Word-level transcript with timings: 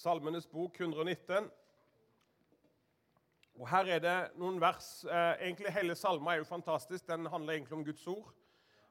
Salmenes 0.00 0.46
bok 0.48 0.78
119. 0.80 1.50
Og 3.60 3.66
Her 3.68 3.90
er 3.92 4.00
det 4.00 4.14
noen 4.40 4.56
vers 4.62 4.86
eh, 5.04 5.42
egentlig 5.44 5.74
Hele 5.74 5.96
salma 5.98 6.32
er 6.32 6.40
jo 6.40 6.46
fantastisk. 6.48 7.04
Den 7.10 7.28
handler 7.28 7.58
egentlig 7.58 7.76
om 7.76 7.84
Guds 7.84 8.06
ord. 8.08 8.30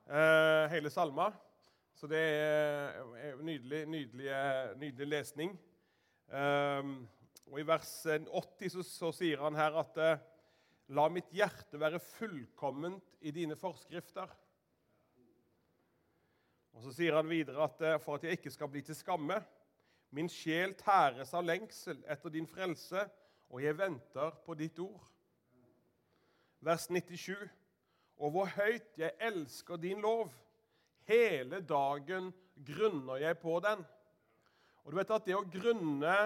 Eh, 0.05 0.67
hele 0.69 0.91
salma. 0.93 1.31
Så 1.97 2.05
det 2.11 2.21
er, 2.21 3.01
er 3.17 3.41
nydelig, 3.41 3.81
nydelig, 3.89 4.29
nydelig 4.83 5.09
lesning. 5.09 5.57
Eh, 6.29 6.93
og 7.49 7.57
I 7.57 7.65
vers 7.65 7.95
80 8.05 8.77
så, 8.77 8.85
så, 8.85 9.13
sier 9.23 9.41
han 9.41 9.57
her 9.57 9.81
at 9.81 9.97
eh, 9.97 10.25
La 10.93 11.09
mitt 11.09 11.33
hjerte 11.33 11.81
være 11.81 12.01
fullkomment 12.01 13.17
i 13.25 13.33
dine 13.33 13.57
forskrifter. 13.57 14.29
Og 16.77 16.85
Så 16.85 16.93
sier 17.01 17.17
han 17.17 17.29
videre 17.29 17.65
at 17.65 17.81
eh, 17.81 18.01
for 18.03 18.21
at 18.21 18.29
jeg 18.29 18.37
ikke 18.37 18.53
skal 18.53 18.69
bli 18.69 18.85
til 18.85 18.97
skamme 18.97 19.41
Min 20.09 20.29
sjel 20.29 20.73
tæres 20.77 21.33
av 21.37 21.45
lengsel 21.45 21.99
etter 22.09 22.33
din 22.33 22.47
frelse, 22.49 23.03
og 23.49 23.61
jeg 23.63 23.77
venter 23.77 24.33
på 24.45 24.55
ditt 24.57 24.79
ord. 24.81 25.05
Vers 26.65 26.89
97. 26.89 27.35
Og 28.19 28.33
hvor 28.33 28.49
høyt 28.51 28.97
jeg 28.97 29.15
elsker 29.19 29.79
din 29.79 30.01
lov. 30.01 30.33
Hele 31.07 31.61
dagen 31.61 32.33
grunner 32.65 33.21
jeg 33.21 33.37
på 33.39 33.59
den. 33.63 33.85
Og 34.83 34.91
du 34.91 34.97
vet 34.97 35.11
at 35.13 35.25
Det 35.25 35.37
å 35.37 35.45
grunne 35.45 36.17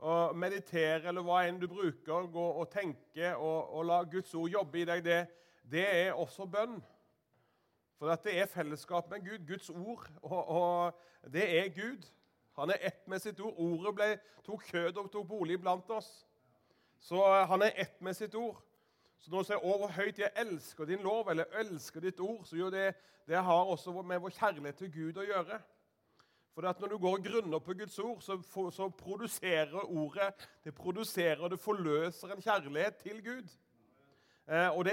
og 0.00 0.36
meditere 0.36 1.10
eller 1.10 1.24
hva 1.24 1.42
enn 1.44 1.58
du 1.60 1.66
bruker, 1.68 2.28
gå 2.32 2.44
og 2.60 2.70
tenke 2.72 3.34
og, 3.36 3.74
og 3.76 3.84
la 3.84 3.98
Guds 4.08 4.32
ord 4.34 4.48
jobbe 4.48 4.80
i 4.80 4.86
deg, 4.88 5.02
det, 5.04 5.18
det 5.68 5.84
er 5.84 6.16
også 6.16 6.46
bønn. 6.48 6.78
For 8.00 8.08
det 8.08 8.32
er 8.40 8.48
fellesskap 8.48 9.10
med 9.12 9.26
Gud. 9.26 9.44
Guds 9.46 9.68
ord, 9.70 10.06
og, 10.22 10.48
og 10.48 11.32
det 11.32 11.44
er 11.58 11.68
Gud. 11.74 12.06
Han 12.56 12.70
er 12.70 12.86
ett 12.90 13.06
med 13.08 13.22
sitt 13.22 13.40
ord. 13.40 13.54
Ordet 13.58 13.94
ble, 13.94 14.08
tok 14.44 14.64
kjød 14.70 14.98
og 14.98 15.10
tok 15.12 15.28
bolig 15.28 15.60
blant 15.60 15.90
oss. 15.90 16.10
Så 17.00 17.20
eh, 17.20 17.46
han 17.48 17.62
er 17.62 17.76
ett 17.76 18.00
med 18.00 18.16
sitt 18.16 18.34
ord. 18.34 18.58
Så 19.20 19.30
når 19.30 19.38
du 19.38 19.50
sier 19.50 19.64
over 19.68 19.92
høyt 19.92 20.18
jeg 20.18 20.32
elsker 20.36 20.84
din 20.88 21.02
lov', 21.04 21.30
eller 21.30 21.44
'elsker 21.44 22.00
ditt 22.00 22.20
ord', 22.20 22.44
så 22.44 22.56
jo 22.56 22.70
det, 22.70 22.94
det 23.28 23.36
har 23.36 23.64
også 23.64 24.02
med 24.02 24.18
vår 24.18 24.30
kjærlighet 24.30 24.76
til 24.76 24.92
Gud 24.92 25.16
å 25.16 25.26
gjøre. 25.28 25.60
For 26.54 26.62
når 26.62 26.88
du 26.88 26.98
går 26.98 27.16
og 27.16 27.24
grunner 27.24 27.58
på 27.58 27.74
Guds 27.74 27.98
ord, 27.98 28.20
så, 28.20 28.40
for, 28.42 28.70
så 28.70 28.88
produserer 28.88 29.84
ordet 29.84 30.48
det 30.64 30.74
produserer, 30.74 31.40
og 31.40 31.50
det 31.50 31.60
forløser 31.60 32.32
en 32.32 32.42
kjærlighet 32.42 32.96
til 32.96 33.24
Gud. 33.24 33.48
Eh, 34.48 34.76
og 34.76 34.84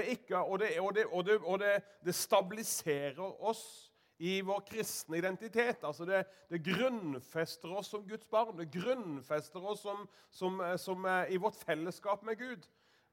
det 2.04 2.14
stabiliserer 2.14 3.42
oss 3.42 3.87
i 4.18 4.40
vår 4.42 4.60
kristne 4.66 5.18
identitet. 5.18 5.84
Altså 5.86 6.04
det, 6.04 6.24
det, 6.50 6.62
grunnfester 6.66 7.70
oss 7.78 7.92
som 7.92 8.06
Guds 8.06 8.26
barn. 8.30 8.56
Det 8.58 8.70
grunnfester 8.74 9.64
oss 9.64 9.84
som, 9.86 10.08
som, 10.30 10.60
eh, 10.60 10.76
som, 10.76 11.04
eh, 11.04 11.32
i 11.34 11.36
vårt 11.36 11.56
fellesskap 11.56 12.24
med 12.26 12.38
Gud. 12.38 12.66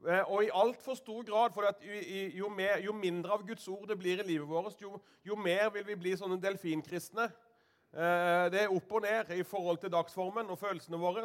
Eh, 0.07 0.31
og 0.31 0.43
i 0.43 0.53
altfor 0.53 0.97
stor 0.97 1.23
grad, 1.23 1.53
for 1.53 1.69
jo, 2.37 2.49
mer, 2.49 2.81
jo, 2.83 2.93
mindre 2.93 3.37
av 3.37 3.45
Guds 3.47 3.67
ord 3.67 3.87
det 3.87 3.99
blir 3.99 4.19
i 4.23 4.27
livet 4.27 4.49
vårt, 4.49 4.81
jo, 4.81 4.99
jo 5.23 5.35
mer 5.35 5.69
vil 5.73 5.85
vi 5.87 5.95
bli 5.95 6.15
sånne 6.17 6.41
delfinkristne. 6.41 7.29
Det 7.95 8.59
er 8.59 8.73
opp 8.75 8.89
og 8.91 9.05
ned 9.05 9.29
i 9.31 9.43
forhold 9.47 9.77
til 9.79 9.91
dagsformen 9.93 10.49
og 10.51 10.59
følelsene 10.59 10.97
våre. 10.99 11.21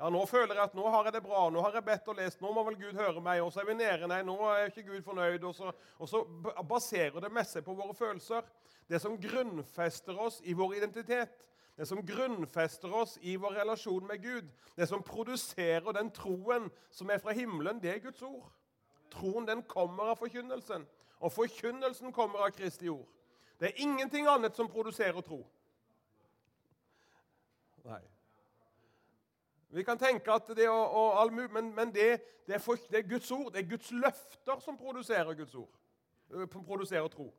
Ja, 0.00 0.08
Nå 0.08 0.22
føler 0.24 0.54
jeg 0.54 0.64
at 0.64 0.74
nå 0.74 0.86
har 0.88 1.04
jeg 1.04 1.12
det 1.12 1.20
bra, 1.26 1.42
nå 1.52 1.60
har 1.60 1.74
jeg 1.76 1.84
bedt 1.84 2.06
og 2.08 2.16
lest, 2.16 2.40
nå 2.40 2.50
må 2.56 2.62
vel 2.64 2.78
Gud 2.80 2.96
høre 2.96 3.20
meg. 3.20 3.42
Og 3.44 3.50
så 3.52 3.60
er 3.60 3.66
vi 3.68 3.74
nede. 3.76 4.06
Nei, 4.08 4.22
nå 4.24 4.36
er 4.48 4.70
ikke 4.70 4.86
Gud 4.86 5.02
fornøyd. 5.04 5.42
Og 5.44 5.52
så, 5.54 5.72
og 6.00 6.08
så 6.08 6.22
baserer 6.68 7.20
det 7.20 7.28
meste 7.36 7.60
på 7.62 7.74
våre 7.76 7.92
følelser. 7.94 8.46
Det 8.88 9.00
som 9.02 9.18
grunnfester 9.20 10.16
oss 10.18 10.38
i 10.48 10.54
vår 10.56 10.78
identitet, 10.78 11.34
det 11.76 11.84
som 11.88 12.00
grunnfester 12.06 12.94
oss 12.96 13.18
i 13.20 13.34
vår 13.36 13.58
relasjon 13.60 14.06
med 14.08 14.22
Gud, 14.24 14.48
det 14.76 14.88
som 14.88 15.04
produserer 15.04 15.92
den 15.92 16.08
troen 16.16 16.70
som 16.90 17.12
er 17.12 17.20
fra 17.20 17.34
himmelen, 17.36 17.82
det 17.82 17.92
er 17.92 18.00
Guds 18.06 18.22
ord. 18.24 18.48
Troen 19.12 19.48
den 19.48 19.60
kommer 19.68 20.14
av 20.14 20.20
forkynnelsen, 20.22 20.86
og 21.20 21.32
forkynnelsen 21.34 22.12
kommer 22.16 22.46
av 22.46 22.54
Kristi 22.56 22.88
ord. 22.88 23.04
Det 23.60 23.68
er 23.68 23.84
ingenting 23.84 24.28
annet 24.32 24.56
som 24.56 24.68
produserer 24.72 25.20
tro. 25.20 25.42
Nei. 27.84 28.00
Vi 29.70 29.84
kan 29.86 29.98
tenke 29.98 30.32
at 30.32 30.48
det 30.56 30.68
og, 30.68 30.90
og 30.90 31.20
all, 31.20 31.32
Men, 31.32 31.74
men 31.74 31.94
det, 31.94 32.20
det, 32.46 32.54
er 32.54 32.58
for, 32.58 32.78
det, 32.90 32.98
er 32.98 33.08
Guds 33.08 33.30
ord, 33.30 33.52
det 33.52 33.64
er 33.64 33.70
Guds 33.70 33.90
løfter 33.90 34.60
som 34.60 34.78
produserer 34.78 35.34
Guds 35.34 35.54
ord, 35.54 35.70
som 36.30 36.64
produserer 36.64 37.08
tro. 37.08 37.30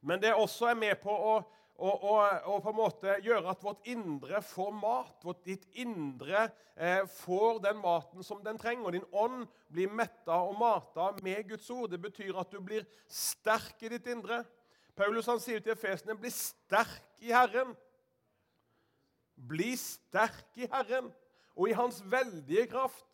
Men 0.00 0.20
det 0.20 0.34
også 0.34 0.66
er 0.68 0.74
med 0.74 0.98
på 1.00 1.14
å, 1.14 1.36
å, 1.80 1.90
å, 1.90 2.58
på 2.60 2.72
en 2.72 2.76
måte 2.76 3.14
gjøre 3.24 3.54
at 3.54 3.62
vårt 3.64 3.86
indre 3.88 4.42
får 4.44 4.74
mat. 4.76 5.14
Vårt, 5.24 5.44
ditt 5.46 5.64
indre 5.80 6.48
eh, 6.76 7.06
får 7.08 7.62
den 7.64 7.80
maten 7.80 8.26
som 8.26 8.42
den 8.44 8.58
trenger. 8.60 8.84
og 8.84 8.92
Din 8.92 9.08
ånd 9.12 9.46
blir 9.72 9.88
metta 9.88 10.42
og 10.44 10.58
mata 10.60 11.08
med 11.24 11.48
Guds 11.48 11.70
ord. 11.72 11.88
Det 11.94 12.02
betyr 12.02 12.36
at 12.36 12.52
du 12.52 12.60
blir 12.60 12.84
sterk 13.08 13.80
i 13.86 13.94
ditt 13.94 14.10
indre. 14.12 14.42
Paulus 14.94 15.26
han 15.26 15.40
sier 15.42 15.62
til 15.62 15.72
Efesene, 15.72 16.14
'Bli 16.14 16.30
sterk 16.30 17.24
i 17.24 17.32
Herren'. 17.32 17.74
Bli 19.34 19.74
sterk 19.76 20.56
i 20.60 20.68
Herren 20.70 21.10
og 21.54 21.68
i 21.68 21.76
Hans 21.76 22.00
veldige 22.10 22.66
kraft. 22.70 23.08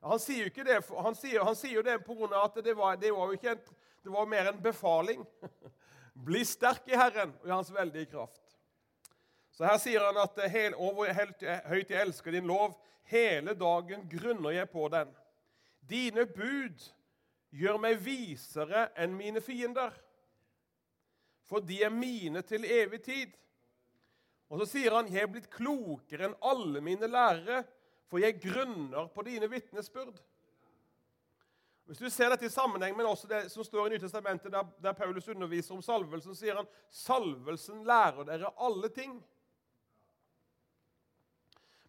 Han 0.00 0.20
sier 0.22 0.46
jo 0.46 0.50
ikke 0.52 0.64
det, 0.64 0.78
han 1.04 1.16
sier, 1.18 1.42
han 1.44 1.56
sier 1.58 1.84
det 1.84 1.98
av 2.00 2.44
at 2.44 2.62
det 2.64 2.74
var, 2.76 2.96
det 2.96 3.12
var 3.12 3.28
jo 3.28 3.36
ikke 3.36 3.52
en, 3.52 3.64
det 4.00 4.12
var 4.14 4.26
mer 4.26 4.48
en 4.48 4.62
befaling. 4.62 5.26
Bli 6.26 6.44
sterk 6.44 6.88
i 6.88 6.96
Herren 6.96 7.34
og 7.42 7.48
i 7.48 7.52
Hans 7.52 7.72
veldige 7.74 8.08
kraft. 8.14 8.40
Så 9.52 9.66
Her 9.68 9.76
sier 9.76 10.00
han 10.00 10.16
at 10.16 10.38
hel, 10.48 10.74
over, 10.74 11.10
helt, 11.12 11.42
høyt 11.68 11.90
jeg 11.92 12.00
elsker 12.00 12.32
din 12.32 12.48
lov. 12.48 12.78
Hele 13.10 13.52
dagen 13.58 14.06
grunner 14.08 14.54
jeg 14.54 14.70
på 14.70 14.86
den. 14.88 15.10
Dine 15.90 16.24
bud 16.26 16.80
gjør 17.50 17.80
meg 17.82 17.98
visere 18.00 18.86
enn 18.96 19.16
mine 19.18 19.42
fiender. 19.44 19.92
For 21.44 21.60
de 21.60 21.82
er 21.82 21.92
mine 21.92 22.40
til 22.46 22.64
evig 22.64 23.02
tid. 23.04 23.34
Og 24.50 24.58
så 24.58 24.66
sier 24.66 24.94
han, 24.94 25.06
'Jeg 25.06 25.22
er 25.22 25.30
blitt 25.30 25.50
klokere 25.50 26.26
enn 26.26 26.34
alle 26.42 26.80
mine 26.80 27.06
lærere, 27.06 27.64
for 28.10 28.18
jeg 28.18 28.40
grunner 28.42 29.06
på 29.06 29.22
dine 29.22 29.50
vitnesbyrd.' 29.50 30.22
Hvis 31.86 31.98
du 31.98 32.10
ser 32.10 32.28
dette 32.30 32.46
i 32.46 32.48
sammenheng 32.48 32.96
med 32.96 33.04
også 33.04 33.26
det 33.26 33.50
som 33.50 33.64
står 33.64 33.86
i 33.86 33.90
Nytestamentet, 33.90 34.52
der, 34.52 34.66
der 34.82 34.92
Paulus 34.92 35.28
underviser 35.28 35.74
om 35.74 35.82
salvelsen, 35.82 36.34
sier 36.34 36.56
han, 36.56 36.66
'Salvelsen 36.90 37.84
lærer 37.84 38.24
dere 38.24 38.52
alle 38.58 38.88
ting'. 38.88 39.22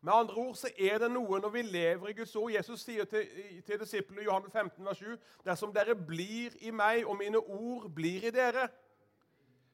Med 0.02 0.14
andre 0.14 0.34
ord 0.34 0.56
så 0.56 0.70
er 0.80 0.98
det 0.98 1.12
noe 1.12 1.40
når 1.40 1.50
vi 1.50 1.62
lever 1.62 2.08
i 2.08 2.14
Guds 2.14 2.36
ord. 2.36 2.52
Jesus 2.52 2.82
sier 2.82 3.06
til, 3.06 3.28
til 3.66 3.80
disiplene 3.80 4.22
i 4.22 4.24
Johan 4.24 4.52
15, 4.52 4.86
vers 4.86 4.98
7.: 4.98 5.18
Dersom 5.46 5.74
dere 5.74 5.96
blir 5.96 6.58
i 6.62 6.72
meg, 6.72 7.06
og 7.06 7.18
mine 7.18 7.38
ord 7.38 7.90
blir 7.96 8.26
i 8.26 8.32
dere 8.32 8.70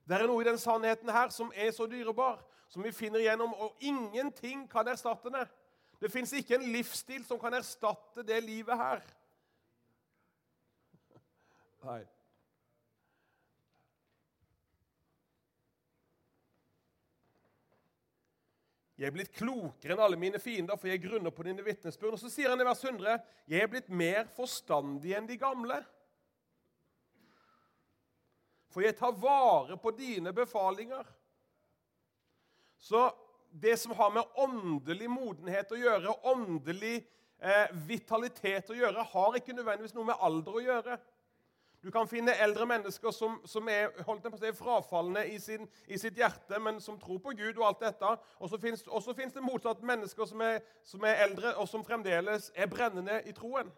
Det 0.07 0.15
er 0.15 0.27
noe 0.27 0.41
i 0.41 0.47
den 0.47 0.57
sannheten 0.57 1.09
her 1.09 1.29
som 1.29 1.51
er 1.55 1.71
så 1.71 1.85
dyrebar 1.85 2.46
som 2.67 2.83
vi 2.83 2.91
finner 2.91 3.23
igjennom, 3.23 3.53
og 3.53 3.79
ingenting 3.79 4.65
kan 4.71 4.87
erstatte 4.87 5.31
det. 5.33 5.45
Det 6.01 6.11
fins 6.13 6.33
ikke 6.37 6.57
en 6.59 6.67
livsstil 6.73 7.23
som 7.25 7.39
kan 7.41 7.55
erstatte 7.57 8.25
det 8.25 8.37
livet 8.45 8.77
her. 8.77 9.01
Nei. 11.87 12.03
Jeg 18.97 19.11
er 19.11 19.13
blitt 19.13 19.35
klokere 19.37 19.93
enn 19.93 20.01
alle 20.01 20.17
mine 20.17 20.39
fiender, 20.41 20.77
for 20.77 20.89
jeg 20.89 21.03
grunner 21.03 21.33
på 21.33 21.45
dine 21.45 21.61
vitnesbyrd. 21.61 22.15
Og 22.17 22.21
så 22.21 22.31
sier 22.33 22.49
han 22.49 22.61
i 22.61 22.65
vers 22.65 22.81
100.: 22.81 23.19
Jeg 23.45 23.61
er 23.61 23.69
blitt 23.69 23.91
mer 23.93 24.25
forstandig 24.33 25.13
enn 25.13 25.29
de 25.29 25.37
gamle. 25.37 25.77
For 28.73 28.81
jeg 28.81 28.97
tar 28.97 29.13
vare 29.21 29.77
på 29.77 29.93
dine 29.97 30.33
befalinger. 30.33 31.05
Så 32.79 33.09
det 33.51 33.77
som 33.77 33.91
har 33.97 34.11
med 34.13 34.23
åndelig 34.35 35.09
modenhet 35.09 35.71
å 35.71 35.79
gjøre, 35.79 36.15
åndelig 36.29 36.95
eh, 37.41 37.69
vitalitet 37.87 38.69
å 38.69 38.77
gjøre, 38.77 39.05
har 39.13 39.37
ikke 39.37 39.55
nødvendigvis 39.55 39.95
noe 39.97 40.11
med 40.11 40.25
alder 40.27 40.59
å 40.59 40.65
gjøre. 40.65 40.97
Du 41.83 41.91
kan 41.91 42.07
finne 42.09 42.33
eldre 42.41 42.65
mennesker 42.65 43.11
som, 43.11 43.37
som 43.45 43.67
er 43.69 43.91
si, 44.39 44.51
frafalne 44.57 45.21
i, 45.29 45.37
sin, 45.39 45.67
i, 45.87 45.97
sitt 45.97 46.17
hjerte, 46.17 46.59
men 46.59 46.81
som 46.81 46.97
tror 46.99 47.19
på 47.23 47.35
Gud 47.37 47.59
og 47.59 47.67
alt 47.67 47.83
dette. 47.85 48.13
Og 48.41 48.49
så 48.49 49.13
fins 49.15 49.33
det 49.33 49.45
motsatt 49.45 49.83
mennesker 49.85 50.25
som 50.25 50.41
er, 50.41 50.59
som 50.83 51.05
er, 51.05 51.21
eldre, 51.27 51.53
og 51.55 51.69
som 51.69 51.85
fremdeles 51.85 52.51
er 52.55 52.67
brennende 52.67 53.21
i 53.29 53.35
troen. 53.37 53.69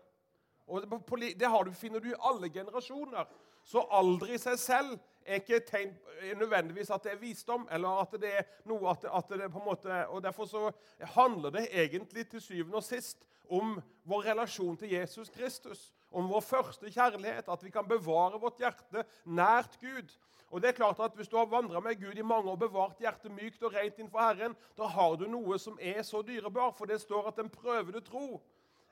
Og 0.69 0.81
det, 0.81 1.33
det 1.39 1.51
du, 1.65 1.71
finner 1.75 1.99
du 1.99 2.09
i 2.11 2.17
alle 2.19 2.49
generasjoner. 2.49 3.27
Så 3.65 3.83
alder 3.91 4.33
i 4.33 4.41
seg 4.41 4.57
selv 4.57 4.95
er 5.29 5.41
ikke 5.41 5.59
tegn 5.67 5.93
nødvendigvis 6.39 6.89
at 6.91 7.03
det 7.05 7.13
er 7.13 7.21
visdom, 7.21 7.67
eller 7.71 8.01
at 8.01 8.15
det 8.21 8.31
er 8.41 8.47
noe 8.69 8.89
at, 8.91 9.05
at 9.05 9.29
det 9.29 9.51
på 9.51 9.61
en 9.61 9.67
måte, 9.69 10.07
og 10.07 10.23
Derfor 10.23 10.45
så 10.45 10.71
handler 11.15 11.49
det 11.49 11.67
egentlig 11.71 12.27
til 12.29 12.41
syvende 12.41 12.81
og 12.81 12.83
sist 12.83 13.25
om 13.49 13.79
vår 14.09 14.25
relasjon 14.31 14.77
til 14.77 14.91
Jesus 14.93 15.29
Kristus. 15.29 15.93
Om 16.11 16.29
vår 16.29 16.41
første 16.41 16.89
kjærlighet, 16.91 17.49
at 17.49 17.63
vi 17.63 17.69
kan 17.69 17.87
bevare 17.87 18.39
vårt 18.41 18.61
hjerte 18.61 19.05
nært 19.25 19.77
Gud. 19.81 20.09
Og 20.49 20.61
det 20.61 20.69
er 20.69 20.77
klart 20.77 20.99
at 20.99 21.15
Hvis 21.15 21.27
du 21.27 21.37
har 21.37 21.45
vandra 21.45 21.79
med 21.79 21.95
Gud 21.95 22.17
i 22.17 22.21
mange 22.21 22.51
år, 22.51 22.55
bevart 22.55 22.99
hjertet 22.99 23.31
mykt 23.31 23.63
og 23.63 23.73
rent 23.73 23.99
innenfor 23.99 24.19
Herren, 24.19 24.55
da 24.77 24.87
har 24.89 25.15
du 25.15 25.27
noe 25.29 25.59
som 25.59 25.77
er 25.81 26.01
så 26.01 26.21
dyrebar, 26.21 26.71
for 26.71 26.85
det 26.85 27.01
står 27.01 27.27
at 27.27 27.37
den 27.37 27.49
prøvede 27.49 28.01
tro 28.01 28.41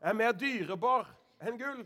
er 0.02 0.14
mer 0.14 0.32
dyrebar 0.32 1.10
enn 1.42 1.58
gull. 1.58 1.86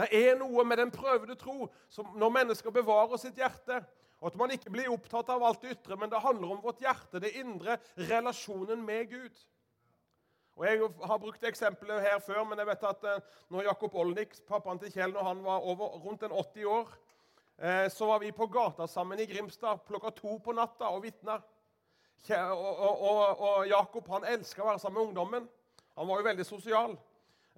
Det 0.00 0.08
er 0.16 0.38
noe 0.40 0.64
med 0.64 0.80
den 0.80 0.92
prøvede 0.94 1.36
tro 1.36 1.66
som 1.92 2.08
når 2.16 2.32
mennesker 2.38 2.72
bevarer 2.72 3.20
sitt 3.20 3.36
hjerte. 3.36 3.82
Og 4.20 4.30
At 4.30 4.36
man 4.36 4.52
ikke 4.52 4.72
blir 4.72 4.92
opptatt 4.92 5.28
av 5.32 5.44
alt 5.44 5.62
det 5.64 5.74
ytre, 5.76 5.96
men 5.96 6.10
det 6.12 6.20
handler 6.20 6.54
om 6.54 6.60
vårt 6.64 6.80
hjerte, 6.84 7.20
det 7.20 7.32
indre, 7.40 7.78
relasjonen 8.10 8.82
med 8.84 9.08
Gud. 9.12 9.44
Og 10.56 10.66
Jeg 10.66 10.80
har 11.08 11.18
brukt 11.18 11.44
eksempelet 11.44 12.02
her 12.04 12.18
før, 12.20 12.42
men 12.44 12.58
jeg 12.60 12.68
vet 12.68 12.82
at 12.84 13.06
eh, 13.08 13.22
når 13.48 13.70
Jakob 13.70 13.94
Olnik, 13.96 14.34
pappaen 14.48 14.80
til 14.80 14.92
Kjell, 14.92 15.14
når 15.16 15.24
han 15.24 15.44
var 15.44 15.64
over, 15.64 15.96
rundt 16.04 16.22
en 16.22 16.36
80 16.36 16.66
år, 16.68 16.90
eh, 17.58 17.86
så 17.88 18.10
var 18.10 18.20
vi 18.20 18.32
på 18.36 18.46
gata 18.52 18.86
sammen 18.86 19.20
i 19.20 19.28
Grimstad 19.30 19.86
klokka 19.88 20.12
to 20.16 20.36
på 20.44 20.52
natta 20.52 20.92
og 20.92 21.02
vitna. 21.06 21.38
Og, 22.28 22.76
og, 22.76 23.00
og, 23.00 23.40
og 23.40 23.68
Jakob 23.68 24.08
han 24.12 24.28
elska 24.28 24.60
å 24.60 24.68
være 24.68 24.82
sammen 24.82 25.00
med 25.00 25.08
ungdommen. 25.08 25.48
Han 25.96 26.08
var 26.08 26.20
jo 26.20 26.28
veldig 26.28 26.44
sosial. 26.44 26.98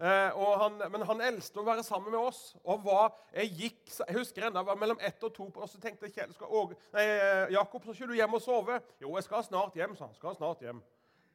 Eh, 0.00 0.38
han, 0.58 0.78
men 0.90 1.04
han 1.06 1.20
elsket 1.20 1.58
å 1.60 1.66
være 1.66 1.84
sammen 1.84 2.14
med 2.14 2.20
oss. 2.20 2.56
og 2.64 2.82
var, 2.84 3.12
Jeg 3.34 3.52
gikk, 3.58 3.82
jeg 3.98 4.16
husker 4.16 4.48
enda, 4.48 4.64
var 4.64 4.78
mellom 4.80 4.98
ett 5.00 5.22
og 5.22 5.34
to, 5.34 5.50
på 5.52 5.62
og 5.62 5.68
så 5.68 5.80
tenkte 5.80 6.10
Kjell, 6.10 6.32
skal 6.32 6.48
Åge, 6.48 6.78
nei, 6.94 7.04
eh, 7.04 7.52
Jakob 7.52 7.84
skal 7.92 8.08
du 8.08 8.16
hjem 8.16 8.34
og 8.34 8.42
sove. 8.42 8.80
Jo, 9.00 9.14
jeg 9.16 9.28
skal 9.28 9.44
snart 9.44 9.76
hjem, 9.76 9.96
sa 9.96 10.08
han. 10.08 10.14
skal 10.14 10.36
snart 10.38 10.64
hjem. 10.64 10.82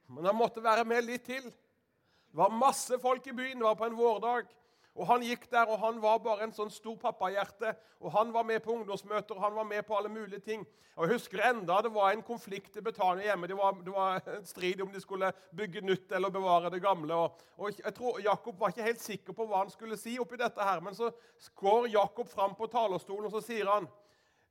Men 0.08 0.26
han 0.26 0.36
måtte 0.36 0.64
være 0.64 0.86
med 0.88 1.06
litt 1.06 1.26
til. 1.28 1.44
Det 1.48 2.40
var 2.42 2.54
masse 2.54 3.00
folk 3.00 3.28
i 3.28 3.36
byen. 3.36 3.58
Det 3.60 3.68
var 3.68 3.76
på 3.76 3.86
en 3.86 3.98
vårdag. 3.98 4.50
Og 4.98 5.06
Han 5.08 5.22
gikk 5.22 5.46
der, 5.52 5.70
og 5.70 5.78
han 5.80 6.02
var 6.02 6.18
bare 6.26 6.48
en 6.48 6.54
sånn 6.54 6.72
stor 6.74 6.96
pappahjerte. 6.98 7.76
Og 8.02 8.12
Han 8.12 8.34
var 8.34 8.44
med 8.44 8.64
på 8.66 8.74
ungdomsmøter 8.74 9.38
og 9.38 9.44
han 9.44 9.56
var 9.56 9.68
med 9.70 9.86
på 9.86 9.98
alle 9.98 10.10
mulige 10.10 10.42
ting. 10.42 10.66
Og 10.98 11.06
Jeg 11.06 11.20
husker 11.20 11.44
enda 11.46 11.78
det 11.86 11.94
var 11.94 12.12
en 12.12 12.24
konflikt 12.26 12.78
i 12.78 12.82
Betania 12.82 13.30
hjemme. 13.30 13.48
Det 13.48 13.58
var, 13.58 13.76
det 13.86 13.94
var 13.94 14.22
en 14.34 14.46
strid 14.46 14.82
om 14.82 14.90
de 14.90 15.02
skulle 15.02 15.30
bygge 15.56 15.82
nytt 15.86 16.12
eller 16.12 16.34
bevare 16.34 16.72
det 16.74 16.82
gamle. 16.82 17.14
Og, 17.14 17.44
og 17.58 17.84
jeg 17.84 17.94
tror 17.94 18.18
Jakob 18.26 18.58
var 18.60 18.74
ikke 18.74 18.88
helt 18.88 19.04
sikker 19.04 19.38
på 19.38 19.46
hva 19.46 19.62
han 19.62 19.70
skulle 19.70 19.98
si 19.98 20.18
oppi 20.18 20.40
dette 20.42 20.64
her. 20.64 20.82
Men 20.82 20.98
så 20.98 21.12
går 21.56 21.92
Jakob 21.94 22.30
fram 22.30 22.58
på 22.58 22.70
talerstolen 22.74 23.30
og 23.30 23.38
så 23.38 23.44
sier 23.46 23.70
han 23.70 23.86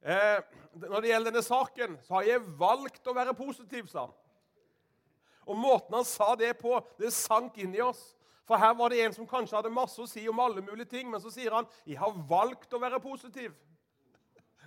eh, 0.06 0.38
når 0.87 1.00
det 1.00 1.10
gjelder 1.10 1.32
denne 1.32 1.42
saken, 1.42 1.99
så 2.06 2.20
har 2.20 2.31
jeg 2.31 2.46
valgt 2.60 3.10
å 3.10 3.16
være 3.16 3.34
positiv, 3.34 3.90
sa 3.90 4.06
han. 4.06 4.14
Og 5.46 5.58
måten 5.58 5.94
han 5.94 6.06
sa 6.06 6.34
det 6.38 6.56
på, 6.58 6.78
det 6.99 7.12
sank 7.14 7.58
inn 7.62 7.75
i 7.75 7.82
oss. 7.82 8.15
For 8.46 8.56
her 8.56 8.75
var 8.78 8.93
det 8.93 9.04
en 9.04 9.14
som 9.14 9.26
kanskje 9.26 9.58
hadde 9.58 9.75
masse 9.75 9.98
å 10.02 10.08
si 10.08 10.22
om 10.31 10.40
alle 10.40 10.62
mulige 10.62 10.90
ting, 10.94 11.10
men 11.10 11.20
så 11.20 11.32
sier 11.34 11.54
han 11.54 11.66
'Jeg 11.87 11.98
har 11.98 12.12
valgt 12.28 12.72
å 12.72 12.81
være 12.81 13.00
positiv'. 13.00 13.54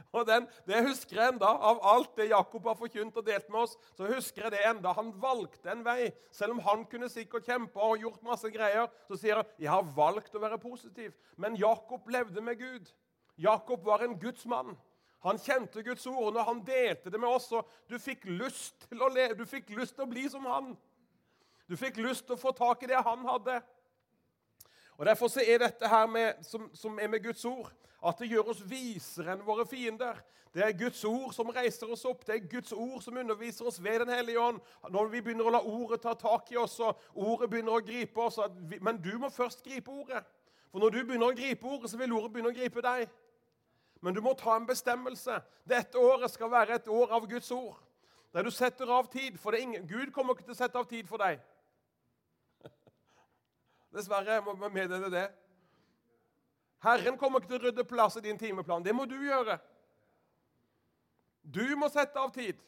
Og 0.13 0.27
den, 0.27 0.47
Det 0.67 0.87
husker 0.87 1.15
jeg 1.15 1.33
enda. 1.33 1.45
Av 1.45 1.79
alt 1.83 2.15
det 2.17 2.29
Jakob 2.29 2.65
har 2.65 2.75
forkynt 2.75 3.17
og 3.17 3.25
delt 3.25 3.49
med 3.49 3.59
oss, 3.59 3.77
så 3.95 4.07
husker 4.07 4.43
jeg 4.43 4.51
det 4.51 4.65
enda. 4.65 4.91
Han 4.93 5.13
valgte 5.21 5.71
en 5.71 5.85
vei. 5.85 6.11
Selv 6.31 6.51
om 6.51 6.59
han 6.59 6.85
kunne 6.85 7.09
sikkert 7.09 7.45
kjempe 7.45 7.79
og 7.79 7.97
gjort 7.97 8.23
masse 8.23 8.49
greier, 8.49 8.87
så 9.07 9.17
sier 9.17 9.35
han 9.35 9.45
'Jeg 9.59 9.69
har 9.69 9.83
valgt 9.95 10.35
å 10.35 10.39
være 10.39 10.57
positiv'. 10.57 11.13
Men 11.37 11.55
Jakob 11.55 12.07
levde 12.07 12.41
med 12.41 12.57
Gud. 12.57 12.91
Jakob 13.37 13.85
var 13.85 13.99
en 14.03 14.19
gudsmann. 14.19 14.77
Han 15.19 15.39
kjente 15.39 15.83
Guds 15.83 16.05
ord, 16.07 16.25
og 16.25 16.33
når 16.33 16.43
han 16.43 16.61
delte 16.65 17.11
det 17.11 17.19
med 17.19 17.29
oss, 17.29 17.51
og 17.51 17.67
du 17.89 17.97
fikk 17.99 18.23
lyst 18.25 18.87
til 18.89 19.01
å 19.03 19.09
leve, 19.11 19.35
du 19.35 19.45
fikk 19.45 19.69
lyst 19.75 19.95
til 19.95 20.05
å 20.05 20.11
bli 20.11 20.29
som 20.31 20.45
han. 20.47 20.77
Du 21.69 21.77
fikk 21.77 21.99
lyst 22.01 22.25
til 22.25 22.33
å 22.33 22.41
få 22.41 22.51
tak 22.57 22.81
i 22.83 22.89
det 22.89 22.97
han 23.05 23.25
hadde. 23.27 23.59
Og 24.97 25.05
Derfor 25.05 25.29
så 25.31 25.43
er 25.45 25.61
dette 25.61 25.87
her 25.87 26.07
med, 26.09 26.41
som, 26.43 26.65
som, 26.73 26.97
er 26.99 27.07
med 27.07 27.23
Guds 27.23 27.45
ord, 27.45 27.69
at 28.07 28.17
det 28.19 28.31
gjør 28.31 28.49
oss 28.51 28.63
visere 28.65 29.35
enn 29.35 29.45
våre 29.45 29.67
fiender. 29.69 30.17
Det 30.53 30.63
er 30.65 30.73
Guds 30.73 31.03
ord 31.05 31.29
som 31.35 31.51
reiser 31.53 31.91
oss 31.93 32.07
opp, 32.09 32.25
det 32.25 32.35
er 32.35 32.47
Guds 32.51 32.73
ord 32.73 33.03
som 33.05 33.17
underviser 33.21 33.69
oss 33.69 33.77
ved 33.83 33.99
Den 34.01 34.09
hellige 34.09 34.41
ånd. 34.41 34.57
Når 34.89 35.11
vi 35.13 35.21
begynner 35.21 35.45
å 35.45 35.53
la 35.53 35.61
ordet 35.61 36.01
ta 36.01 36.15
tak 36.17 36.49
i 36.51 36.57
oss, 36.57 36.79
og 36.81 36.97
ordet 37.13 37.51
begynner 37.51 37.77
å 37.77 37.85
gripe 37.85 38.25
oss 38.25 38.39
vi, 38.67 38.79
Men 38.81 38.97
du 38.97 39.13
må 39.21 39.29
først 39.29 39.63
gripe 39.63 39.91
ordet. 39.91 40.23
For 40.71 40.81
når 40.81 40.89
du 40.89 41.03
begynner 41.03 41.29
å 41.29 41.37
gripe 41.37 41.67
ordet, 41.67 41.91
så 41.91 41.97
vil 42.01 42.13
ordet 42.17 42.33
begynne 42.33 42.49
å 42.49 42.57
gripe 42.57 42.81
deg. 42.81 43.05
Men 44.01 44.15
du 44.15 44.21
må 44.25 44.33
ta 44.33 44.55
en 44.57 44.67
bestemmelse. 44.67 45.37
Dette 45.69 46.01
året 46.01 46.31
skal 46.31 46.51
være 46.51 46.75
et 46.75 46.87
år 46.87 47.13
av 47.13 47.29
Guds 47.29 47.51
ord. 47.51 47.77
Der 48.33 48.43
du 48.43 48.51
setter 48.51 48.89
av 48.89 49.07
tid. 49.11 49.37
For 49.37 49.55
ingen, 49.55 49.87
Gud 49.87 50.11
kommer 50.11 50.33
ikke 50.33 50.49
til 50.49 50.57
å 50.57 50.59
sette 50.59 50.79
av 50.79 50.89
tid 50.89 51.07
for 51.07 51.21
deg. 51.21 51.39
Dessverre 53.93 54.39
må 54.45 54.53
vi 54.53 54.69
meddele 54.73 55.09
det. 55.13 55.27
Herren 56.83 57.17
kommer 57.19 57.41
ikke 57.41 57.51
til 57.51 57.59
å 57.59 57.65
rydde 57.67 57.87
plass 57.87 58.15
i 58.19 58.23
din 58.23 58.39
timeplan. 58.39 58.85
Det 58.85 58.95
må 58.95 59.05
du 59.09 59.17
gjøre. 59.19 59.57
Du 61.43 61.75
må 61.79 61.89
sette 61.91 62.19
av 62.19 62.31
tid. 62.35 62.59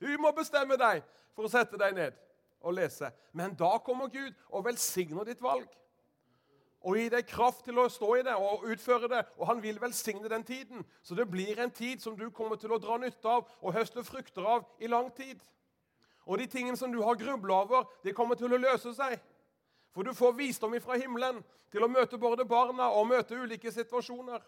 Du 0.00 0.08
må 0.18 0.32
bestemme 0.34 0.78
deg 0.80 1.04
for 1.36 1.46
å 1.46 1.52
sette 1.52 1.78
deg 1.78 1.94
ned 1.94 2.18
og 2.64 2.74
lese. 2.74 3.10
Men 3.32 3.54
da 3.58 3.76
kommer 3.84 4.10
Gud 4.10 4.32
og 4.48 4.64
velsigner 4.66 5.28
ditt 5.28 5.42
valg. 5.44 5.68
Og 6.84 6.98
gi 6.98 7.06
deg 7.12 7.28
kraft 7.28 7.62
til 7.64 7.78
å 7.80 7.86
stå 7.88 8.10
i 8.18 8.24
det 8.26 8.34
og 8.36 8.66
utføre 8.72 9.08
det. 9.08 9.22
Og 9.38 9.48
han 9.48 9.62
vil 9.62 9.78
velsigne 9.80 10.28
den 10.28 10.44
tiden. 10.44 10.84
Så 11.02 11.16
det 11.16 11.28
blir 11.30 11.60
en 11.60 11.72
tid 11.72 12.02
som 12.02 12.16
du 12.16 12.26
kommer 12.34 12.60
til 12.60 12.74
å 12.74 12.80
dra 12.80 12.98
nytte 13.00 13.30
av 13.30 13.46
og 13.60 13.76
høste 13.76 14.04
frukter 14.04 14.44
av 14.44 14.66
i 14.80 14.90
lang 14.90 15.08
tid. 15.16 15.40
Og 16.24 16.40
de 16.40 16.48
tingene 16.48 16.76
som 16.76 16.92
du 16.92 17.00
har 17.04 17.20
grubla 17.20 17.62
over, 17.64 17.88
de 18.04 18.12
kommer 18.16 18.36
til 18.36 18.52
å 18.52 18.60
løse 18.60 18.92
seg. 18.96 19.16
For 19.94 20.02
du 20.02 20.14
får 20.14 20.34
visdom 20.38 20.74
fra 20.82 20.98
himmelen 20.98 21.40
til 21.70 21.84
å 21.84 21.90
møte 21.90 22.18
både 22.18 22.46
barna 22.46 22.90
og 22.90 23.06
møte 23.08 23.38
ulike 23.38 23.72
situasjoner. 23.72 24.42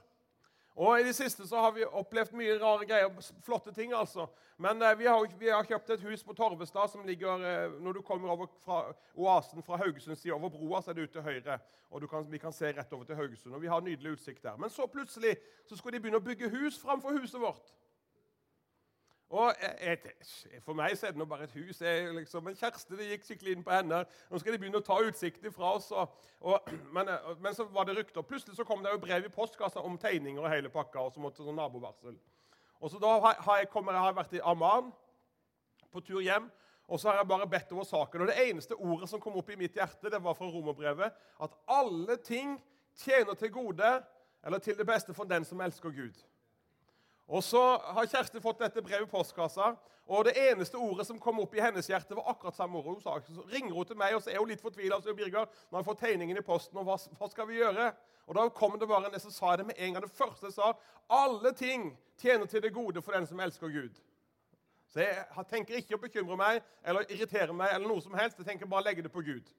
Og 0.77 1.01
I 1.01 1.07
det 1.07 1.15
siste 1.17 1.47
så 1.49 1.61
har 1.65 1.73
vi 1.73 1.87
opplevd 1.87 2.35
mye 2.37 2.59
rare 2.61 2.85
greier. 2.85 3.29
Flotte 3.47 3.73
ting, 3.73 3.95
altså. 3.97 4.27
Men 4.61 4.83
eh, 4.83 4.99
vi, 4.99 5.07
har, 5.09 5.25
vi, 5.39 5.49
har, 5.49 5.65
kjøpt 5.65 5.95
et 5.95 6.05
hus 6.05 6.25
på 6.25 6.35
Torvestad 6.37 6.91
som 6.93 7.07
ligger 7.09 7.41
eh, 7.49 7.79
Når 7.81 7.97
du 7.97 8.03
kommer 8.05 8.35
over 8.35 8.51
fra 8.65 8.83
oasen 9.15 9.65
fra 9.65 9.79
Haugesunds 9.81 10.21
side 10.21 10.35
over 10.37 10.53
broa, 10.53 10.83
så 10.83 10.93
er 10.93 10.99
det 10.99 11.09
ut 11.09 11.17
til 11.17 11.25
høyre. 11.25 11.57
Og 11.91 12.05
kan, 12.11 12.29
vi 12.29 12.41
kan 12.43 12.53
se 12.53 12.75
rett 12.77 12.93
over 12.93 13.09
til 13.09 13.17
Haugesund. 13.17 13.55
Og 13.57 13.63
vi 13.63 13.73
har 13.73 13.81
nydelig 13.81 14.19
utsikt 14.19 14.45
der. 14.45 14.61
Men 14.61 14.71
så 14.71 14.87
plutselig 14.91 15.39
så 15.65 15.79
skulle 15.79 15.97
de 15.97 16.05
begynne 16.05 16.21
å 16.21 16.27
bygge 16.27 16.53
hus 16.53 16.77
framfor 16.83 17.17
huset 17.17 17.41
vårt. 17.41 17.73
Og 19.31 19.55
jeg, 19.59 19.99
For 20.63 20.77
meg 20.79 20.95
så 20.95 21.09
er 21.09 21.15
det 21.15 21.19
nå 21.19 21.25
bare 21.27 21.49
et 21.49 21.55
hus. 21.59 21.81
Jeg, 21.81 22.13
liksom, 22.15 22.45
men 22.47 22.55
Kjersti 22.57 22.95
det 22.99 23.09
gikk 23.09 23.25
skikkelig 23.27 23.57
inn 23.57 23.65
på 23.67 23.75
henne. 23.75 24.05
Nå 24.31 24.39
skal 24.39 24.55
de 24.55 24.61
begynne 24.63 24.79
å 24.79 24.87
ta 24.87 25.01
utsikten 25.03 25.55
fra 25.55 25.73
oss. 25.79 25.89
Og, 25.91 26.29
og, 26.47 26.71
men, 26.95 27.11
men, 27.43 27.57
så 27.57 27.67
var 27.75 27.89
det 27.89 27.97
rykter. 27.99 28.23
Plutselig 28.23 28.55
så 28.59 28.67
kom 28.67 28.85
det 28.85 28.93
jo 28.95 29.03
brev 29.03 29.27
i 29.27 29.33
postkassa 29.33 29.83
om 29.83 29.99
tegninger 29.99 30.43
og 30.43 30.53
hele 30.53 30.71
pakka. 30.71 31.09
og 31.09 31.15
så 31.15 31.25
måtte 31.25 31.43
sånn 31.43 31.59
nabovarsel. 31.59 32.15
Og 32.79 32.93
så 32.93 33.03
da 33.03 33.17
har 33.19 33.59
jeg, 33.59 33.71
kommer, 33.73 33.97
jeg 33.97 34.07
har 34.07 34.15
vært 34.21 34.39
i 34.39 34.45
Amman 34.45 34.93
på 35.91 36.05
tur 36.07 36.23
hjem. 36.23 36.47
Og 36.87 37.01
så 37.03 37.11
har 37.11 37.19
jeg 37.19 37.29
bare 37.29 37.51
bedt 37.51 37.73
over 37.75 37.85
saken. 37.89 38.23
Og 38.23 38.31
det 38.31 38.39
eneste 38.47 38.79
ordet 38.79 39.11
som 39.11 39.21
kom 39.21 39.41
opp 39.41 39.51
i 39.51 39.59
mitt 39.59 39.75
hjerte, 39.75 40.11
det 40.13 40.23
var 40.23 40.39
fra 40.39 40.47
romerbrevet. 40.47 41.19
At 41.43 41.59
alle 41.67 42.17
ting 42.23 42.61
tjener 43.03 43.35
til 43.35 43.51
gode, 43.51 43.91
eller 44.47 44.63
til 44.63 44.79
det 44.79 44.87
beste 44.87 45.15
for 45.15 45.27
den 45.27 45.45
som 45.45 45.61
elsker 45.61 45.91
Gud. 45.91 46.23
Og 47.27 47.45
Så 47.45 47.61
har 47.79 48.07
Kjersti 48.07 48.41
fått 48.41 48.61
dette 48.63 48.83
brevet 48.83 49.09
i 49.09 49.11
postkassa, 49.11 49.75
og 50.07 50.25
det 50.25 50.37
eneste 50.39 50.79
ordet 50.79 51.07
som 51.09 51.19
kom 51.19 51.41
opp 51.43 51.55
i 51.55 51.61
hennes 51.61 51.89
hjerte, 51.91 52.15
var 52.15 52.29
akkurat 52.31 52.55
samme 52.55 52.79
ord. 52.79 52.85
Hun 52.95 53.01
sa, 53.03 53.17
så 53.27 53.43
ringer 53.51 53.75
hun 53.75 53.87
til 53.87 53.99
meg, 53.99 54.15
og 54.15 54.23
så 54.23 54.31
er 54.31 54.39
hun 54.39 54.53
litt 54.53 54.63
fortvila. 54.63 55.01
Så 55.03 55.15
Birger, 55.19 55.49
nå 55.51 55.75
har 55.75 55.83
jeg 55.83 55.89
fått 55.89 56.05
tegningen 56.05 56.39
i 56.39 56.45
posten, 56.47 56.79
og 56.79 56.87
hva, 56.87 56.95
hva, 57.19 57.29
skal 57.33 57.49
vi 57.51 57.59
gjøre? 57.59 57.89
Og 58.27 58.39
Da 58.39 58.45
kom 58.55 58.79
det 58.79 58.87
bare 58.89 59.11
en, 59.11 59.21
som 59.21 59.35
sa 59.35 59.57
det 59.57 59.67
med 59.67 59.75
en 59.79 59.97
gang. 59.97 60.05
Det 60.07 60.15
første 60.15 60.53
sa, 60.55 60.73
alle 61.11 61.53
ting 61.59 61.91
tjener 62.23 62.47
til 62.47 62.63
det 62.63 62.75
gode 62.75 63.03
for 63.03 63.19
den 63.19 63.27
som 63.27 63.41
elsker 63.43 63.75
Gud. 63.75 63.99
Så 64.95 65.03
jeg 65.03 65.47
tenker 65.51 65.81
ikke 65.81 65.99
å 65.99 66.01
bekymre 66.01 66.39
meg 66.39 66.63
eller 66.87 67.11
irritere 67.11 67.53
meg, 67.53 67.75
eller 67.75 67.91
noe 67.91 68.03
som 68.03 68.15
helst. 68.15 68.39
Jeg 68.39 68.47
tenker 68.47 68.71
bare 68.71 68.85
å 68.85 68.87
legge 68.87 69.03
det 69.03 69.13
på 69.13 69.25
Gud. 69.27 69.51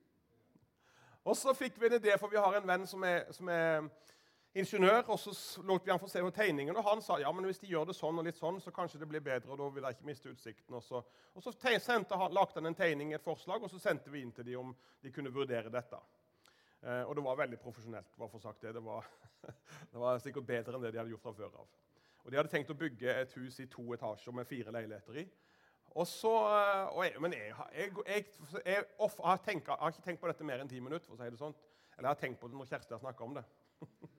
Og 1.27 1.35
så 1.35 1.51
fikk 1.53 1.75
vi 1.81 1.89
en 1.89 1.99
idé, 1.99 2.15
for 2.15 2.31
vi 2.31 2.39
har 2.39 2.55
en 2.55 2.67
venn 2.67 2.87
som 2.87 3.03
er, 3.03 3.25
som 3.35 3.51
er 3.51 3.89
ingeniør, 4.59 5.03
og 5.13 5.19
så 5.19 5.61
lot 5.67 5.85
vi 5.85 5.91
han 5.91 6.01
få 6.01 6.09
se 6.11 6.21
på 6.23 6.33
tegningen. 6.35 6.75
Og 6.77 6.85
han 6.85 7.01
sa 7.01 7.17
ja, 7.21 7.31
men 7.31 7.45
hvis 7.45 7.61
de 7.61 7.69
gjør 7.71 7.89
det 7.89 7.95
sånn 7.97 8.19
og 8.19 8.27
litt 8.27 8.39
sånn, 8.39 8.59
så 8.63 8.73
kanskje 8.75 8.99
det 9.01 9.09
blir 9.09 9.23
bedre. 9.23 9.51
og 9.53 9.59
da 9.61 9.69
vil 9.73 9.87
jeg 9.87 9.97
ikke 9.97 10.09
miste 10.09 10.31
utsikten. 10.33 10.77
Og 10.77 10.83
så, 10.83 11.01
og 11.33 11.43
så 11.43 11.53
sendte, 11.79 12.17
lagde 12.31 12.59
han 12.59 12.69
en 12.71 12.77
tegning, 12.77 13.13
et 13.13 13.23
forslag, 13.23 13.63
og 13.63 13.71
så 13.71 13.79
sendte 13.79 14.13
vi 14.13 14.21
inn 14.25 14.31
til 14.35 14.45
dem 14.45 14.59
om 14.59 14.75
de 15.03 15.11
kunne 15.13 15.33
vurdere 15.33 15.73
dette. 15.73 15.99
Eh, 16.81 17.03
og 17.03 17.15
det 17.15 17.23
var 17.25 17.41
veldig 17.41 17.59
profesjonelt. 17.59 18.13
bare 18.17 18.29
for 18.29 18.39
sagt 18.39 18.61
Det 18.61 18.73
Det 18.73 18.83
var, 18.83 19.05
det 19.91 19.99
var 19.99 20.19
sikkert 20.19 20.47
bedre 20.47 20.75
enn 20.75 20.81
det 20.81 20.91
de 20.93 20.97
hadde 20.97 21.09
gjort 21.09 21.21
fra 21.21 21.33
før 21.33 21.59
av. 21.63 21.67
Og 22.23 22.31
De 22.31 22.37
hadde 22.37 22.51
tenkt 22.51 22.71
å 22.71 22.77
bygge 22.77 23.13
et 23.21 23.33
hus 23.33 23.59
i 23.59 23.65
to 23.71 23.93
etasjer 23.93 24.33
med 24.33 24.47
fire 24.47 24.71
leiligheter 24.71 25.21
i. 25.21 25.27
Og 25.95 26.07
så, 26.07 26.33
eh, 26.51 26.85
og 26.91 27.05
jeg, 27.05 27.21
men 27.21 27.33
jeg, 27.33 27.53
jeg, 28.05 28.25
jeg, 28.65 28.85
off, 28.99 29.17
har, 29.23 29.37
tenkt, 29.37 29.67
har, 29.67 29.89
ikke 29.89 30.05
tenkt 30.05 30.21
på 30.21 30.27
dette 30.27 30.43
mer 30.43 30.61
enn 30.61 30.69
ti 30.69 30.79
minutter. 30.79 31.07
for 31.07 31.15
å 31.15 31.23
si 31.23 31.29
det 31.29 31.39
sånt. 31.39 31.63
Eller 31.97 32.09
jeg 32.09 32.15
har 32.15 32.21
tenkt 32.21 32.39
på 32.39 32.47
det 32.47 32.57
når 32.57 32.69
Kjersti 32.69 32.93
har 32.93 33.01
snakka 33.01 33.23
om 33.23 33.39
det. 33.39 33.45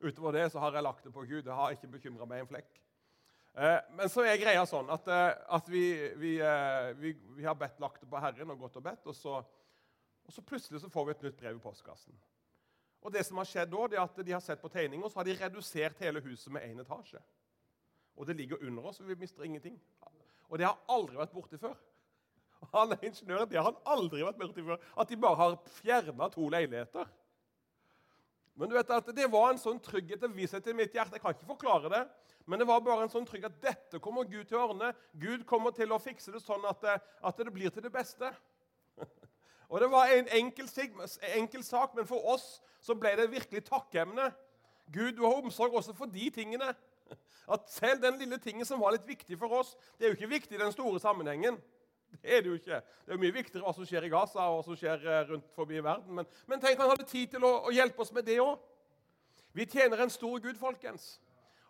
Utover 0.00 0.36
det 0.36 0.50
så 0.52 0.60
har 0.62 0.76
jeg 0.76 0.86
lagt 0.86 1.04
det 1.04 1.12
på 1.14 1.24
Gud. 1.26 1.42
Det 1.46 1.54
har 1.54 1.74
ikke 1.74 1.90
bekymra 1.90 2.26
meg 2.28 2.44
en 2.44 2.50
flekk. 2.50 2.80
Eh, 3.58 3.78
men 3.98 4.10
så 4.12 4.22
er 4.22 4.38
greia 4.38 4.62
sånn 4.70 4.90
at, 4.94 5.08
eh, 5.10 5.30
at 5.56 5.70
vi, 5.70 5.84
vi, 6.20 6.36
eh, 6.44 6.90
vi, 6.98 7.14
vi, 7.34 7.46
har 7.46 7.56
bedt 7.58 7.80
lagt 7.82 8.04
det 8.04 8.10
på 8.10 8.20
Herren 8.22 8.52
og 8.54 8.60
gått 8.62 8.78
og 8.78 8.84
bedt, 8.86 9.08
og 9.10 9.16
så, 9.18 9.40
og 10.22 10.34
så, 10.34 10.44
plutselig 10.46 10.82
så 10.84 10.90
får 10.92 11.08
vi 11.08 11.14
et 11.16 11.24
nytt 11.26 11.40
brev 11.40 11.58
i 11.58 11.64
postkassen. 11.64 12.14
Og 13.02 13.14
det 13.14 13.24
som 13.26 13.40
har 13.40 13.48
skjedd 13.48 13.72
da, 13.72 13.88
det 13.90 13.98
er 13.98 14.04
at 14.04 14.22
De 14.26 14.34
har 14.34 14.42
sett 14.44 14.62
på 14.62 14.70
tegninger, 14.70 15.10
så 15.10 15.20
har 15.20 15.26
de 15.26 15.36
redusert 15.40 16.00
hele 16.04 16.22
huset 16.22 16.52
med 16.54 16.66
én 16.66 16.82
etasje. 16.82 17.22
Og 18.18 18.26
det 18.26 18.36
ligger 18.38 18.62
under 18.66 18.90
oss, 18.90 19.00
og 19.00 19.10
vi 19.10 19.18
mister 19.18 19.46
ingenting. 19.46 19.78
Og 20.48 20.58
det 20.58 20.66
har 20.66 20.78
aldri 20.90 21.18
vært 21.18 21.34
borte 21.34 21.58
før. 21.58 21.76
Han 22.72 22.92
er 22.92 23.04
ingeniør, 23.06 23.44
det 23.46 23.58
har 23.58 23.70
han 23.70 23.82
aldri 23.86 24.24
vært 24.26 24.38
borti 24.40 24.64
før. 24.66 24.82
At 24.98 25.10
de 25.10 25.18
bare 25.20 25.38
har 25.38 25.56
fjerna 25.78 26.26
to 26.34 26.48
leiligheter. 26.50 27.10
Men 28.58 28.70
du 28.70 28.74
vet 28.74 28.90
at 28.90 29.10
det 29.14 29.28
var 29.30 29.52
en 29.52 29.60
sånn 29.60 29.78
trygghet 29.82 30.24
og 30.26 30.34
visshet 30.34 30.66
i 30.66 30.74
mitt 30.74 30.94
hjerte. 30.94 31.14
Jeg 31.14 31.22
kan 31.22 31.36
ikke 31.36 31.52
forklare 31.52 31.92
det. 31.92 32.00
Men 32.48 32.58
det 32.58 32.66
var 32.66 32.80
bare 32.82 33.04
en 33.06 33.12
sånn 33.12 33.26
trygghet 33.28 33.54
at 33.54 33.62
dette 33.62 34.00
kommer 34.02 34.26
Gud 34.26 34.48
til 34.48 34.58
å 34.58 34.64
ordne. 34.72 34.90
Gud 35.20 35.44
kommer 35.46 35.74
til 35.76 35.92
å 35.94 36.00
fikse 36.02 36.34
det 36.34 36.42
sånn 36.42 36.64
at 36.66 36.80
det, 36.82 36.96
at 36.98 37.38
det 37.38 37.54
blir 37.54 37.70
til 37.70 37.84
det 37.84 37.92
beste. 37.94 38.32
Og 39.70 39.82
Det 39.82 39.90
var 39.92 40.10
en 40.10 40.30
enkel, 40.32 40.66
enkel, 41.36 41.62
sak, 41.62 41.94
men 41.94 42.08
for 42.08 42.24
oss 42.34 42.56
så 42.80 42.96
ble 42.98 43.12
det 43.20 43.30
virkelig 43.30 43.66
takkemne. 43.68 44.30
Gud, 44.90 45.12
du 45.18 45.26
har 45.26 45.38
omsorg 45.38 45.76
også 45.76 45.94
for 45.94 46.10
de 46.10 46.30
tingene. 46.34 46.72
At 47.54 47.68
selv 47.70 48.02
den 48.02 48.18
lille 48.18 48.40
tingen 48.42 48.66
som 48.66 48.80
var 48.80 48.96
litt 48.96 49.06
viktig 49.06 49.38
for 49.38 49.60
oss, 49.60 49.74
det 49.98 50.08
er 50.08 50.14
jo 50.14 50.18
ikke 50.18 50.34
viktig 50.34 50.56
i 50.56 50.62
den 50.64 50.74
store 50.74 50.98
sammenhengen. 51.04 51.60
Det 52.22 52.36
er 52.36 52.42
det 52.42 52.50
jo 52.50 52.56
ikke. 52.58 52.80
Det 53.06 53.14
er 53.14 53.20
mye 53.20 53.34
viktigere 53.34 53.64
hva 53.64 53.74
som 53.76 53.86
skjer 53.86 54.06
i 54.08 54.10
Gaza 54.12 54.46
og 54.48 54.58
hva 54.58 54.64
som 54.66 54.76
skjer 54.78 55.04
eh, 55.04 55.22
rundt 55.28 55.48
forbi 55.56 55.78
verden. 55.84 56.14
Men, 56.18 56.28
men 56.48 56.60
tenk, 56.60 56.80
han 56.80 56.90
hadde 56.92 57.06
tid 57.08 57.34
til 57.34 57.44
å, 57.46 57.52
å 57.68 57.74
hjelpe 57.74 58.04
oss 58.04 58.12
med 58.16 58.26
det 58.28 58.40
òg. 58.42 58.56
Vi 59.56 59.66
tjener 59.68 60.04
en 60.04 60.12
stor 60.12 60.38
Gud, 60.42 60.56
folkens. 60.60 61.16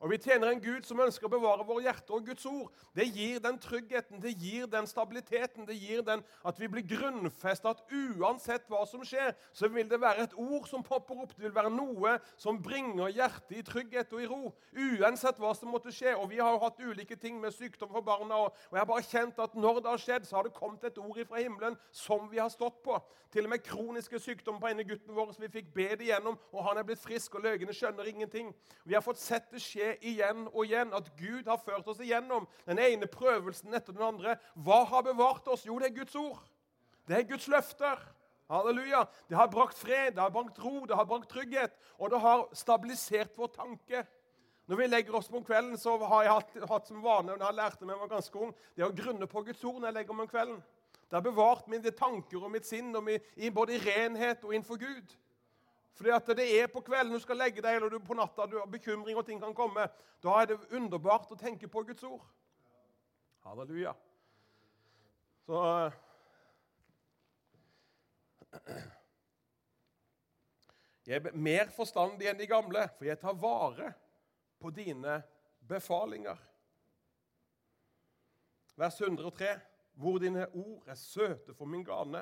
Og 0.01 0.11
Vi 0.11 0.17
tjener 0.23 0.53
en 0.53 0.61
Gud 0.63 0.85
som 0.87 1.01
ønsker 1.03 1.27
å 1.27 1.33
bevare 1.33 1.65
våre 1.67 1.83
hjerter. 1.83 2.15
Og 2.15 2.27
Guds 2.29 2.45
ord 2.47 2.71
det 2.95 3.09
gir 3.11 3.41
den 3.43 3.59
tryggheten, 3.59 4.21
det 4.23 4.37
gir 4.39 4.69
den 4.71 4.87
stabiliteten, 4.87 5.67
det 5.67 5.75
gir 5.75 6.05
den 6.07 6.23
at 6.47 6.61
vi 6.61 6.69
blir 6.71 6.87
grunnfesta 6.87 7.73
at 7.75 7.83
uansett 7.91 8.69
hva 8.71 8.85
som 8.87 9.03
skjer, 9.07 9.35
så 9.53 9.67
vil 9.73 9.91
det 9.91 9.99
være 10.01 10.29
et 10.29 10.37
ord 10.39 10.69
som 10.71 10.85
popper 10.87 11.25
opp. 11.25 11.35
Det 11.35 11.49
vil 11.49 11.55
være 11.55 11.73
noe 11.75 12.15
som 12.39 12.61
bringer 12.63 13.11
hjertet 13.11 13.57
i 13.59 13.65
trygghet 13.67 14.15
og 14.15 14.23
i 14.23 14.29
ro. 14.31 14.53
Uansett 14.79 15.43
hva 15.43 15.51
som 15.59 15.75
måtte 15.75 15.93
skje. 15.95 16.15
Og 16.15 16.31
Vi 16.31 16.39
har 16.39 16.55
jo 16.55 16.63
hatt 16.63 16.79
ulike 16.79 17.19
ting 17.19 17.41
med 17.43 17.57
sykdom 17.57 17.91
for 17.91 18.07
barna. 18.07 18.45
Og, 18.47 18.63
jeg 18.71 18.79
har 18.79 18.87
bare 18.93 19.09
kjent 19.09 19.43
at 19.43 19.59
når 19.59 19.83
det 19.83 19.91
har 19.91 20.05
skjedd, 20.05 20.31
så 20.31 20.39
har 20.39 20.47
det 20.47 20.55
kommet 20.55 20.87
et 20.87 21.03
ord 21.03 21.19
fra 21.27 21.43
himmelen 21.43 21.75
som 21.91 22.31
vi 22.31 22.39
har 22.39 22.53
stått 22.55 22.79
på. 22.87 23.01
Til 23.35 23.45
og 23.45 23.51
med 23.51 23.67
kroniske 23.67 24.23
sykdommer 24.23 24.63
på 24.63 24.71
ene 24.71 24.87
gutten 24.87 25.17
vår 25.17 25.35
som 25.35 25.43
vi 25.43 25.51
fikk 25.59 25.75
be 25.75 25.91
det 25.99 26.07
gjennom, 26.09 26.39
og 26.55 26.65
han 26.65 26.79
er 26.79 26.87
blitt 26.87 27.03
frisk, 27.03 27.35
og 27.35 27.45
legene 27.45 27.75
skjønner 27.77 28.09
ingenting. 28.09 28.55
Vi 28.87 28.97
har 28.97 29.05
fått 29.05 29.21
sett 29.21 29.51
det 29.53 29.61
skje 29.61 29.88
igjen 30.01 30.47
og 30.53 30.63
igjen 30.65 30.93
at 30.97 31.09
Gud 31.19 31.49
har 31.49 31.61
ført 31.63 31.89
oss 31.89 32.03
igjennom 32.05 32.47
den 32.67 32.81
ene 32.83 33.09
prøvelsen 33.11 33.75
etter 33.75 33.97
den 33.97 34.05
andre. 34.05 34.37
Hva 34.55 34.83
har 34.91 35.07
bevart 35.07 35.49
oss? 35.49 35.67
Jo, 35.67 35.79
det 35.81 35.91
er 35.91 35.99
Guds 36.01 36.17
ord. 36.19 36.41
Det 37.09 37.17
er 37.19 37.29
Guds 37.29 37.49
løfter. 37.49 38.03
Halleluja. 38.49 39.03
Det 39.29 39.37
har 39.37 39.51
brakt 39.53 39.77
fred, 39.79 40.15
det 40.17 40.23
har 40.23 40.33
brakt 40.33 40.59
ro, 40.65 40.87
det 40.89 40.97
har 40.97 41.05
brakt 41.05 41.29
trygghet, 41.29 41.75
og 41.99 42.11
det 42.11 42.21
har 42.21 42.47
stabilisert 42.57 43.37
vår 43.37 43.53
tanke. 43.53 44.07
Når 44.69 44.77
vi 44.77 44.87
legger 44.87 45.17
oss 45.17 45.29
på 45.29 45.41
kvelden, 45.45 45.79
så 45.81 45.97
har 46.01 46.25
jeg 46.25 46.33
hatt, 46.33 46.57
hatt 46.71 46.89
som 46.89 47.05
vane 47.05 47.37
når 47.37 47.45
jeg 47.47 47.57
lærte 47.57 47.89
meg 47.89 48.01
var 48.01 48.11
ganske 48.13 48.41
ung, 48.41 48.51
det 48.77 48.85
å 48.85 48.93
grunne 48.93 49.29
på 49.29 49.43
Guds 49.47 49.65
ord 49.65 49.79
når 49.81 49.89
jeg 49.89 49.97
legger 49.99 50.17
meg 50.17 50.27
om 50.27 50.33
kvelden. 50.33 50.59
Det 51.09 51.17
har 51.17 51.25
bevart 51.25 51.69
mine 51.73 51.93
tanker 51.97 52.43
og 52.43 52.53
mitt 52.53 52.69
sinn 52.69 52.93
og 52.97 53.05
min, 53.07 53.21
i 53.37 53.49
renhet 53.49 54.45
og 54.45 54.53
innenfor 54.53 54.77
Gud. 54.81 55.15
Fordi 55.99 56.11
at 56.15 56.29
det 56.39 56.47
er 56.61 56.69
på 56.71 56.81
kvelden 56.87 57.17
du 57.17 57.19
skal 57.19 57.41
legge 57.41 57.63
deg, 57.65 57.77
eller 57.77 57.91
du 57.91 57.99
på 57.99 58.15
natta 58.15 58.47
du 58.47 58.61
har 58.61 58.69
bekymring 58.71 59.17
og 59.19 59.27
ting 59.27 59.41
kan 59.43 59.55
komme. 59.55 59.89
Da 60.23 60.37
er 60.39 60.53
det 60.53 60.59
underbart 60.71 61.33
å 61.35 61.39
tenke 61.39 61.67
på 61.67 61.83
Guds 61.89 62.05
ord. 62.07 62.23
Halleluja. 63.43 63.97
Så 65.49 65.63
Jeg 71.09 71.17
er 71.25 71.37
mer 71.41 71.71
forstandig 71.73 72.29
enn 72.29 72.39
de 72.39 72.47
gamle, 72.47 72.85
for 72.99 73.09
jeg 73.09 73.19
tar 73.19 73.37
vare 73.41 73.91
på 74.61 74.71
dine 74.77 75.19
befalinger. 75.67 76.39
Vers 78.79 79.01
103. 79.01 79.57
Hvor 79.99 80.21
dine 80.23 80.45
ord 80.55 80.87
er 80.87 80.95
søte 80.95 81.57
for 81.59 81.67
min 81.67 81.83
gane, 81.83 82.21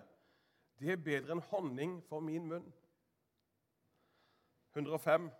de 0.80 0.94
er 0.94 1.02
bedre 1.02 1.34
enn 1.34 1.42
honning 1.50 1.98
for 2.08 2.24
min 2.24 2.46
munn. 2.48 2.70
105. 4.76 5.30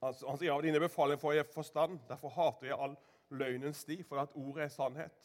Han, 0.00 0.14
sier 0.16 0.52
av 0.54 0.62
dine 0.64 0.80
befalinger 0.80 1.20
får 1.20 1.36
jeg 1.36 1.48
forstand. 1.54 2.00
Derfor 2.08 2.32
hater 2.34 2.70
jeg 2.70 2.78
all 2.78 2.96
løgnens 3.36 3.84
sti, 3.84 4.00
for 4.02 4.22
at 4.22 4.34
ordet 4.34 4.64
er 4.66 4.72
sannhet. 4.74 5.16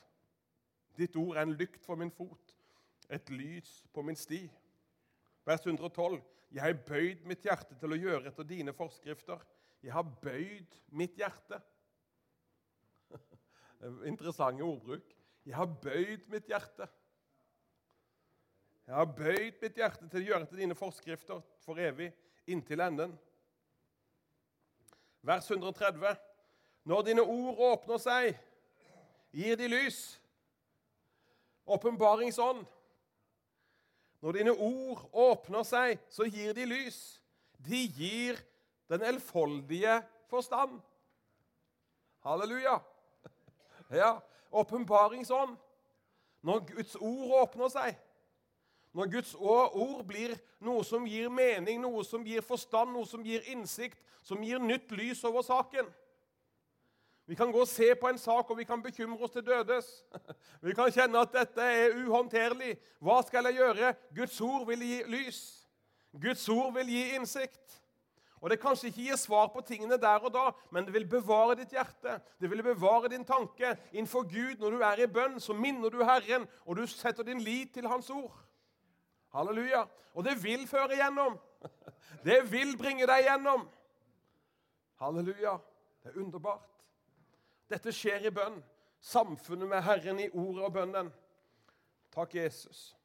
Ditt 0.96 1.16
ord 1.20 1.36
er 1.36 1.48
en 1.48 1.56
lykt 1.58 1.84
for 1.84 2.00
min 2.00 2.12
fot, 2.14 2.56
et 3.12 3.30
lys 3.34 3.82
på 3.94 4.04
min 4.06 4.20
sti. 4.20 4.44
Vers 5.46 5.66
112. 5.66 6.22
Jeg 6.56 6.64
har 6.64 6.78
bøyd 6.88 7.26
mitt 7.28 7.44
hjerte 7.44 7.76
til 7.80 7.92
å 7.92 8.00
gjøre 8.00 8.30
etter 8.30 8.48
dine 8.48 8.74
forskrifter. 8.74 9.42
Jeg 9.84 9.94
har 9.94 10.06
bøyd 10.22 10.78
mitt 10.96 11.18
hjerte. 11.20 11.60
Interessant 14.12 14.62
ordbruk. 14.64 15.12
Jeg 15.46 15.58
har 15.58 15.70
bøyd 15.82 16.30
mitt 16.32 16.48
hjerte. 16.50 16.88
Jeg 18.86 18.96
har 18.96 19.06
bøyd 19.18 19.56
mitt 19.62 19.80
hjerte 19.80 20.08
til 20.12 20.22
å 20.22 20.28
gjøre 20.30 20.48
til 20.50 20.60
dine 20.62 20.76
forskrifter 20.78 21.40
for 21.66 21.82
evig, 21.82 22.12
inntil 22.46 22.84
enden. 22.86 23.16
Vers 25.26 25.50
130. 25.50 26.20
Når 26.86 27.08
dine 27.08 27.24
ord 27.26 27.64
åpner 27.72 27.98
seg, 27.98 28.36
gir 29.34 29.58
de 29.58 29.72
lys. 29.72 30.00
Åpenbaringsånd. 31.66 32.62
Når 34.22 34.38
dine 34.38 34.54
ord 34.54 35.02
åpner 35.12 35.66
seg, 35.66 35.98
så 36.14 36.30
gir 36.30 36.54
de 36.54 36.70
lys. 36.70 37.00
De 37.58 37.88
gir 37.90 38.38
den 38.94 39.02
elfoldige 39.02 39.98
forstand. 40.30 40.78
Halleluja. 42.26 42.78
Ja, 43.90 44.20
åpenbaringsånd. 44.54 45.58
Når 46.46 46.66
Guds 46.70 46.96
ord 47.02 47.34
åpner 47.42 47.74
seg, 47.74 47.98
når 48.96 49.12
Guds 49.12 49.36
ord 49.36 50.06
blir 50.08 50.38
noe 50.64 50.84
som 50.88 51.04
gir 51.08 51.28
mening, 51.28 51.82
noe 51.84 52.04
som 52.08 52.24
gir 52.24 52.44
forstand, 52.46 52.94
noe 52.96 53.08
som 53.08 53.24
gir 53.28 53.44
innsikt, 53.52 54.00
som 54.24 54.40
gir 54.44 54.62
nytt 54.64 54.94
lys 54.96 55.24
over 55.28 55.44
saken. 55.44 55.90
Vi 57.28 57.36
kan 57.36 57.52
gå 57.52 57.60
og 57.60 57.68
se 57.68 57.90
på 58.00 58.08
en 58.08 58.22
sak, 58.22 58.50
og 58.50 58.58
vi 58.58 58.64
kan 58.64 58.84
bekymre 58.84 59.20
oss 59.26 59.34
til 59.34 59.44
dødes. 59.46 59.88
Vi 60.66 60.74
kan 60.78 60.92
kjenne 60.94 61.20
at 61.22 61.34
dette 61.34 61.62
er 61.62 61.96
uhåndterlig. 61.98 62.76
Hva 63.02 63.20
skal 63.26 63.50
jeg 63.50 63.58
gjøre? 63.58 63.92
Guds 64.16 64.38
ord 64.42 64.68
vil 64.70 64.86
gi 64.86 65.00
lys. 65.10 65.40
Guds 66.22 66.46
ord 66.50 66.74
vil 66.78 66.90
gi 66.94 67.04
innsikt. 67.18 67.82
Og 68.42 68.50
Det 68.50 68.60
kanskje 68.62 68.92
ikke 68.92 69.08
gir 69.08 69.18
svar 69.18 69.50
på 69.50 69.62
tingene 69.66 69.98
der 69.98 70.22
og 70.22 70.34
da, 70.34 70.46
men 70.72 70.86
det 70.86 70.94
vil 70.94 71.08
bevare 71.10 71.58
ditt 71.58 71.74
hjerte. 71.74 72.20
Det 72.40 72.50
vil 72.50 72.64
bevare 72.64 73.10
din 73.10 73.26
tanke 73.26 73.74
innenfor 73.92 74.24
Gud. 74.30 74.62
Når 74.62 74.72
du 74.72 74.86
er 74.86 75.02
i 75.02 75.10
bønn, 75.10 75.40
så 75.42 75.54
minner 75.54 75.90
du 75.90 76.04
Herren, 76.06 76.46
og 76.66 76.78
du 76.78 76.86
setter 76.88 77.26
din 77.26 77.42
lit 77.42 77.74
til 77.74 77.90
Hans 77.90 78.10
ord. 78.14 78.45
Halleluja. 79.36 79.84
Og 80.16 80.24
det 80.24 80.38
vil 80.44 80.68
føre 80.68 80.96
gjennom. 80.96 81.40
Det 82.26 82.40
vil 82.50 82.72
bringe 82.78 83.06
deg 83.06 83.28
gjennom. 83.28 83.68
Halleluja. 84.98 85.58
Det 86.02 86.10
er 86.10 86.22
underbart. 86.24 86.64
Dette 87.70 87.94
skjer 87.94 88.26
i 88.26 88.32
bønn. 88.34 88.58
Samfunnet 89.06 89.70
med 89.70 89.84
Herren 89.86 90.22
i 90.24 90.30
ordet 90.32 90.64
og 90.66 90.74
bønnen. 90.74 91.12
Takk, 92.16 92.34
Jesus. 92.40 92.96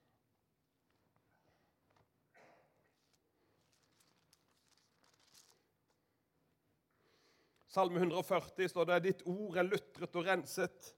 Salme 7.71 8.01
140 8.01 8.69
står 8.69 8.89
det 8.89 9.03
ditt 9.05 9.21
ord 9.31 9.59
er 9.61 9.69
lutret 9.69 10.17
og 10.19 10.27
renset. 10.27 10.95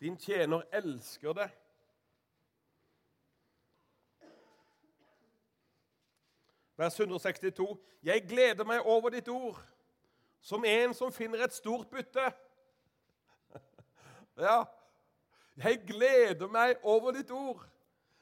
Din 0.00 0.16
tjener 0.16 0.62
elsker 0.72 1.34
det. 1.36 1.48
Vers 6.78 6.94
162. 7.00 7.78
Jeg 8.02 8.22
gleder 8.28 8.64
meg 8.64 8.86
over 8.86 9.10
ditt 9.10 9.28
ord, 9.28 9.58
som 10.40 10.64
en 10.64 10.94
som 10.94 11.12
finner 11.12 11.42
et 11.44 11.54
stort 11.54 11.90
bytte. 11.90 12.30
Ja, 14.38 14.62
jeg 15.58 15.80
gleder 15.82 16.46
meg 16.46 16.76
over 16.86 17.10
ditt 17.16 17.30
ord, 17.34 17.64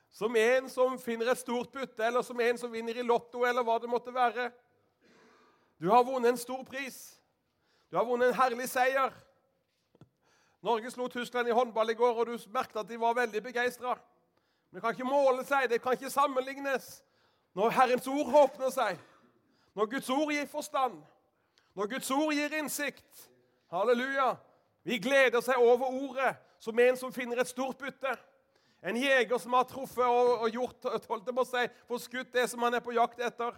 som 0.08 0.36
en 0.40 0.70
som 0.72 0.94
finner 0.96 1.28
et 1.28 1.42
stort 1.42 1.68
bytte, 1.74 2.00
eller 2.00 2.24
som 2.24 2.40
en 2.40 2.56
som 2.56 2.72
vinner 2.72 2.96
i 2.96 3.04
Lotto, 3.04 3.42
eller 3.44 3.66
hva 3.66 3.76
det 3.82 3.90
måtte 3.92 4.14
være. 4.14 4.46
Du 5.76 5.90
har 5.92 6.06
vunnet 6.08 6.30
en 6.30 6.40
stor 6.40 6.62
pris. 6.64 6.96
Du 7.92 7.98
har 7.98 8.08
vunnet 8.08 8.32
en 8.32 8.38
herlig 8.38 8.70
seier. 8.72 9.12
Norge 10.64 10.90
slo 10.90 11.10
Tyskland 11.12 11.52
i 11.52 11.58
håndball 11.58 11.92
i 11.92 11.98
går, 12.00 12.16
og 12.16 12.32
du 12.32 12.48
merket 12.48 12.80
at 12.80 12.88
de 12.88 12.96
var 13.00 13.20
veldig 13.20 13.42
begeistra. 13.44 13.92
Men 14.70 14.80
det 14.80 14.86
kan 14.86 14.96
ikke 14.96 15.10
måle 15.12 15.44
seg, 15.44 15.68
det 15.68 15.82
kan 15.84 16.00
ikke 16.00 16.10
sammenlignes 16.10 17.04
når 17.56 17.72
Herrens 17.72 18.06
ord 18.06 18.34
åpner 18.34 18.68
seg, 18.70 18.98
når 19.74 19.88
Guds 19.94 20.10
ord 20.12 20.32
gir 20.32 20.48
forstand, 20.50 20.98
når 21.76 21.88
Guds 21.94 22.10
ord 22.12 22.34
gir 22.36 22.52
innsikt 22.58 23.30
Halleluja. 23.72 24.34
Vi 24.86 24.98
gleder 25.02 25.40
seg 25.42 25.58
over 25.58 25.88
ordet 25.88 26.36
som 26.62 26.78
en 26.78 26.96
som 27.00 27.12
finner 27.12 27.40
et 27.40 27.48
stort 27.48 27.78
bytte. 27.80 28.12
En 28.86 28.96
jeger 29.00 29.40
som 29.42 29.56
har 29.56 29.64
truffet 29.66 30.04
og, 30.04 30.36
og 30.44 30.52
gjort, 30.52 30.86
holdt 31.08 31.32
på 31.34 31.46
seg, 31.48 31.72
for 31.88 31.98
skutt 31.98 32.30
det 32.36 32.44
som 32.52 32.62
han 32.62 32.76
er 32.76 32.84
på 32.84 32.94
jakt 32.94 33.20
etter. 33.24 33.56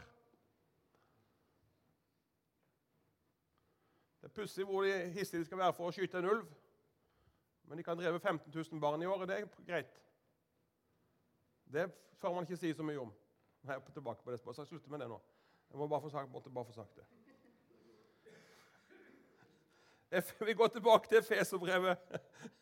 Det 4.22 4.30
er 4.30 4.34
pussig 4.40 4.64
hvor 4.64 4.86
de 4.86 4.94
hissige 5.18 5.42
de 5.42 5.50
skal 5.50 5.60
være 5.60 5.76
for 5.76 5.90
å 5.90 5.94
skyte 5.94 6.22
en 6.22 6.32
ulv. 6.32 6.48
Men 7.68 7.82
de 7.82 7.84
kan 7.84 7.98
dreve 7.98 8.22
15 8.22 8.54
000 8.54 8.80
barn 8.80 9.02
i 9.02 9.10
året. 9.10 9.28
Det 9.28 9.36
er 9.42 9.48
greit. 9.66 10.02
Det 11.68 11.90
får 12.22 12.34
man 12.34 12.46
ikke 12.46 12.62
si 12.62 12.72
så 12.72 12.86
mye 12.86 13.02
om. 13.02 13.12
Jeg 13.68 13.76
er 13.76 13.92
tilbake 13.92 14.22
på 14.24 14.30
det 14.30 14.38
spørsmålet. 14.40 14.58
Jeg 14.58 14.66
slutter 14.66 14.90
med 14.90 14.98
det 14.98 15.08
nå. 15.08 15.20
Jeg 15.70 15.78
må 15.78 15.86
bare 15.86 16.00
få 16.00 16.08
sagt, 16.08 16.30
måtte 16.30 16.50
bare 16.50 16.64
få 16.64 16.72
sagt 16.72 16.96
det. 16.96 17.04
Vi 20.46 20.54
går 20.54 20.66
tilbake 20.66 21.08
til 21.08 21.22
Feserbrevet. 21.22 21.96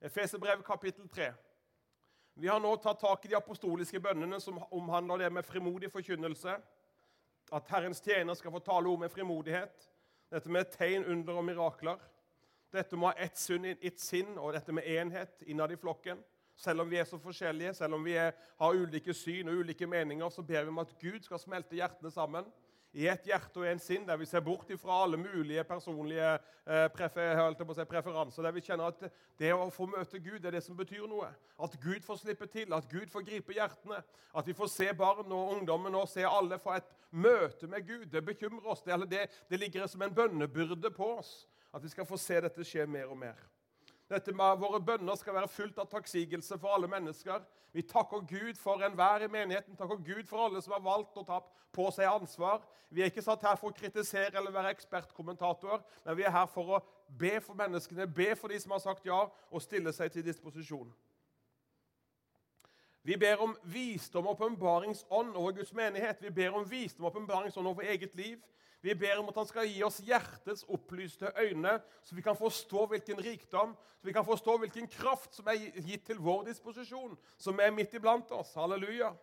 Efeserbrevet 0.00 0.64
kapittel 0.64 1.08
3. 1.08 1.32
Vi 2.34 2.48
har 2.48 2.60
nå 2.60 2.76
tatt 2.76 3.00
tak 3.00 3.24
i 3.24 3.28
de 3.28 3.36
apostoliske 3.36 4.00
bønnene 4.00 4.40
som 4.40 4.62
omhandler 4.70 5.16
det 5.24 5.32
med 5.32 5.44
frimodig 5.44 5.90
forkynnelse. 5.90 6.58
At 7.52 7.68
Herrens 7.70 8.00
tjener 8.00 8.34
skal 8.34 8.52
få 8.52 8.58
tale 8.58 8.88
ord 8.88 8.98
med 9.00 9.10
frimodighet. 9.10 9.90
Dette 10.30 10.50
med 10.50 10.64
tegn, 10.70 11.04
under 11.04 11.34
og 11.34 11.44
mirakler. 11.44 11.98
Dette 12.72 12.96
med 12.96 13.08
å 13.08 13.12
ha 13.12 13.18
ett 13.18 13.38
ett 13.82 14.00
sinn 14.00 14.38
og 14.38 14.52
dette 14.52 14.72
med 14.72 14.84
enhet 14.84 15.42
innad 15.46 15.72
i 15.72 15.76
flokken. 15.76 16.18
Selv 16.56 16.80
om 16.80 16.90
vi 16.90 16.96
er 16.96 17.04
så 17.04 17.18
forskjellige, 17.18 17.74
selv 17.74 17.94
om 17.94 18.04
vi 18.04 18.16
er, 18.16 18.32
har 18.58 18.74
ulike 18.74 19.14
syn 19.14 19.48
og 19.48 19.60
ulike 19.60 19.86
meninger, 19.86 20.28
så 20.30 20.42
ber 20.42 20.62
vi 20.64 20.68
om 20.68 20.78
at 20.78 20.94
Gud 21.00 21.20
skal 21.22 21.38
smelte 21.38 21.76
hjertene 21.76 22.10
sammen 22.10 22.46
i 22.96 23.04
ett 23.12 23.26
hjerte 23.28 23.60
og 23.60 23.66
en 23.68 23.80
sinn, 23.82 24.06
der 24.08 24.16
vi 24.16 24.24
ser 24.24 24.40
bort 24.40 24.70
ifra 24.72 25.02
alle 25.04 25.18
mulige 25.20 25.64
personlige 25.68 26.30
eh, 26.32 26.86
prefer, 26.94 27.36
si, 27.76 27.84
preferanser. 27.84 28.46
Der 28.46 28.54
vi 28.56 28.62
kjenner 28.64 28.88
at 28.88 29.02
det 29.36 29.50
å 29.52 29.66
få 29.70 29.84
møte 29.90 30.20
Gud 30.24 30.46
er 30.46 30.56
det 30.56 30.62
som 30.64 30.78
betyr 30.78 31.04
noe. 31.10 31.28
At 31.60 31.76
Gud 31.82 32.06
får 32.06 32.22
slippe 32.22 32.48
til, 32.48 32.72
at 32.72 32.88
Gud 32.88 33.12
får 33.12 33.26
gripe 33.26 33.52
hjertene. 33.52 34.00
At 34.32 34.48
vi 34.48 34.56
får 34.56 34.72
se 34.72 34.88
barn 34.96 35.28
og 35.28 35.52
ungdommen 35.58 35.98
og 35.98 36.08
se 36.08 36.24
alle 36.24 36.56
få 36.62 36.78
et 36.78 36.88
møte 37.10 37.68
med 37.68 37.84
Gud. 37.84 38.06
Det 38.12 38.24
bekymrer 38.24 38.72
oss. 38.72 38.80
Det, 38.86 38.96
det, 39.12 39.26
det 39.50 39.60
ligger 39.60 39.92
som 39.92 40.06
en 40.06 40.16
bønnebyrde 40.16 40.94
på 40.96 41.10
oss. 41.18 41.42
At 41.76 41.84
vi 41.84 41.92
skal 41.92 42.06
få 42.08 42.16
se 42.16 42.38
dette 42.40 42.64
skje 42.64 42.86
mer 42.88 43.10
og 43.12 43.18
mer. 43.20 43.36
Dette 44.08 44.32
med 44.32 44.60
Våre 44.62 44.80
bønner 44.80 45.18
skal 45.20 45.34
være 45.36 45.50
fullt 45.52 45.78
av 45.82 45.90
takksigelse 45.92 46.56
for 46.62 46.72
alle 46.72 46.88
mennesker. 46.88 47.42
Vi 47.74 47.82
takker 47.84 48.22
Gud 48.24 48.56
for 48.56 48.80
enhver 48.86 49.26
i 49.26 49.28
menigheten, 49.28 49.76
takker 49.76 49.98
Gud 50.00 50.24
for 50.30 50.46
alle 50.46 50.62
som 50.64 50.72
har 50.72 50.84
valgt 50.86 51.18
å 51.20 51.24
ta 51.26 51.42
på 51.76 51.90
seg 51.92 52.08
ansvar. 52.08 52.62
Vi 52.88 53.02
er 53.02 53.10
ikke 53.10 53.24
satt 53.26 53.44
her 53.44 53.58
for 53.60 53.68
å 53.68 53.76
kritisere 53.76 54.38
eller 54.38 54.54
være 54.54 54.72
ekspertkommentatorer, 54.72 55.82
men 56.06 56.16
vi 56.16 56.24
er 56.24 56.32
her 56.32 56.46
for 56.48 56.78
å 56.78 56.80
be 57.18 57.34
for 57.44 57.58
menneskene, 57.58 58.06
be 58.08 58.30
for 58.40 58.48
de 58.48 58.60
som 58.62 58.72
har 58.72 58.80
sagt 58.80 59.04
ja, 59.04 59.26
og 59.50 59.62
stille 59.62 59.92
seg 59.92 60.14
til 60.14 60.24
disposisjon. 60.24 60.88
Vi 63.06 63.20
ber 63.20 63.42
om 63.42 63.52
visdom 63.68 64.26
og 64.26 64.40
åpenbaringsånd 64.40 65.36
over 65.36 65.52
Guds 65.60 65.74
menighet. 65.76 66.22
Vi 66.24 66.30
ber 66.30 66.56
om 66.56 66.64
visdom 66.70 67.04
og 67.04 67.12
åpenbaringsånd 67.12 67.68
over 67.68 67.84
eget 67.86 68.16
liv. 68.18 68.40
Vi 68.80 68.94
ber 68.94 69.18
om 69.18 69.28
at 69.28 69.38
han 69.40 69.48
skal 69.48 69.68
gi 69.68 69.82
oss 69.82 70.02
hjertets 70.04 70.64
opplyste 70.68 71.30
øyne, 71.40 71.78
så 72.02 72.14
vi 72.14 72.22
kan 72.22 72.36
forstå 72.36 72.86
hvilken 72.86 73.18
rikdom, 73.24 73.76
så 73.98 74.06
vi 74.06 74.12
kan 74.12 74.24
forstå 74.24 74.58
hvilken 74.58 74.88
kraft 74.88 75.34
som 75.34 75.48
er 75.48 75.80
gitt 75.86 76.04
til 76.06 76.20
vår 76.22 76.44
disposisjon, 76.50 77.16
som 77.38 77.60
er 77.60 77.74
midt 77.74 77.96
iblant 77.96 78.30
oss. 78.36 78.54
Halleluja. 78.54 79.14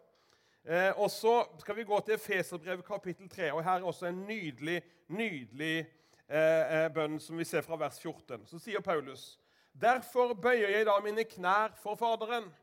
Eh, 0.65 0.99
og 0.99 1.11
Så 1.11 1.45
skal 1.59 1.75
vi 1.75 1.83
gå 1.83 1.99
til 1.99 2.13
Efeserbrevet 2.13 2.85
kapittel 2.85 3.29
3. 3.29 3.53
og 3.53 3.63
Her 3.63 3.71
er 3.71 3.83
også 3.83 4.05
en 4.05 4.25
nydelig, 4.27 4.81
nydelig 5.07 5.87
eh, 6.29 6.83
eh 6.85 6.89
bønn 6.93 7.19
som 7.19 7.37
vi 7.37 7.43
ser 7.43 7.61
fra 7.61 7.75
vers 7.75 7.99
14. 7.99 8.45
Så 8.47 8.59
sier 8.59 8.79
Paulus.: 8.81 9.39
Derfor 9.81 10.33
bøyer 10.33 10.69
jeg 10.69 10.85
da 10.85 10.99
mine 11.03 11.23
knær 11.23 11.75
for 11.83 11.95
Faderen, 11.95 12.53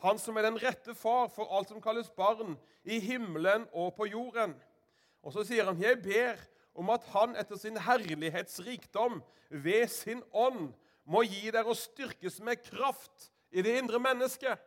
Han 0.00 0.18
som 0.18 0.36
er 0.36 0.42
den 0.42 0.62
rette 0.62 0.94
far 0.94 1.28
for 1.28 1.58
alt 1.58 1.68
som 1.68 1.80
kalles 1.80 2.10
barn, 2.10 2.56
i 2.84 2.98
himmelen 3.00 3.66
og 3.72 3.94
på 3.94 4.06
jorden 4.06 4.54
og 5.22 5.32
så 5.32 5.44
sier 5.44 5.64
han, 5.64 5.80
'Jeg 5.80 6.02
ber 6.02 6.36
om 6.74 6.90
at 6.90 7.04
Han 7.04 7.36
etter 7.36 7.56
sin 7.56 7.76
herlighetsrikdom 7.76 9.22
ved 9.50 9.88
sin 9.88 10.22
ånd 10.32 10.72
må 11.04 11.22
gi 11.22 11.50
dere 11.50 11.68
å 11.68 11.74
styrkes 11.74 12.40
med 12.40 12.62
kraft 12.64 13.30
i 13.50 13.62
det 13.62 13.78
indre 13.78 13.98
mennesket.' 13.98 14.58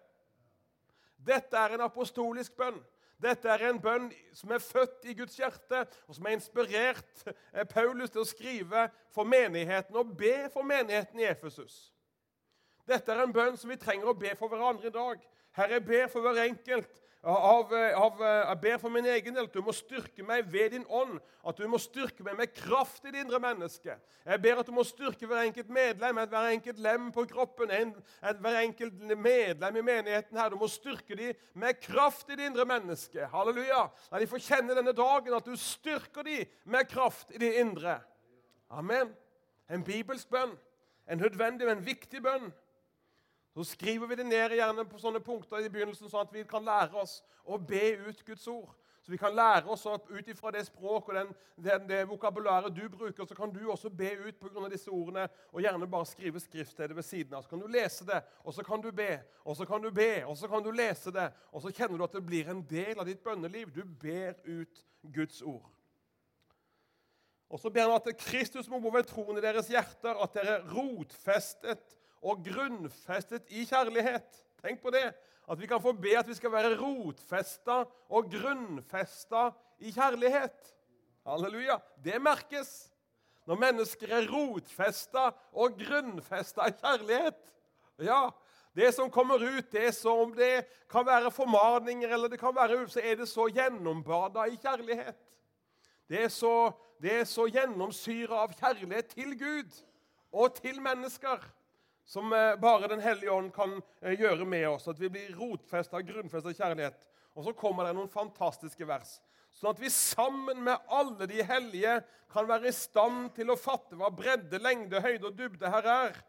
Dette 1.24 1.58
er 1.58 1.74
en 1.74 1.86
apostolisk 1.86 2.56
bønn. 2.58 2.82
Dette 3.24 3.48
er 3.48 3.70
en 3.70 3.80
bønn 3.80 4.10
som 4.36 4.52
er 4.52 4.60
født 4.60 5.06
i 5.08 5.14
Guds 5.16 5.38
hjerte, 5.40 5.86
og 6.08 6.16
som 6.18 6.26
er 6.28 6.36
inspirert 6.36 7.22
eh, 7.54 7.64
Paulus 7.64 8.12
til 8.12 8.24
å 8.24 8.28
skrive 8.28 8.90
for 9.14 9.24
menigheten 9.24 9.96
og 9.96 10.12
be 10.18 10.50
for 10.52 10.68
menigheten 10.68 11.22
i 11.22 11.30
Efesus. 11.30 11.94
Dette 12.88 13.14
er 13.14 13.24
en 13.24 13.34
bønn 13.34 13.56
som 13.58 13.72
vi 13.72 13.80
trenger 13.80 14.12
å 14.12 14.18
be 14.18 14.34
for 14.36 14.52
hverandre 14.52 14.92
i 14.92 14.96
dag. 14.96 15.24
Herre, 15.56 15.78
jeg 15.78 15.86
ber 15.88 16.12
for 16.12 16.26
hver 16.26 16.42
enkelt 16.44 17.00
av, 17.24 17.70
av, 17.96 18.18
jeg 18.20 18.60
ber 18.60 18.80
for 18.82 18.92
min 18.92 19.06
egen 19.08 19.36
del 19.36 19.46
at 19.48 19.54
du 19.56 19.62
må 19.64 19.72
styrke 19.72 20.26
meg 20.28 20.50
ved 20.52 20.74
din 20.74 20.84
ånd. 20.92 21.22
At 21.48 21.56
du 21.56 21.64
må 21.72 21.80
styrke 21.80 22.24
meg 22.26 22.36
med 22.36 22.52
kraft 22.52 23.06
i 23.08 23.14
det 23.16 23.22
indre 23.24 23.40
mennesket. 23.40 24.02
Jeg 24.28 24.42
ber 24.44 24.60
at 24.60 24.68
du 24.68 24.74
må 24.76 24.84
styrke 24.88 25.28
hver 25.28 25.46
enkelt 25.46 25.72
medlem, 25.72 26.20
hver 26.20 26.50
enkelt 26.52 26.82
lem 26.84 27.10
på 27.16 27.24
kroppen, 27.32 27.72
en, 27.72 27.94
hver 28.20 28.60
enkelt 28.60 29.00
medlem 29.16 29.80
i 29.80 29.86
menigheten 29.88 30.40
her. 30.40 30.52
Du 30.52 30.60
må 30.60 30.68
styrke 30.68 31.16
dem 31.16 31.40
med 31.64 31.80
kraft 31.84 32.28
i 32.28 32.36
det 32.40 32.50
indre 32.52 32.68
mennesket. 32.68 33.30
Halleluja. 33.32 33.86
La 34.12 34.20
de 34.20 34.28
får 34.28 34.44
kjenne 34.44 34.76
denne 34.76 34.96
dagen 34.98 35.40
at 35.40 35.48
du 35.48 35.56
styrker 35.60 36.28
dem 36.28 36.52
med 36.76 36.92
kraft 36.92 37.32
i 37.32 37.40
det 37.40 37.54
indre. 37.64 38.02
Amen. 38.68 39.16
En 39.72 39.84
bibelsk 39.88 40.28
bønn. 40.32 40.58
En 41.08 41.24
nødvendig, 41.24 41.68
men 41.68 41.86
viktig 41.86 42.20
bønn. 42.24 42.52
Så 43.54 43.64
skriver 43.64 44.08
vi 44.08 44.16
det 44.16 44.26
ned 44.26 44.56
gjerne 44.58 44.86
på 44.90 45.00
sånne 45.02 45.22
punkter 45.22 45.62
i 45.62 45.70
begynnelsen, 45.70 46.10
sånn 46.10 46.26
at 46.26 46.34
vi 46.34 46.42
kan 46.50 46.66
lære 46.66 46.98
oss 46.98 47.20
å 47.46 47.60
be 47.62 47.92
ut 48.08 48.24
Guds 48.26 48.48
ord. 48.50 48.72
Så 49.04 49.12
vi 49.12 49.18
kan 49.20 49.36
lære 49.36 49.68
oss 49.68 49.84
at 49.92 50.08
ut 50.10 50.28
ifra 50.32 50.52
det 50.56 50.62
språk 50.64 51.10
og 51.12 51.18
den, 51.18 51.32
den, 51.60 51.88
det 51.90 52.06
vokabularet 52.08 52.72
du 52.72 52.86
bruker, 52.90 53.28
så 53.28 53.36
kan 53.36 53.52
du 53.52 53.60
også 53.68 53.92
be 53.92 54.14
ut 54.16 54.46
av 54.48 54.70
disse 54.72 54.88
ordene, 54.90 55.26
og 55.52 55.60
gjerne 55.62 55.90
bare 55.92 56.08
skrive 56.08 56.40
skriftstedet 56.40 56.96
ved 56.96 57.04
siden 57.04 57.36
av. 57.36 57.44
Så 57.44 57.52
kan 57.52 57.60
du 57.60 57.68
lese 57.68 58.08
det, 58.08 58.22
og 58.48 58.56
så 58.56 58.64
kan 58.64 58.82
du 58.82 58.90
be, 58.96 59.18
og 59.44 59.58
så 59.60 59.68
kan 59.68 59.84
du 59.84 59.90
be, 59.92 60.12
og 60.24 60.38
så 60.40 60.48
kan 60.48 60.64
du 60.64 60.72
lese 60.72 61.12
det. 61.12 61.28
Og 61.52 61.66
så 61.66 61.74
kjenner 61.76 62.00
du 62.00 62.06
at 62.08 62.16
det 62.16 62.26
blir 62.26 62.50
en 62.50 62.64
del 62.70 62.96
av 62.96 63.10
ditt 63.12 63.20
bønneliv. 63.24 63.74
Du 63.76 63.84
ber 63.84 64.40
ut 64.48 64.86
Guds 65.04 65.42
ord. 65.42 65.68
Og 67.52 67.60
så 67.60 67.70
ber 67.70 67.92
han 67.92 68.00
at 68.00 68.24
Kristus 68.24 68.72
må 68.72 68.80
bo 68.80 68.90
ved 68.96 69.06
troen 69.12 69.38
i 69.38 69.44
deres 69.44 69.68
hjerter, 69.70 70.16
at 70.16 70.40
dere 70.40 70.56
er 70.62 70.72
rotfestet 70.72 72.00
og 72.24 72.44
grunnfestet 72.46 73.52
i 73.52 73.66
kjærlighet. 73.68 74.40
Tenk 74.64 74.82
på 74.82 74.94
det. 74.96 75.10
At 75.50 75.60
vi 75.60 75.68
kan 75.68 75.82
få 75.84 75.92
be 75.92 76.16
at 76.18 76.28
vi 76.28 76.38
skal 76.38 76.54
være 76.54 76.78
rotfesta 76.80 77.84
og 78.10 78.30
grunnfesta 78.32 79.50
i 79.84 79.92
kjærlighet. 79.92 80.74
Halleluja. 81.28 81.78
Det 82.04 82.22
merkes 82.22 82.72
når 83.48 83.60
mennesker 83.60 84.14
er 84.16 84.30
rotfesta 84.32 85.32
og 85.52 85.76
grunnfesta 85.80 86.70
i 86.72 86.78
kjærlighet. 86.80 87.42
Ja, 88.00 88.30
Det 88.76 88.92
som 88.96 89.10
kommer 89.10 89.38
ut, 89.38 89.72
det 89.72 89.92
som 89.94 90.20
om 90.20 90.32
det 90.34 90.66
kan 90.90 91.06
være 91.06 91.32
formaninger, 91.32 92.10
eller 92.10 92.28
det 92.28 92.40
kan 92.40 92.56
være 92.56 92.88
så 92.90 93.00
er 93.04 93.16
det 93.16 93.28
så 93.30 93.46
gjennombada 93.46 94.48
i 94.50 94.58
kjærlighet. 94.58 95.20
Det 96.10 96.24
er 96.24 96.30
så, 96.30 96.72
det 97.02 97.28
så 97.28 97.46
gjennomsyra 97.46 98.42
av 98.44 98.54
kjærlighet 98.58 99.14
til 99.14 99.38
Gud 99.38 99.78
og 100.32 100.56
til 100.56 100.82
mennesker 100.82 101.38
som 102.06 102.34
eh, 102.34 102.56
bare 102.60 102.88
Den 102.88 103.00
hellige 103.00 103.32
ånd 103.32 103.54
kan 103.54 103.82
eh, 104.02 104.20
gjøre 104.20 104.46
med 104.46 104.68
oss. 104.70 104.88
At 104.88 105.00
vi 105.00 105.10
blir 105.10 105.36
rotfesta, 105.38 106.02
grunnfesta 106.02 106.54
kjærlighet. 106.54 107.08
Og 107.34 107.48
så 107.48 107.54
kommer 107.58 107.88
det 107.88 107.96
noen 107.98 108.12
fantastiske 108.12 108.86
vers. 108.88 109.18
Sånn 109.54 109.72
at 109.74 109.82
vi 109.82 109.90
sammen 109.94 110.64
med 110.66 110.92
alle 110.92 111.28
de 111.30 111.44
hellige 111.46 112.00
kan 112.34 112.48
være 112.50 112.70
i 112.70 112.76
stand 112.76 113.32
til 113.38 113.54
å 113.54 113.60
fatte 113.60 113.98
hva 113.98 114.10
bredde, 114.14 114.58
lengde, 114.62 115.02
høyde 115.02 115.30
og 115.30 115.38
dybde 115.38 115.70
her 115.70 115.90
er. 115.90 116.22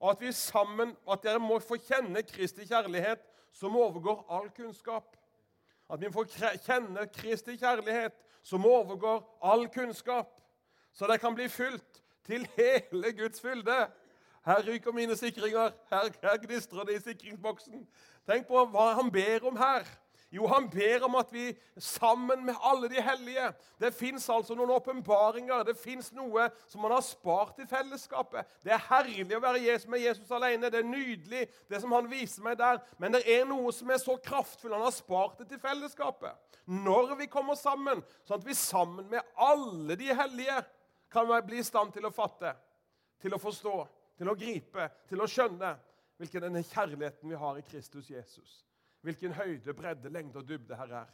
Og 0.00 0.14
at 0.14 0.22
vi 0.24 0.32
sammen, 0.34 0.96
at 1.06 1.22
dere 1.22 1.40
må 1.42 1.60
få 1.62 1.78
kjenne 1.78 2.24
Kristi 2.26 2.66
kjærlighet 2.66 3.22
som 3.54 3.76
overgår 3.76 4.24
all 4.32 4.48
kunnskap. 4.56 5.14
At 5.92 6.00
vi 6.00 6.10
får 6.12 6.30
kjenne 6.64 7.06
Kristi 7.12 7.58
kjærlighet 7.60 8.16
som 8.42 8.64
overgår 8.66 9.20
all 9.44 9.68
kunnskap. 9.70 10.40
Så 10.92 11.06
det 11.06 11.20
kan 11.20 11.36
bli 11.36 11.48
fylt 11.52 12.02
til 12.26 12.46
hele 12.56 13.12
Guds 13.16 13.40
fylde. 13.40 13.76
Her 14.44 14.62
ryker 14.66 14.92
mine 14.92 15.16
sikringer. 15.16 15.70
Her, 15.90 16.08
her 16.22 16.36
gnistrer 16.42 16.84
det 16.84 16.96
i 16.96 17.02
sikringsboksen. 17.10 17.84
Tenk 18.26 18.46
på 18.46 18.64
hva 18.70 18.92
han 18.98 19.10
ber 19.12 19.46
om 19.46 19.56
her. 19.56 19.86
Jo, 20.32 20.46
han 20.48 20.70
ber 20.70 21.04
om 21.04 21.14
at 21.20 21.28
vi 21.32 21.50
sammen 21.76 22.46
med 22.46 22.54
alle 22.64 22.88
de 22.88 23.02
hellige 23.02 23.52
Det 23.80 23.94
fins 23.94 24.28
altså 24.32 24.54
noen 24.56 24.70
åpenbaringer. 24.70 25.62
Det 25.68 25.76
fins 25.76 26.08
noe 26.16 26.46
som 26.68 26.80
man 26.80 26.94
har 26.94 27.04
spart 27.04 27.60
i 27.60 27.68
fellesskapet. 27.68 28.48
Det 28.64 28.72
er 28.72 28.86
herlig 28.88 29.36
å 29.36 29.42
være 29.44 29.60
Jesus 29.60 29.90
med 29.92 30.00
Jesus 30.00 30.30
alene. 30.32 30.70
Det 30.72 30.80
er 30.80 30.88
nydelig, 30.88 31.46
det 31.68 31.82
som 31.82 31.92
han 31.92 32.08
viser 32.10 32.42
meg 32.42 32.56
der. 32.58 32.80
Men 32.98 33.12
det 33.12 33.26
er 33.28 33.44
noe 33.44 33.74
som 33.76 33.90
er 33.92 34.00
så 34.00 34.16
kraftfullt. 34.16 34.72
Han 34.72 34.86
har 34.86 34.96
spart 34.96 35.42
det 35.42 35.50
til 35.52 35.60
fellesskapet. 35.60 36.32
Når 36.64 37.14
vi 37.20 37.28
kommer 37.28 37.58
sammen, 37.58 38.00
sånn 38.24 38.40
at 38.40 38.48
vi 38.48 38.56
sammen 38.56 39.10
med 39.12 39.20
alle 39.36 39.98
de 40.00 40.14
hellige 40.16 40.62
kan 41.12 41.28
bli 41.44 41.60
i 41.60 41.66
stand 41.66 41.92
til 41.92 42.08
å 42.08 42.14
fatte, 42.14 42.54
til 43.20 43.36
å 43.36 43.42
forstå 43.42 43.82
til 44.18 44.28
å 44.28 44.36
gripe, 44.38 44.88
til 45.08 45.22
å 45.22 45.28
skjønne 45.30 45.72
hvilken 46.20 46.44
denne 46.44 46.62
kjærligheten 46.66 47.32
vi 47.32 47.38
har 47.38 47.58
i 47.58 47.64
Kristus 47.66 48.10
Jesus. 48.10 48.60
hvilken 49.02 49.32
høyde, 49.34 49.74
bredde, 49.74 50.10
lengde 50.14 50.38
og 50.38 50.46
dybde 50.46 50.76
her 50.78 50.92
er. 51.00 51.08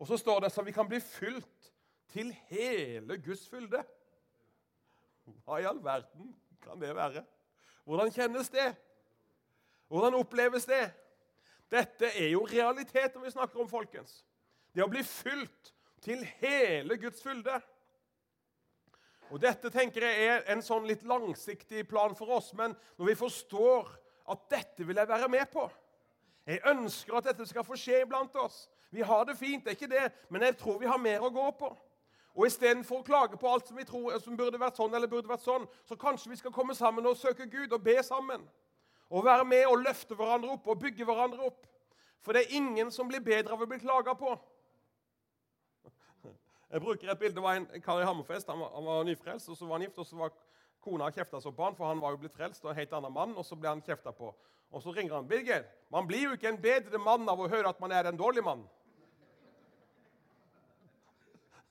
Og 0.00 0.08
så 0.08 0.16
står 0.16 0.40
det 0.40 0.52
så 0.52 0.62
vi 0.64 0.72
kan 0.72 0.88
bli 0.88 1.00
fylt 1.00 1.72
til 2.08 2.30
hele 2.48 3.18
Guds 3.20 3.42
fylde. 3.48 3.82
Hva 5.44 5.58
i 5.60 5.66
all 5.68 5.82
verden 5.84 6.30
kan 6.64 6.80
det 6.80 6.94
være? 6.96 7.24
Hvordan 7.84 8.12
kjennes 8.14 8.48
det? 8.48 8.70
Hvordan 9.88 10.16
oppleves 10.18 10.64
det? 10.64 10.86
Dette 11.70 12.08
er 12.16 12.30
jo 12.32 12.46
realiteten 12.46 13.22
vi 13.22 13.30
snakker 13.30 13.60
om, 13.60 13.68
folkens. 13.68 14.22
Det 14.74 14.84
å 14.84 14.90
bli 14.90 15.02
fylt 15.04 15.72
til 16.04 16.22
hele 16.40 16.96
Guds 17.00 17.22
fylde. 17.22 17.60
Og 19.30 19.40
Dette 19.42 19.70
tenker 19.74 20.06
jeg 20.06 20.26
er 20.28 20.44
en 20.52 20.62
sånn 20.62 20.86
litt 20.86 21.02
langsiktig 21.06 21.86
plan 21.90 22.14
for 22.14 22.36
oss, 22.38 22.52
men 22.54 22.76
når 22.98 23.10
vi 23.10 23.16
forstår 23.18 23.90
at 24.30 24.46
dette 24.50 24.86
vil 24.86 24.98
jeg 24.98 25.08
være 25.08 25.28
med 25.30 25.50
på 25.52 25.66
Jeg 26.46 26.62
ønsker 26.70 27.16
at 27.18 27.26
dette 27.26 27.46
skal 27.46 27.64
få 27.66 27.74
skje 27.74 28.04
iblant 28.04 28.34
oss. 28.38 28.68
Vi 28.94 29.02
har 29.02 29.24
det 29.26 29.34
fint, 29.34 29.64
det 29.64 29.72
er 29.72 29.78
ikke 29.78 29.90
det, 29.90 30.04
men 30.30 30.44
jeg 30.46 30.56
tror 30.60 30.78
vi 30.78 30.86
har 30.86 31.00
mer 31.02 31.24
å 31.26 31.30
gå 31.34 31.46
på. 31.58 31.72
Og 32.36 32.46
Istedenfor 32.46 33.00
å 33.00 33.06
klage 33.06 33.38
på 33.40 33.48
alt 33.50 33.66
som 33.66 33.78
vi 33.80 33.86
tror 33.88 34.14
som 34.22 34.36
burde 34.38 34.60
vært 34.60 34.78
sånn, 34.78 34.94
eller 34.94 35.10
burde 35.10 35.30
vært 35.30 35.42
sånn, 35.42 35.64
så 35.88 35.96
kanskje 35.98 36.30
vi 36.30 36.38
skal 36.38 36.54
komme 36.54 36.76
sammen 36.76 37.08
og 37.08 37.16
søke 37.18 37.48
Gud 37.50 37.72
og 37.72 37.82
be 37.82 37.96
sammen. 38.06 38.44
Og 39.10 39.24
være 39.26 39.46
med 39.48 39.64
og 39.66 39.80
løfte 39.82 40.14
hverandre 40.14 40.52
opp 40.54 40.68
og 40.70 40.78
bygge 40.82 41.06
hverandre 41.08 41.48
opp. 41.48 41.66
For 42.22 42.36
det 42.36 42.44
er 42.44 42.58
ingen 42.60 42.92
som 42.94 43.08
blir 43.08 43.24
bedre 43.24 43.54
av 43.56 43.62
å 43.64 43.68
bli 43.70 43.78
klaga 43.82 44.14
på. 44.18 44.36
Jeg 46.70 46.82
bruker 46.82 47.10
et 47.10 47.18
bilde. 47.18 47.34
Det 47.34 47.42
var 47.42 47.60
en 47.60 47.82
kar 47.82 48.00
i 48.00 48.06
Hammerfest. 48.06 48.50
Han 48.50 48.60
var, 48.60 48.70
han 48.74 48.84
var 48.84 49.04
nyfrelst, 49.06 49.48
og 49.48 49.56
så 49.56 49.66
var 49.66 49.78
han 49.78 49.86
gift. 49.86 49.98
og 49.98 50.06
så 50.06 50.16
var 50.16 50.32
Kona 50.86 51.10
kjefta 51.10 51.40
så 51.40 51.50
på 51.50 51.64
han, 51.64 51.74
for 51.74 51.86
han 51.90 52.00
var 52.00 52.14
jo 52.14 52.20
blitt 52.22 52.34
frelst 52.36 52.64
og 52.64 52.70
en 52.70 52.78
helt 52.78 52.92
annen 52.94 53.12
mann. 53.12 53.34
og 53.36 53.46
så 53.46 53.56
ble 53.58 53.68
han 53.68 53.82
kjefta 53.82 54.12
på. 54.14 54.34
Og 54.70 54.82
så 54.82 54.92
ringer 54.94 55.14
han. 55.14 55.28
'Birger, 55.28 55.64
man 55.90 56.06
blir 56.06 56.22
jo 56.22 56.32
ikke 56.32 56.48
en 56.48 56.62
bedre 56.62 56.98
mann 56.98 57.28
av 57.28 57.40
å 57.40 57.48
høre 57.48 57.68
at 57.68 57.80
man 57.80 57.92
er 57.92 58.06
en 58.06 58.18
dårlig 58.18 58.44
mann.' 58.44 58.66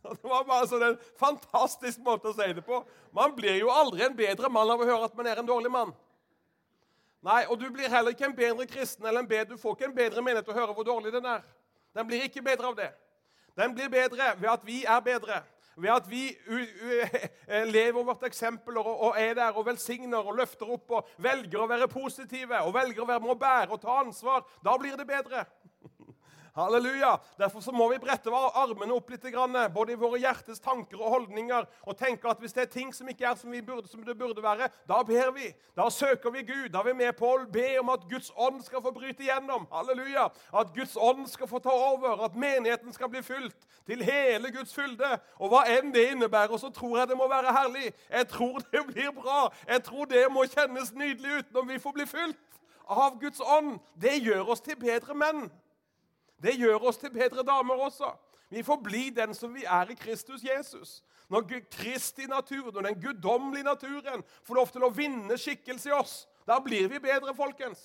Det 0.22 0.30
var 0.30 0.44
bare 0.46 0.68
sånn 0.68 0.84
en 0.84 0.98
fantastisk 1.18 2.00
måte 2.06 2.30
å 2.30 2.34
si 2.34 2.54
det 2.54 2.62
på. 2.66 2.84
Man 3.12 3.36
blir 3.36 3.56
jo 3.58 3.72
aldri 3.74 4.04
en 4.06 4.16
bedre 4.16 4.50
mann 4.50 4.70
av 4.70 4.82
å 4.82 4.86
høre 4.86 5.08
at 5.08 5.16
man 5.18 5.28
er 5.28 5.40
en 5.42 5.48
dårlig 5.48 5.72
mann. 5.72 5.96
Nei, 7.26 7.46
Og 7.50 7.58
du 7.60 7.70
blir 7.74 7.90
heller 7.90 8.14
ikke 8.14 8.28
en 8.28 8.36
bedre 8.38 8.68
kristen 8.70 9.06
eller 9.06 9.24
en 9.24 9.28
bedre, 9.28 9.56
du 9.56 9.62
får 9.62 9.76
ikke 9.76 9.86
en 9.90 9.96
bedre 9.96 10.22
menighet 10.22 10.50
å 10.50 10.54
høre 10.60 10.74
hvor 10.78 10.86
dårlig 10.86 11.14
den 11.16 11.26
er. 11.26 11.42
Den 11.96 12.08
blir 12.08 12.28
ikke 12.28 12.44
bedre 12.46 12.68
av 12.68 12.76
det. 12.78 12.92
Den 13.56 13.76
blir 13.76 13.90
bedre 13.90 14.34
ved 14.38 14.50
at 14.50 14.66
vi 14.66 14.84
er 14.84 15.00
bedre. 15.00 15.42
Ved 15.78 15.90
at 15.90 16.10
vi 16.10 16.30
eh, 17.48 17.68
lever 17.68 18.04
vårt 18.04 18.24
eksempel 18.24 18.78
og 18.78 19.16
er 19.18 19.34
der 19.34 19.58
og 19.58 19.66
velsigner 19.66 20.18
og 20.18 20.36
løfter 20.36 20.72
opp 20.72 20.92
og 20.92 21.10
velger 21.18 21.64
å 21.64 21.68
være 21.68 21.88
positive 21.92 22.62
og 22.64 22.74
velger 22.74 23.04
å 23.04 23.08
være 23.10 23.24
med 23.24 23.36
å 23.36 23.40
bære 23.40 23.76
og 23.76 23.82
ta 23.82 24.00
ansvar. 24.04 24.46
Da 24.64 24.78
blir 24.80 24.96
det 24.96 25.08
bedre. 25.08 25.44
Halleluja! 26.56 27.18
Derfor 27.38 27.60
så 27.60 27.72
må 27.76 27.90
vi 27.92 27.98
brette 28.00 28.32
armene 28.32 28.96
opp 28.96 29.10
litt, 29.12 29.26
både 29.76 29.92
i 29.92 29.98
våre 30.00 30.20
hjertes 30.24 30.62
tanker 30.64 31.02
og 31.02 31.10
holdninger, 31.12 31.66
og 31.84 31.98
tenke 32.00 32.30
at 32.32 32.40
hvis 32.40 32.54
det 32.56 32.62
er 32.64 32.70
ting 32.72 32.94
som 32.96 33.10
ikke 33.12 33.26
er 33.28 33.36
som, 33.36 33.52
burde, 33.52 33.90
som, 33.92 34.04
det 34.08 34.16
burde 34.18 34.44
være, 34.44 34.70
da 34.88 35.02
ber 35.04 35.34
vi. 35.36 35.50
Da 35.76 35.90
søker 35.92 36.32
vi 36.32 36.46
Gud. 36.48 36.70
Da 36.72 36.80
er 36.80 36.88
vi 36.88 36.94
med 37.02 37.12
på 37.20 37.28
å 37.28 37.42
be 37.52 37.66
om 37.82 37.92
at 37.92 38.06
Guds 38.08 38.32
ånd 38.38 38.62
skal 38.64 38.84
få 38.86 38.94
bryte 38.96 39.26
igjennom. 39.26 39.68
Halleluja! 39.72 40.30
At 40.56 40.72
Guds 40.78 40.96
ånd 40.96 41.28
skal 41.28 41.52
få 41.52 41.60
ta 41.60 41.76
over. 41.76 42.24
At 42.24 42.40
menigheten 42.40 42.96
skal 42.96 43.12
bli 43.12 43.20
fylt 43.26 43.68
til 43.84 44.06
hele 44.08 44.54
Guds 44.56 44.72
fylde. 44.76 45.12
Og 45.44 45.52
hva 45.52 45.66
enn 45.76 45.92
det 45.92 46.08
innebærer, 46.14 46.56
så 46.56 46.72
tror 46.72 47.02
jeg 47.02 47.12
det 47.12 47.20
må 47.20 47.28
være 47.28 47.52
herlig. 47.52 47.92
Jeg 48.08 48.32
tror 48.32 48.64
det 48.72 48.86
blir 48.94 49.12
bra. 49.20 49.50
Jeg 49.68 49.84
tror 49.84 50.08
det 50.08 50.24
må 50.32 50.48
kjennes 50.56 50.96
nydelig 50.96 51.42
ut 51.42 51.54
når 51.60 51.70
vi 51.74 51.84
får 51.84 52.00
bli 52.00 52.08
fylt 52.16 52.42
av 52.88 53.20
Guds 53.20 53.44
ånd. 53.44 53.76
Det 54.00 54.22
gjør 54.24 54.56
oss 54.56 54.64
til 54.64 54.80
bedre 54.80 55.20
menn. 55.20 55.50
Det 56.46 56.54
gjør 56.60 56.84
oss 56.92 57.00
til 57.02 57.14
bedre 57.14 57.44
damer 57.46 57.80
også. 57.88 58.12
Vi 58.54 58.62
får 58.64 58.78
bli 58.86 59.10
den 59.10 59.34
som 59.34 59.54
vi 59.54 59.64
er 59.66 59.90
i 59.90 59.98
Kristus 59.98 60.44
Jesus. 60.46 61.04
Når 61.30 61.48
Kristi 61.72 62.28
natur, 62.30 62.72
når 62.72 62.82
den 62.82 63.02
guddommelige 63.02 63.64
naturen 63.66 64.24
får 64.44 64.56
lov 64.56 64.68
til 64.70 64.86
å 64.86 64.94
vinne 64.94 65.38
skikkelse 65.42 65.90
i 65.90 65.96
oss, 65.98 66.28
da 66.46 66.60
blir 66.62 66.88
vi 66.92 67.00
bedre, 67.02 67.34
folkens. 67.34 67.82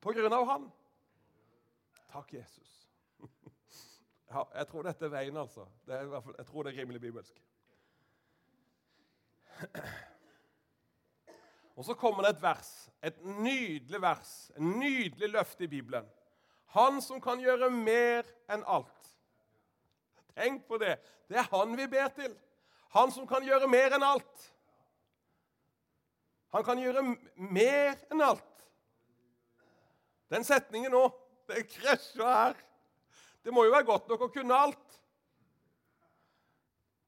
På 0.00 0.14
grunn 0.14 0.32
av 0.32 0.46
Han. 0.46 0.68
Takk, 2.12 2.32
Jesus. 2.38 2.74
Ja, 4.28 4.42
jeg 4.58 4.66
tror 4.68 4.84
dette 4.84 5.06
er 5.06 5.08
veien, 5.08 5.36
altså. 5.40 5.62
Er 5.88 6.04
jeg 6.12 6.46
tror 6.50 6.66
det 6.66 6.74
er 6.74 6.82
rimelig 6.82 7.00
bibelsk. 7.00 7.38
Og 11.78 11.86
så 11.86 11.94
kommer 11.96 12.26
det 12.26 12.34
et 12.34 12.42
vers, 12.42 12.90
et 13.00 13.24
nydelig 13.24 14.00
vers, 14.02 14.50
en 14.58 14.74
nydelig 14.82 15.30
løfte 15.32 15.64
i 15.64 15.70
Bibelen. 15.72 16.04
Han 16.74 17.00
som 17.02 17.20
kan 17.20 17.40
gjøre 17.40 17.70
mer 17.72 18.26
enn 18.52 18.64
alt. 18.66 19.12
Tenk 20.36 20.66
på 20.68 20.78
det. 20.78 20.98
Det 21.28 21.40
er 21.40 21.48
han 21.50 21.74
vi 21.76 21.86
ber 21.90 22.08
til. 22.16 22.34
Han 22.94 23.12
som 23.12 23.26
kan 23.28 23.44
gjøre 23.44 23.68
mer 23.68 23.96
enn 23.96 24.04
alt. 24.04 24.44
Han 26.56 26.64
kan 26.64 26.80
gjøre 26.80 27.02
mer 27.36 27.96
enn 28.12 28.24
alt. 28.24 28.44
Den 30.28 30.44
setningen 30.44 30.92
nå, 30.92 31.06
det 31.48 31.66
krasjer 31.72 32.28
her. 32.28 32.56
Det 33.44 33.52
må 33.54 33.64
jo 33.64 33.72
være 33.72 33.88
godt 33.88 34.08
nok 34.12 34.26
å 34.26 34.32
kunne 34.32 34.56
alt. 34.56 34.98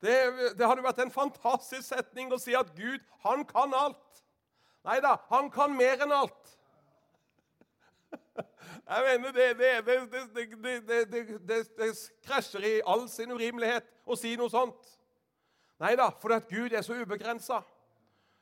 Det, 0.01 0.15
det 0.57 0.65
hadde 0.65 0.85
vært 0.85 1.03
en 1.05 1.13
fantastisk 1.13 1.85
setning 1.85 2.33
å 2.33 2.41
si 2.41 2.55
at 2.57 2.73
Gud, 2.77 3.03
han 3.25 3.45
kan 3.49 3.75
alt. 3.77 4.23
Nei 4.89 4.97
da, 5.05 5.19
han 5.29 5.51
kan 5.53 5.77
mer 5.77 6.01
enn 6.01 6.15
alt. 6.17 6.55
Jeg 8.91 9.05
mener, 9.07 9.33
det, 9.33 9.59
det, 9.59 11.13
det, 11.49 11.59
det, 11.79 11.91
krasjer 12.27 12.65
i 12.67 12.73
all 12.83 13.05
sin 13.07 13.31
urimelighet 13.31 13.87
å 14.03 14.17
si 14.19 14.33
noe 14.39 14.51
sånt. 14.51 14.97
Nei 15.79 15.93
da, 15.95 16.09
for 16.19 16.35
at 16.35 16.49
Gud 16.51 16.75
er 16.75 16.83
så 16.83 16.97
ubegrensa. 16.99 17.61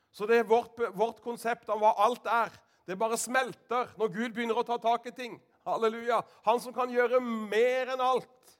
Så 0.09 0.25
det 0.25 0.39
er 0.41 0.49
vårt, 0.49 0.73
vårt 0.97 1.21
konsept 1.21 1.69
om 1.69 1.83
hva 1.83 1.93
alt 2.01 2.25
er. 2.25 2.57
Det 2.89 2.97
bare 2.97 3.19
smelter 3.21 3.93
når 3.99 4.09
Gud 4.15 4.33
begynner 4.33 4.57
å 4.57 4.65
ta 4.65 4.79
tak 4.81 5.05
i 5.05 5.13
ting. 5.13 5.37
Halleluja. 5.69 6.23
Han 6.49 6.57
som 6.63 6.73
kan 6.73 6.89
gjøre 6.89 7.21
mer 7.21 7.93
enn 7.93 8.01
alt. 8.01 8.57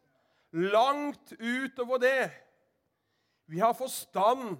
Langt 0.54 1.34
utover 1.42 2.06
det 2.06 2.30
vi 3.50 3.66
har 3.66 3.74
forstand 3.74 4.60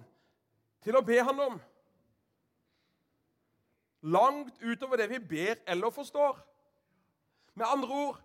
til 0.82 0.98
å 0.98 1.06
be 1.06 1.22
Han 1.22 1.46
om. 1.46 1.58
Langt 4.02 4.56
utover 4.58 4.98
det 4.98 5.12
vi 5.12 5.22
ber 5.22 5.60
eller 5.70 5.94
forstår. 5.94 6.49
Med 7.60 7.68
andre 7.68 7.88
ord 7.88 8.20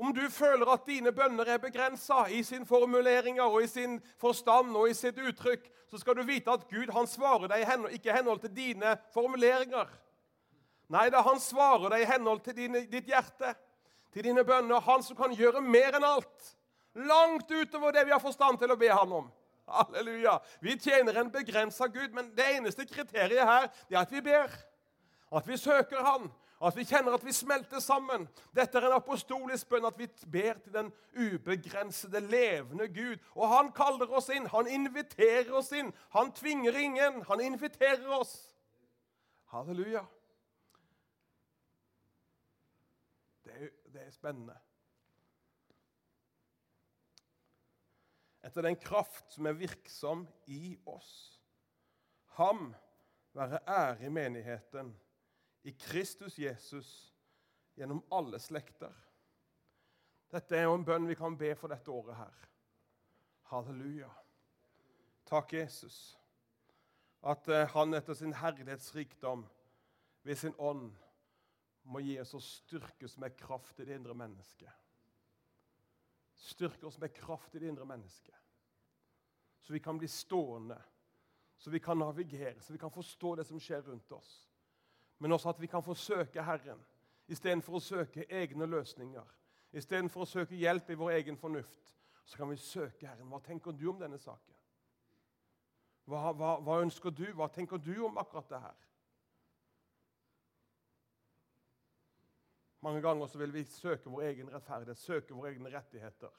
om 0.00 0.14
du 0.14 0.26
føler 0.32 0.68
at 0.72 0.86
dine 0.88 1.12
bønner 1.12 1.48
er 1.48 1.60
begrensa 1.60 2.26
i 2.32 2.42
sine 2.44 2.66
formuleringer 2.68 3.44
og 3.44 3.62
i 3.64 3.68
sin 3.68 3.98
forstand 4.20 4.76
og 4.76 4.88
i 4.88 4.96
sitt 4.96 5.16
uttrykk, 5.20 5.64
så 5.88 6.00
skal 6.00 6.16
du 6.16 6.22
vite 6.28 6.52
at 6.52 6.66
Gud 6.68 6.92
han 6.92 7.08
svarer 7.08 7.48
deg 7.48 7.64
ikke 7.96 8.08
i 8.08 8.14
henhold 8.18 8.40
til 8.40 8.52
dine 8.56 8.94
formuleringer. 9.14 9.88
Nei 10.92 11.06
da, 11.12 11.22
han 11.24 11.40
svarer 11.40 11.92
deg 11.92 12.04
i 12.04 12.08
henhold 12.10 12.42
til 12.44 12.56
dine, 12.56 12.82
ditt 12.88 13.08
hjerte, 13.08 13.54
til 14.12 14.28
dine 14.28 14.44
bønner. 14.44 14.84
Han 14.88 15.04
som 15.04 15.16
kan 15.16 15.32
gjøre 15.36 15.60
mer 15.64 15.96
enn 15.96 16.08
alt. 16.08 16.52
Langt 16.96 17.48
utover 17.48 17.96
det 17.96 18.04
vi 18.08 18.12
har 18.12 18.20
forstand 18.20 18.60
til 18.60 18.72
å 18.72 18.78
be 18.80 18.92
han 18.92 19.16
om. 19.22 19.30
Halleluja. 19.70 20.36
Vi 20.60 20.76
tjener 20.80 21.20
en 21.20 21.32
begrensa 21.32 21.88
Gud, 21.88 22.12
men 22.12 22.32
det 22.36 22.48
eneste 22.58 22.88
kriteriet 22.88 23.40
her 23.40 23.68
er 23.68 24.00
at 24.02 24.12
vi 24.12 24.20
ber. 24.24 24.52
At 25.32 25.48
vi 25.48 25.56
søker 25.56 26.02
Han, 26.02 26.26
at 26.60 26.76
vi 26.76 26.84
kjenner 26.84 27.14
at 27.16 27.24
vi 27.24 27.32
smelter 27.32 27.80
sammen. 27.80 28.26
Dette 28.56 28.78
er 28.78 28.90
en 28.90 28.98
apostolisk 28.98 29.68
bønn, 29.70 29.86
at 29.88 29.96
vi 29.98 30.08
ber 30.28 30.58
til 30.60 30.74
den 30.74 30.90
ubegrensede, 31.16 32.20
levende 32.20 32.88
Gud. 32.88 33.16
Og 33.34 33.48
han 33.48 33.72
kaller 33.72 34.12
oss 34.12 34.28
inn, 34.34 34.48
han 34.52 34.68
inviterer 34.68 35.52
oss 35.56 35.72
inn. 35.72 35.88
Han 36.12 36.32
tvinger 36.36 36.76
ingen, 36.76 37.22
han 37.24 37.40
inviterer 37.40 38.12
oss. 38.18 38.34
Halleluja. 39.54 40.04
Det 43.44 43.56
er, 43.56 43.72
det 43.92 44.04
er 44.04 44.12
spennende. 44.12 44.60
Etter 48.44 48.64
den 48.64 48.76
kraft 48.80 49.32
som 49.32 49.48
er 49.48 49.56
virksom 49.56 50.28
i 50.46 50.76
oss. 50.88 51.40
Ham 52.36 52.74
være 53.36 53.64
ære 53.68 54.06
i 54.06 54.12
menigheten 54.12 54.92
i 55.62 55.72
Kristus 55.72 56.38
Jesus 56.38 57.14
gjennom 57.74 58.02
alle 58.10 58.38
slekter. 58.38 58.94
Dette 60.30 60.56
er 60.56 60.68
jo 60.68 60.76
en 60.78 60.86
bønn 60.86 61.08
vi 61.08 61.18
kan 61.18 61.36
be 61.38 61.52
for 61.58 61.72
dette 61.72 61.90
året 61.92 62.16
her. 62.16 62.48
Halleluja. 63.50 64.10
Takk, 65.26 65.52
Jesus, 65.52 66.18
at 67.22 67.48
eh, 67.48 67.66
Han 67.74 67.94
etter 67.94 68.14
sin 68.14 68.34
herlighetsrikdom 68.34 69.44
ved 70.22 70.38
sin 70.38 70.54
ånd 70.58 70.90
må 71.90 72.02
gi 72.04 72.16
oss 72.20 72.34
å 72.34 72.42
styrke 72.42 73.06
oss 73.06 73.16
med 73.18 73.36
kraft 73.38 73.80
i 73.80 73.86
det 73.88 73.96
indre 73.98 74.14
mennesket. 74.14 74.70
Styrke 76.40 76.86
oss 76.86 76.98
med 76.98 77.12
kraft 77.14 77.54
i 77.54 77.62
det 77.62 77.68
indre 77.70 77.86
mennesket. 77.86 78.36
Så 79.60 79.72
vi 79.72 79.80
kan 79.82 79.98
bli 79.98 80.08
stående, 80.08 80.78
så 81.56 81.70
vi 81.70 81.82
kan 81.82 81.98
navigere, 81.98 82.60
så 82.62 82.72
vi 82.72 82.78
kan 82.80 82.90
forstå 82.90 83.34
det 83.36 83.44
som 83.46 83.60
skjer 83.60 83.82
rundt 83.86 84.12
oss 84.16 84.49
men 85.20 85.32
også 85.32 85.52
at 85.52 85.60
vi 85.60 85.68
kan 85.68 85.82
få 85.84 85.94
søke 85.94 86.42
Herren 86.42 86.80
istedenfor 87.30 87.76
å 87.78 87.84
søke 87.84 88.24
egne 88.26 88.66
løsninger. 88.66 89.26
Istedenfor 89.76 90.24
å 90.24 90.28
søke 90.28 90.56
hjelp 90.58 90.88
i 90.90 90.98
vår 90.98 91.12
egen 91.20 91.36
fornuft, 91.38 91.92
så 92.24 92.40
kan 92.40 92.50
vi 92.50 92.56
søke 92.58 93.06
Herren. 93.06 93.28
Hva 93.30 93.38
tenker 93.44 93.76
du 93.76 93.84
om 93.92 94.00
denne 94.00 94.18
saken? 94.18 94.56
Hva, 96.10 96.32
hva, 96.34 96.56
hva 96.64 96.80
ønsker 96.82 97.14
du? 97.14 97.28
Hva 97.36 97.46
tenker 97.52 97.78
du 97.78 97.92
om 98.08 98.18
akkurat 98.18 98.48
det 98.50 98.62
her? 98.64 98.80
Mange 102.80 103.02
ganger 103.04 103.28
så 103.28 103.38
vil 103.38 103.52
vi 103.54 103.64
søke 103.68 104.10
vår 104.10 104.30
egen 104.32 104.50
rettferdighet, 104.50 104.98
søke 104.98 105.36
våre 105.36 105.52
egne 105.52 105.70
rettigheter. 105.70 106.32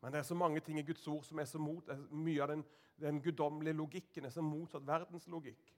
Men 0.00 0.12
det 0.12 0.20
er 0.22 0.28
så 0.28 0.38
mange 0.38 0.60
ting 0.62 0.78
i 0.78 0.86
Guds 0.86 1.06
ord 1.08 1.24
som 1.26 1.38
er 1.42 1.48
så 1.50 1.58
mot, 1.58 1.88
mye 2.14 2.42
av 2.44 2.52
den, 2.52 2.62
den 3.02 3.20
guddommelige 3.24 3.76
logikken 3.76 4.28
er 4.28 4.32
så 4.32 4.44
motsatt 4.44 4.86
verdens 4.86 5.26
logikk. 5.32 5.72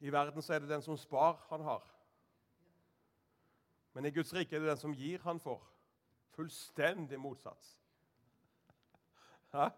I 0.00 0.12
verden 0.12 0.42
så 0.42 0.54
er 0.54 0.58
det 0.58 0.68
den 0.68 0.82
som 0.82 0.96
spar, 0.96 1.46
han 1.48 1.60
har. 1.60 1.84
Men 3.92 4.04
i 4.04 4.10
Guds 4.10 4.34
rike 4.34 4.56
er 4.56 4.60
det 4.60 4.68
den 4.68 4.78
som 4.80 4.94
gir, 4.94 5.22
han 5.22 5.40
får. 5.40 5.62
Fullstendig 6.36 7.20
motsats. 7.20 7.78
Hæ? 9.52 9.68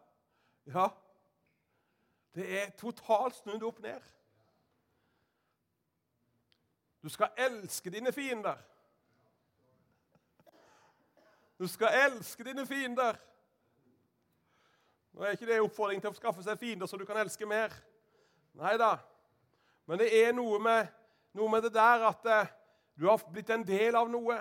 Ja. 0.66 0.88
Det 2.35 2.62
er 2.62 2.70
totalt 2.70 3.35
snudd 3.35 3.62
opp 3.62 3.78
ned. 3.81 4.00
Du 7.02 7.09
skal 7.09 7.31
elske 7.37 7.90
dine 7.90 8.12
fiender. 8.12 8.57
Du 11.59 11.66
skal 11.66 11.88
elske 12.07 12.44
dine 12.44 12.66
fiender. 12.66 13.16
Nå 15.12 15.22
er 15.22 15.31
ikke 15.31 15.46
det 15.46 15.61
oppfordring 15.61 16.02
til 16.02 16.11
å 16.11 16.18
skaffe 16.18 16.42
seg 16.46 16.59
fiender 16.59 16.87
så 16.87 16.98
du 16.98 17.07
kan 17.07 17.18
elske 17.18 17.46
mer. 17.46 17.72
Nei 18.59 18.76
da. 18.78 18.96
Men 19.88 20.03
det 20.03 20.09
er 20.12 20.35
noe 20.37 20.59
med, 20.61 20.88
noe 21.33 21.48
med 21.48 21.64
det 21.64 21.72
der 21.72 22.03
at 22.11 22.27
eh, 22.29 22.51
du 22.98 23.07
har 23.09 23.22
blitt 23.33 23.51
en 23.51 23.64
del 23.64 23.96
av 23.96 24.11
noe. 24.12 24.37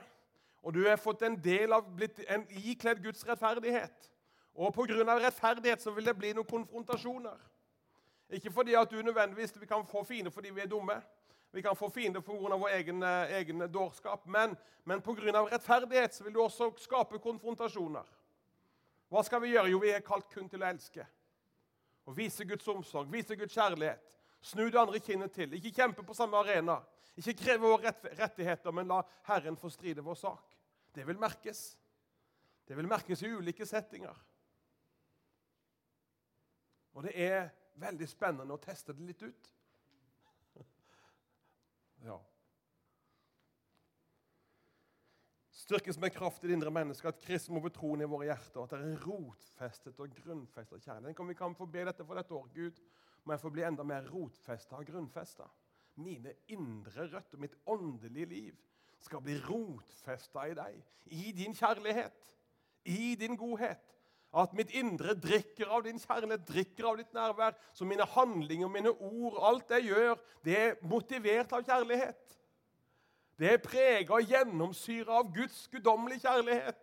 Og 0.65 0.73
du 0.75 0.81
har 0.83 0.97
fått 0.99 1.21
en 1.23 1.37
del 1.39 1.71
av, 1.71 1.85
blitt 1.95 2.19
en, 2.27 2.43
ikledd 2.67 2.99
Guds 3.03 3.23
rettferdighet. 3.27 4.09
Og 4.57 4.73
pga. 4.75 5.05
rettferdighet 5.21 5.81
så 5.81 5.93
vil 5.95 6.09
det 6.09 6.17
bli 6.17 6.33
noen 6.35 6.49
konfrontasjoner. 6.49 7.37
Ikke 8.35 8.51
fordi 8.51 8.75
at 8.75 8.91
du 8.91 8.99
nødvendigvis 9.01 9.55
vi 9.61 9.69
kan 9.69 9.85
få 9.87 10.03
fiender 10.03 10.31
fordi 10.31 10.51
vi 10.51 10.61
er 10.61 10.67
dumme. 10.67 10.99
Vi 11.55 11.61
kan 11.61 11.75
få 11.75 11.89
fiender 11.89 12.19
pga. 12.19 12.57
vår 12.57 12.69
egen, 12.69 13.03
eh, 13.03 13.37
egen 13.39 13.71
dårskap. 13.71 14.27
Men, 14.27 14.57
men 14.83 15.01
pga. 15.01 15.45
rettferdighet 15.45 16.15
så 16.15 16.23
vil 16.23 16.33
du 16.33 16.41
også 16.41 16.73
skape 16.77 17.19
konfrontasjoner. 17.19 18.03
Hva 19.09 19.23
skal 19.23 19.41
vi 19.41 19.55
gjøre? 19.55 19.71
Jo, 19.71 19.79
vi 19.79 19.95
er 19.95 20.03
kalt 20.03 20.27
kun 20.33 20.49
til 20.49 20.59
å 20.59 20.67
elske. 20.67 21.07
Å 22.03 22.11
vise 22.11 22.43
Guds 22.43 22.67
omsorg, 22.67 23.07
vise 23.11 23.35
Guds 23.35 23.53
kjærlighet. 23.53 24.16
Snu 24.47 24.69
det 24.69 24.79
andre 24.79 24.99
kinnet 25.03 25.33
til. 25.35 25.57
Ikke 25.57 25.73
kjempe 25.75 26.05
på 26.07 26.15
samme 26.15 26.39
arena. 26.39 26.79
Ikke 27.17 27.35
kreve 27.35 27.65
våre 27.65 27.91
rettigheter, 28.19 28.71
men 28.71 28.87
la 28.87 29.01
Herren 29.27 29.57
få 29.59 29.71
stride 29.73 30.05
vår 30.05 30.15
sak. 30.19 30.55
Det 30.95 31.03
vil 31.07 31.19
merkes. 31.19 31.61
Det 32.67 32.77
vil 32.77 32.87
merkes 32.87 33.23
i 33.23 33.31
ulike 33.33 33.65
settinger. 33.67 34.15
Og 36.97 37.03
det 37.05 37.13
er 37.27 37.49
veldig 37.77 38.07
spennende 38.09 38.55
å 38.55 38.61
teste 38.61 38.95
det 38.95 39.11
litt 39.11 39.27
ut. 39.27 39.53
Ja. 42.05 42.15
Styrkes 45.57 45.97
med 45.99 46.13
kraft 46.13 46.43
i 46.45 46.47
det 46.47 46.53
indre 46.55 46.71
mennesket, 46.71 47.09
at 47.09 47.23
Kristus 47.25 47.49
må 47.51 47.59
betroen 47.65 48.05
i 48.05 48.07
våre 48.07 48.29
hjerter, 48.29 48.61
at 48.61 48.75
det 48.75 48.77
er 48.85 49.01
rotfestet 49.03 49.97
og 49.99 50.13
grunnfestet 50.21 50.85
kjærlighet. 50.85 51.17
Kan 51.17 51.27
vi 51.27 51.35
kan 51.35 51.57
få 51.57 51.65
be 51.67 51.83
dette 51.89 52.05
for 52.05 52.21
dette 52.21 52.37
år, 52.37 52.45
Gud? 52.53 52.77
Må 53.27 53.35
jeg 53.35 53.43
få 53.43 53.49
bli 53.51 53.63
enda 53.67 53.83
mer 53.83 54.05
rotfesta 54.07 54.77
og 54.79 54.87
grunnfesta? 54.87 55.43
Mine 55.99 56.31
indre 56.53 57.09
røtter, 57.11 57.39
mitt 57.41 57.57
åndelige 57.67 58.25
liv, 58.31 58.53
skal 59.03 59.19
bli 59.21 59.35
rotfesta 59.43 60.45
i 60.47 60.53
deg, 60.55 60.77
i 61.11 61.33
din 61.35 61.55
kjærlighet, 61.55 62.29
i 62.87 63.17
din 63.19 63.35
godhet. 63.35 63.83
At 64.31 64.55
mitt 64.55 64.71
indre 64.71 65.17
drikker 65.19 65.67
av 65.67 65.83
din 65.83 65.99
kjærlighet, 65.99 66.47
drikker 66.47 66.87
av 66.87 66.97
ditt 67.01 67.13
nærvær. 67.15 67.59
Så 67.75 67.83
mine 67.87 68.07
handlinger, 68.15 68.71
mine 68.71 68.95
ord, 68.95 69.39
alt 69.49 69.75
jeg 69.75 69.89
gjør, 69.89 70.15
det 70.45 70.57
er 70.61 70.81
motivert 70.87 71.51
av 71.51 71.67
kjærlighet. 71.67 72.35
Det 73.37 73.51
er 73.53 73.63
prega 73.63 74.15
og 74.15 74.31
gjennomsyra 74.31 75.19
av 75.19 75.33
Guds 75.35 75.65
guddommelige 75.73 76.23
kjærlighet. 76.23 76.79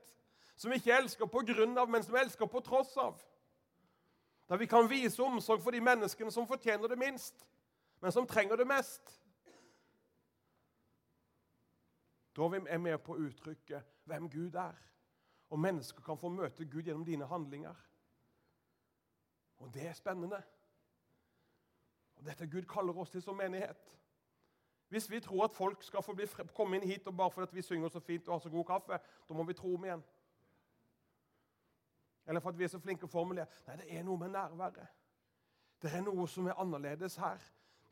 Som 0.60 0.76
ikke 0.76 0.92
elsker 0.92 1.30
på 1.30 1.40
grunn 1.48 1.78
av, 1.78 1.88
men 1.88 2.04
som 2.04 2.20
elsker 2.20 2.52
på 2.52 2.60
tross 2.68 2.92
av. 3.00 3.16
Der 4.48 4.56
vi 4.56 4.66
kan 4.66 4.90
vise 4.90 5.22
omsorg 5.22 5.62
for 5.62 5.70
de 5.70 5.80
menneskene 5.80 6.30
som 6.30 6.46
fortjener 6.46 6.88
det 6.88 6.98
minst, 6.98 7.46
men 8.00 8.12
som 8.12 8.26
trenger 8.26 8.56
det 8.56 8.66
mest. 8.66 9.20
Da 12.36 12.42
er 12.42 12.48
vi 12.48 12.78
med 12.78 12.98
på 12.98 13.14
å 13.14 13.22
uttrykke 13.28 13.82
hvem 14.04 14.28
Gud 14.30 14.54
er. 14.54 14.76
Og 15.48 15.58
mennesker 15.58 16.02
kan 16.02 16.18
få 16.18 16.28
møte 16.28 16.66
Gud 16.66 16.82
gjennom 16.82 17.04
dine 17.06 17.26
handlinger. 17.26 17.74
Og 19.56 19.74
det 19.74 19.86
er 19.86 19.92
spennende. 19.92 20.42
Og 22.16 22.24
Dette 22.26 22.46
Gud 22.46 22.66
kaller 22.68 22.98
oss 22.98 23.10
til 23.10 23.22
som 23.22 23.36
menighet. 23.36 23.94
Hvis 24.88 25.10
vi 25.10 25.20
tror 25.20 25.44
at 25.44 25.54
folk 25.54 25.82
skal 25.82 26.02
få 26.02 26.14
bli, 26.14 26.26
komme 26.54 26.76
inn 26.76 26.88
hit 26.88 27.06
og 27.06 27.16
bare 27.16 27.30
fordi 27.30 27.56
vi 27.56 27.62
synger 27.62 27.88
så 27.88 28.00
fint 28.00 28.28
og 28.28 28.34
har 28.34 28.42
så 28.44 28.50
god 28.50 28.64
kaffe, 28.64 28.98
da 29.28 29.34
må 29.34 29.42
vi 29.42 29.56
tro 29.56 29.74
om 29.74 29.84
igjen. 29.84 30.04
Eller 32.26 32.40
for 32.40 32.54
at 32.54 32.58
vi 32.58 32.64
er 32.64 32.72
så 32.72 32.80
flinke 32.80 33.08
å 33.08 33.12
formulere. 33.12 33.46
Nei, 33.66 33.76
det 33.80 33.90
er 33.92 34.06
noe 34.06 34.20
med 34.20 34.32
nærværet. 34.34 35.02
Det 35.82 35.92
er 35.92 36.04
noe 36.06 36.26
som 36.30 36.46
er 36.48 36.60
annerledes 36.60 37.18
her. 37.20 37.42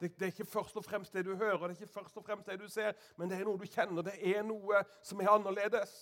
Det, 0.00 0.08
det, 0.18 0.22
er 0.26 0.32
ikke 0.32 0.48
først 0.48 0.76
og 0.80 0.84
fremst 0.84 1.14
det 1.14 1.26
du 1.26 1.34
hører, 1.36 1.68
det 1.68 1.76
er 1.76 1.82
ikke 1.82 2.00
først 2.00 2.16
og 2.18 2.24
fremst 2.26 2.48
det 2.48 2.56
du 2.58 2.66
ser, 2.68 2.96
men 3.16 3.30
det 3.30 3.36
er 3.38 3.46
noe 3.46 3.60
du 3.60 3.68
kjenner. 3.68 4.02
Det 4.02 4.16
er 4.32 4.42
noe 4.46 4.80
som 5.04 5.20
er 5.22 5.30
annerledes. 5.30 5.92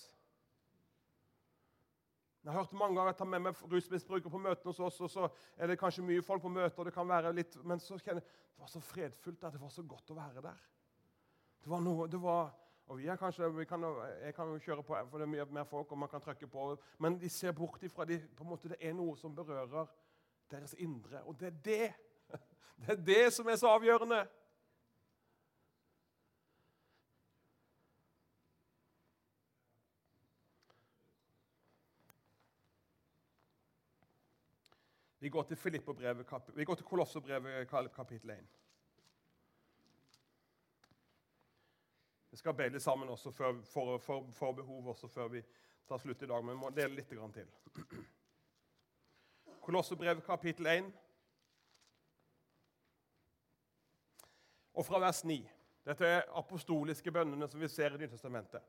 Jeg 2.40 2.52
har 2.52 2.62
hørt 2.62 2.72
mange 2.72 2.96
ganger 2.96 3.10
jeg 3.10 3.18
tar 3.18 3.28
med 3.28 3.42
meg 3.44 3.64
rusmisbrukere 3.68 4.32
på 4.32 4.40
møtene 4.40 4.72
hos 4.72 4.80
oss, 4.80 5.00
og 5.04 5.10
så 5.12 5.26
er 5.60 5.68
det 5.68 5.76
kanskje 5.82 6.06
mye 6.06 6.22
folk 6.24 6.40
på 6.40 6.52
møter, 6.54 6.88
det 6.88 6.94
kan 6.94 7.08
være 7.08 7.34
litt, 7.36 7.58
men 7.68 7.82
så 7.82 7.98
kjenner 8.00 8.22
jeg 8.22 8.30
det 8.60 8.64
var 8.64 8.72
så 8.72 8.80
fredfullt 8.84 9.40
der. 9.40 9.50
Det 9.50 9.60
var 9.60 9.70
så 9.72 9.82
godt 9.88 10.10
å 10.12 10.14
være 10.16 10.42
der. 10.44 10.64
Det 11.64 11.70
var 11.72 11.80
noe, 11.84 12.08
det 12.12 12.18
var, 12.20 12.50
og 12.90 12.98
vi 12.98 13.06
er 13.06 13.16
kanskje, 13.16 13.64
kan, 13.64 13.84
Jeg 14.24 14.34
kan 14.34 14.48
jo 14.48 14.58
kjøre 14.58 14.82
på, 14.82 14.96
for 15.10 15.18
det 15.18 15.22
er 15.22 15.30
mye 15.30 15.44
mer 15.44 15.64
folk, 15.64 15.92
og 15.92 15.98
man 15.98 16.08
kan 16.08 16.20
trykke 16.20 16.46
på. 16.46 16.76
Men 16.98 17.20
de 17.20 17.28
ser 17.28 17.52
bort 17.52 17.82
ifra 17.82 18.04
de, 18.04 18.18
på 18.36 18.42
en 18.42 18.48
måte, 18.50 18.68
Det 18.68 18.76
er 18.80 18.92
noe 18.92 19.16
som 19.16 19.34
berører 19.34 19.86
deres 20.50 20.74
indre. 20.78 21.22
Og 21.22 21.40
det 21.40 21.46
er 21.46 21.60
det, 21.64 21.92
det 22.82 22.88
er 22.88 23.04
det 23.06 23.32
som 23.32 23.48
er 23.48 23.56
så 23.56 23.68
avgjørende. 23.68 24.26
Vi 35.20 35.28
går 35.28 35.42
til 35.42 35.56
vi 36.54 36.64
går 36.64 36.74
til 36.74 36.84
Kolosserbrevet 36.84 37.68
kapittel 37.94 38.30
1. 38.30 38.48
Vi 42.30 42.36
skal 42.36 42.54
be 42.54 42.68
litt 42.70 42.82
sammen 42.82 43.08
også 43.10 43.32
for, 43.34 43.60
for, 43.66 43.98
for, 43.98 44.26
for, 44.32 44.52
behov 44.52 44.92
også 44.92 45.08
før 45.10 45.28
vi 45.28 45.42
tar 45.88 45.98
slutt 45.98 46.22
i 46.22 46.28
dag, 46.30 46.44
men 46.44 46.54
vi 46.54 46.60
må 46.60 46.70
dele 46.70 46.94
litt 46.94 47.10
til. 47.34 47.48
Kolosserbrevet 49.66 50.24
kapittel 50.24 50.66
1. 50.66 50.92
Og 54.78 54.86
fra 54.86 55.00
vers 55.02 55.24
9. 55.24 55.40
Dette 55.84 56.06
er 56.06 56.28
apostoliske 56.38 57.10
bønnene 57.12 57.48
som 57.50 57.60
vi 57.60 57.68
ser 57.68 57.96
i 57.96 57.98
Nytestamentet. 57.98 58.62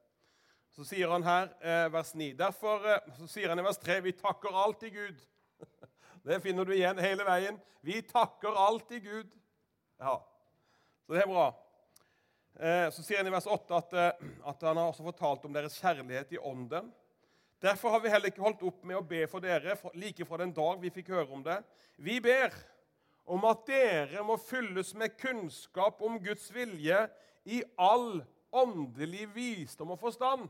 Så 0.72 0.86
sier 0.88 1.12
han 1.12 1.24
her, 1.24 1.52
eh, 1.62 1.88
vers 1.94 2.16
9. 2.16 2.32
Derfor 2.40 2.86
eh, 2.88 3.14
så 3.20 3.28
sier 3.30 3.52
han 3.52 3.60
i 3.60 3.66
vers 3.66 3.78
3.: 3.78 4.00
Vi 4.04 4.18
takker 4.18 4.56
alltid 4.56 4.94
Gud 4.96 5.28
det 6.24 6.42
finner 6.42 6.66
du 6.66 6.74
igjen 6.74 7.00
hele 7.00 7.26
veien. 7.28 7.60
Vi 7.82 8.02
takker 8.02 8.58
alltid 8.58 9.04
Gud. 9.04 9.36
Ja, 10.00 10.28
Så 11.06 11.14
det 11.14 11.22
er 11.22 11.28
bra. 11.30 11.50
Eh, 12.60 12.90
så 12.92 13.04
sier 13.04 13.22
han 13.22 13.30
i 13.30 13.34
vers 13.34 13.48
8 13.48 13.78
at, 13.78 13.94
eh, 13.94 14.26
at, 14.44 14.64
han 14.68 14.78
har 14.78 14.90
også 14.90 15.06
fortalt 15.08 15.46
om 15.48 15.54
deres 15.56 15.78
kjærlighet 15.80 16.36
i 16.36 16.42
ånden. 16.42 16.92
Derfor 17.62 17.94
har 17.94 18.02
vi 18.04 18.10
heller 18.10 18.32
ikke 18.32 18.44
holdt 18.44 18.64
opp 18.66 18.84
med 18.84 18.98
å 18.98 19.06
be 19.06 19.24
for 19.30 19.44
dere 19.44 19.78
like 19.94 20.26
fra 20.26 20.42
den 20.42 20.54
dag 20.54 20.82
vi 20.82 20.92
fikk 20.92 21.14
høre 21.14 21.30
om 21.32 21.44
det. 21.46 21.60
Vi 22.02 22.20
ber 22.20 22.56
om 23.30 23.46
at 23.48 23.64
dere 23.70 24.24
må 24.26 24.36
fylles 24.42 24.94
med 24.98 25.16
kunnskap 25.22 26.02
om 26.02 26.18
Guds 26.24 26.50
vilje 26.54 27.06
i 27.46 27.62
all 27.78 28.24
åndelig 28.52 29.30
visdom 29.36 29.96
og 29.96 30.02
forstand. 30.02 30.50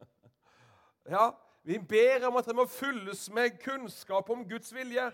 Ja, 1.10 1.30
vi 1.64 1.78
ber 1.78 2.26
om 2.28 2.36
at 2.38 2.46
det 2.46 2.54
må 2.54 2.66
fylles 2.70 3.24
med 3.32 3.56
kunnskap 3.62 4.28
om 4.30 4.44
Guds 4.46 4.68
vilje. 4.74 5.06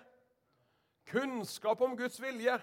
Kunnskap 1.07 1.81
om 1.81 1.95
Guds 1.97 2.19
vilje. 2.21 2.59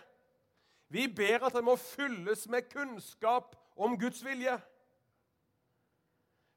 Vi 0.94 1.08
ber 1.10 1.48
at 1.48 1.56
det 1.56 1.64
må 1.66 1.74
fylles 1.76 2.46
med 2.48 2.70
kunnskap 2.70 3.56
om 3.76 3.96
Guds 4.00 4.22
vilje. 4.26 4.60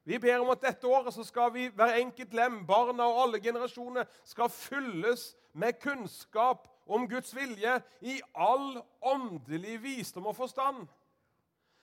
Vi 0.05 0.19
ber 0.21 0.43
om 0.43 0.51
at 0.53 0.61
dette 0.61 0.87
året 0.87 1.15
så 1.15 1.25
skal 1.25 1.49
vi, 1.55 1.65
hver 1.73 1.97
enkelt 1.97 2.35
lem, 2.37 2.61
barna 2.67 3.09
og 3.09 3.23
alle 3.23 3.41
generasjoner, 3.41 4.05
skal 4.23 4.49
fylles 4.53 5.31
med 5.57 5.79
kunnskap 5.81 6.67
om 6.85 7.09
Guds 7.09 7.33
vilje 7.35 7.79
i 8.01 8.19
all 8.35 8.77
åndelig 9.01 9.81
visdom 9.83 10.29
og 10.29 10.37
forstand. 10.37 10.85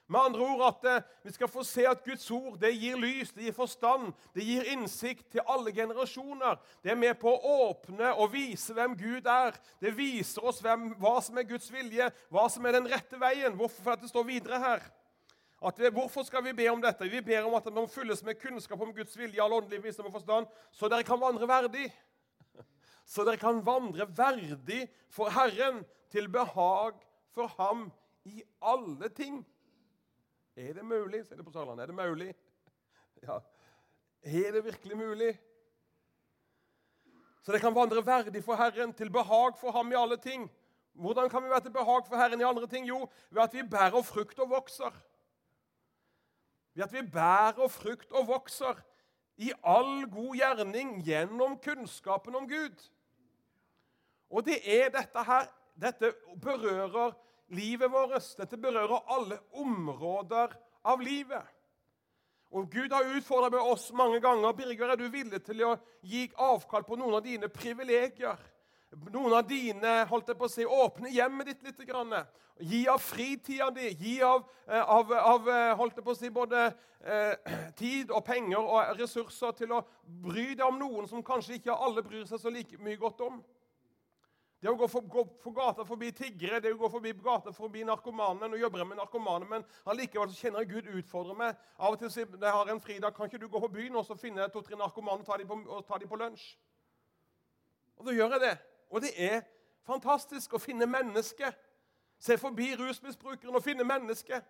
Med 0.06 0.20
andre 0.20 0.40
ord 0.44 0.62
at 0.66 0.84
eh, 0.84 1.04
vi 1.24 1.32
skal 1.32 1.48
få 1.48 1.62
se 1.64 1.86
at 1.88 2.02
Guds 2.04 2.26
ord 2.30 2.58
det 2.60 2.74
gir 2.76 2.98
lys, 3.00 3.30
det 3.32 3.46
gir 3.46 3.54
forstand, 3.56 4.10
det 4.36 4.44
gir 4.44 4.66
innsikt 4.74 5.30
til 5.32 5.44
alle 5.48 5.72
generasjoner. 5.72 6.58
Det 6.84 6.92
er 6.92 6.98
med 7.00 7.16
på 7.20 7.32
å 7.32 7.54
åpne 7.70 8.10
og 8.12 8.34
vise 8.34 8.76
hvem 8.76 8.96
Gud 9.00 9.30
er. 9.30 9.56
Det 9.80 9.94
viser 9.96 10.44
oss 10.44 10.60
hvem, 10.64 10.90
hva 11.00 11.16
som 11.24 11.40
er 11.40 11.48
Guds 11.48 11.70
vilje, 11.72 12.10
hva 12.28 12.44
som 12.52 12.68
er 12.68 12.76
den 12.76 12.90
rette 12.92 13.20
veien. 13.20 13.56
Hvorfor 13.56 13.80
for 13.80 13.96
at 13.96 14.04
det 14.04 14.12
står 14.12 14.28
videre 14.28 14.60
her? 14.60 14.84
Vi, 15.78 15.88
hvorfor 15.96 16.26
skal 16.28 16.44
vi 16.44 16.52
be 16.52 16.68
om 16.68 16.82
dette? 16.82 17.08
Vi 17.08 17.22
ber 17.24 17.46
om 17.48 17.56
at 17.56 17.64
de 17.64 17.86
fylles 17.88 18.20
med 18.26 18.36
kunnskap 18.36 18.80
om 18.84 18.92
Guds 18.92 19.16
vilje, 19.16 19.40
all 19.40 19.56
åndelig 19.56 19.80
visdom 19.86 20.10
og 20.10 20.18
forstand, 20.18 20.50
så 20.68 20.90
dere 20.92 21.06
kan 21.08 21.20
vandre 21.20 21.48
verdig. 21.48 21.88
Så 23.08 23.24
dere 23.24 23.40
kan 23.40 23.58
vandre 23.64 24.04
verdig 24.16 24.84
for 25.12 25.32
Herren, 25.32 25.82
til 26.12 26.28
behag 26.32 27.00
for 27.34 27.50
Ham 27.58 27.88
i 28.24 28.42
alle 28.62 29.08
ting. 29.12 29.42
Er 30.56 30.72
det 30.72 30.84
mulig? 30.86 31.24
sier 31.26 31.36
det 31.36 31.44
på 31.46 31.50
Sørlandet. 31.50 31.82
Er 31.82 31.92
det 31.92 31.98
mulig? 31.98 32.34
Ja. 33.24 33.38
Er 34.22 34.52
det 34.52 34.64
virkelig 34.64 34.96
mulig? 34.96 35.32
Så 37.42 37.52
det 37.52 37.60
kan 37.60 37.74
vandre 37.74 38.02
verdig 38.06 38.42
for 38.44 38.56
Herren, 38.56 38.92
til 38.92 39.10
behag 39.12 39.56
for 39.60 39.72
ham 39.72 39.92
i 39.92 39.96
alle 39.96 40.16
ting. 40.16 40.46
Hvordan 40.92 41.28
kan 41.28 41.44
vi 41.44 41.50
være 41.50 41.60
til 41.60 41.72
behag 41.72 42.06
for 42.06 42.16
Herren 42.16 42.40
i 42.40 42.44
andre 42.44 42.66
ting? 42.66 42.86
Jo, 42.88 43.08
ved 43.30 43.42
at 43.42 43.54
vi 43.54 43.62
bærer 43.62 44.02
frukt 44.02 44.38
og 44.38 44.50
vokser. 44.50 44.90
Ved 46.74 46.84
at 46.84 46.92
vi 46.92 47.02
bærer 47.12 47.68
frukt 47.68 48.12
og 48.12 48.28
vokser 48.28 48.80
i 49.36 49.52
all 49.64 50.10
god 50.10 50.36
gjerning 50.36 51.02
gjennom 51.04 51.58
kunnskapen 51.58 52.34
om 52.34 52.48
Gud. 52.48 52.90
Og 54.30 54.46
det 54.46 54.60
er 54.64 54.88
dette 54.94 55.24
her 55.24 55.50
Dette 55.74 56.12
berører 56.42 57.16
livet 57.48 57.90
vårt. 57.92 58.36
Dette 58.38 58.56
berører 58.60 59.04
alle 59.12 59.38
områder 59.52 60.54
av 60.84 61.02
livet. 61.04 61.42
Og 62.54 62.70
Gud 62.70 62.92
har 62.92 63.16
utfordra 63.16 63.50
med 63.50 63.60
oss 63.60 63.88
mange 63.92 64.20
ganger. 64.22 64.52
Birger, 64.52 64.92
er 64.92 64.96
du 64.96 65.08
villig 65.10 65.40
til 65.42 65.64
å 65.66 65.74
gi 66.06 66.28
avkall 66.38 66.84
på 66.86 66.98
noen 67.00 67.18
av 67.18 67.24
dine 67.24 67.50
privilegier? 67.50 68.38
Noen 69.10 69.34
av 69.34 69.48
dine 69.48 70.04
holdt 70.06 70.30
jeg 70.30 70.38
på 70.38 70.46
å 70.46 70.52
si, 70.52 70.66
åpne 70.66 71.10
hjemmet 71.10 71.50
ditt 71.50 71.64
litt. 71.66 71.82
Grann. 71.88 72.14
Gi 72.62 72.84
av 72.88 73.02
fritida 73.02 73.70
di. 73.74 73.90
Gi 73.98 74.20
av, 74.22 74.44
eh, 74.68 74.80
av, 74.80 75.10
av 75.12 75.48
eh, 75.50 75.72
holdt 75.80 75.98
jeg 75.98 76.06
på 76.06 76.14
å 76.14 76.18
si, 76.18 76.30
både 76.30 76.68
eh, 77.02 77.34
tid 77.80 78.14
og 78.14 78.22
penger 78.28 78.62
og 78.62 79.00
ressurser 79.00 79.56
til 79.58 79.74
å 79.74 79.82
bry 80.04 80.52
deg 80.54 80.66
om 80.68 80.78
noen 80.78 81.10
som 81.10 81.26
kanskje 81.26 81.58
ikke 81.58 81.74
alle 81.74 82.06
bryr 82.06 82.22
seg 82.30 82.38
så 82.38 82.54
like 82.54 82.78
mye 82.78 83.00
godt 83.00 83.24
om. 83.26 83.42
Det 84.64 84.70
å 84.72 84.78
gå 84.80 84.86
for, 84.88 85.04
gå 85.04 85.22
for 85.42 85.52
gata 85.52 85.84
forbi 85.84 86.08
tiggere, 86.16 86.56
det 86.64 86.70
å 86.72 86.78
gå 86.80 86.88
forbi 86.88 87.10
gata 87.20 87.52
forbi 87.52 87.82
narkomane 87.84 88.48
Nå 88.48 88.56
jobber 88.56 88.80
jeg 88.80 88.88
med 88.88 88.96
narkomane, 88.96 89.44
men 89.44 89.64
allikevel 89.92 90.30
kjenner 90.32 90.64
jeg 90.64 90.70
Gud 90.70 90.86
utfordrer 91.02 91.36
meg. 91.36 91.58
Av 91.76 91.92
og 91.92 91.98
til 92.00 92.08
sier 92.14 92.30
jeg 92.32 92.52
har 92.56 92.70
en 92.72 92.80
fridag, 92.80 93.12
kan 93.12 93.28
ikke 93.28 93.42
du 93.42 93.44
gå 93.52 93.60
på 93.60 93.68
byen 93.74 93.98
og 94.00 94.06
så 94.08 94.16
finne 94.16 94.46
to-tre 94.54 94.78
narkomane 94.80 95.20
og 95.20 95.26
ta 95.28 95.36
dem 95.36 95.50
på, 95.52 95.98
de 96.00 96.08
på 96.08 96.20
lunsj? 96.22 96.46
Og 98.00 98.08
da 98.08 98.14
gjør 98.16 98.38
jeg 98.38 98.42
det. 98.46 98.54
Og 98.88 99.04
det 99.04 99.10
er 99.26 99.44
fantastisk 99.84 100.56
å 100.56 100.62
finne 100.64 100.88
mennesker. 100.88 101.52
Se 102.24 102.38
forbi 102.40 102.70
rusmisbrukeren 102.80 103.60
og 103.60 103.66
finne 103.66 103.84
mennesker. 103.84 104.40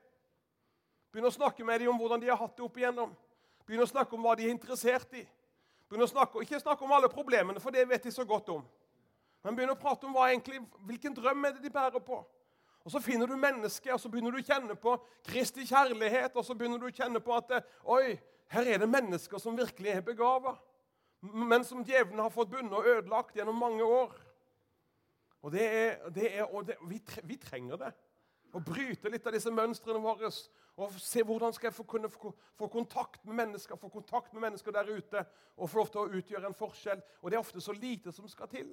Begynne 1.11 1.35
å 1.35 1.39
snakke 1.41 1.67
med 1.67 1.83
dem 1.83 1.91
om 1.91 1.99
hvordan 1.99 2.23
de 2.23 2.31
har 2.31 2.39
hatt 2.39 2.55
det 2.55 2.63
opp 2.63 2.79
igjennom. 2.79 3.19
Begynne 3.67 3.91
å 3.91 3.91
snakke 3.91 4.15
om 4.15 4.23
hva 4.23 4.39
de 4.39 4.47
er 4.47 4.55
interessert 4.55 5.19
i. 5.19 5.27
Begynne 5.91 6.07
å 6.07 6.15
snakke, 6.15 6.47
ikke 6.47 6.63
snakke 6.63 6.87
om 6.87 6.95
alle 6.95 7.11
problemene, 7.11 7.59
for 7.59 7.75
det 7.75 7.89
vet 7.91 8.07
de 8.07 8.15
så 8.15 8.23
godt 8.23 8.55
om. 8.55 8.63
Men 9.45 9.57
begynner 9.57 9.77
å 9.77 9.81
prate 9.81 10.09
om 10.09 10.17
egentlig, 10.25 10.63
hvilken 10.89 11.15
drøm 11.17 11.45
er 11.45 11.57
det 11.57 11.65
de 11.67 11.73
bærer 11.73 12.01
på. 12.05 12.23
Og 12.85 12.93
Så 12.93 13.01
finner 13.01 13.27
du 13.27 13.37
mennesket, 13.37 13.93
og 13.93 14.01
så 14.01 14.11
begynner 14.13 14.33
du 14.33 14.43
å 14.43 14.45
kjenne 14.45 14.75
på 14.77 14.99
Kristi 15.25 15.65
kjærlighet. 15.65 16.37
Og 16.37 16.45
så 16.45 16.55
begynner 16.55 16.81
du 16.81 16.87
å 16.89 16.93
kjenne 16.93 17.21
på 17.25 17.33
at 17.37 17.53
oi, 17.85 18.17
her 18.53 18.69
er 18.69 18.83
det 18.83 18.89
mennesker 18.89 19.41
som 19.41 19.57
virkelig 19.57 19.91
er 19.91 20.05
begava. 20.05 20.57
Men 21.25 21.65
som 21.65 21.85
djevelen 21.85 22.21
har 22.21 22.33
fått 22.33 22.51
bundet 22.53 22.77
og 22.77 22.89
ødelagt 22.89 23.37
gjennom 23.37 23.57
mange 23.57 23.85
år. 23.85 24.13
Og, 25.45 25.53
det 25.53 25.65
er, 25.65 26.11
det 26.13 26.29
er, 26.29 26.45
og 26.45 26.67
det, 26.69 26.77
vi, 26.89 27.01
vi, 27.25 27.39
trenger 27.41 27.81
det. 27.81 27.91
Å 28.55 28.61
bryte 28.65 29.11
litt 29.13 29.27
av 29.27 29.35
disse 29.37 29.53
mønstrene 29.53 30.01
våre. 30.05 30.29
Og 30.77 30.99
se 31.01 31.25
hvordan 31.25 31.57
skal 31.57 31.71
jeg 31.71 31.77
få, 31.77 31.87
kunne 31.89 32.11
få, 32.13 32.35
få, 32.57 32.69
kontakt 32.69 33.25
med 33.25 33.39
mennesker 33.41 33.81
få 33.81 33.89
kontakt 33.93 34.33
med 34.33 34.45
mennesker 34.45 34.77
der 34.77 34.93
ute 34.93 35.25
og 35.57 35.71
få 35.71 35.81
lov 35.81 35.93
til 35.93 36.03
å 36.03 36.21
utgjøre 36.21 36.49
en 36.49 36.57
forskjell. 36.59 37.01
Og 37.23 37.31
det 37.31 37.39
er 37.39 37.45
ofte 37.45 37.65
så 37.65 37.73
lite 37.77 38.13
som 38.13 38.29
skal 38.29 38.53
til. 38.53 38.73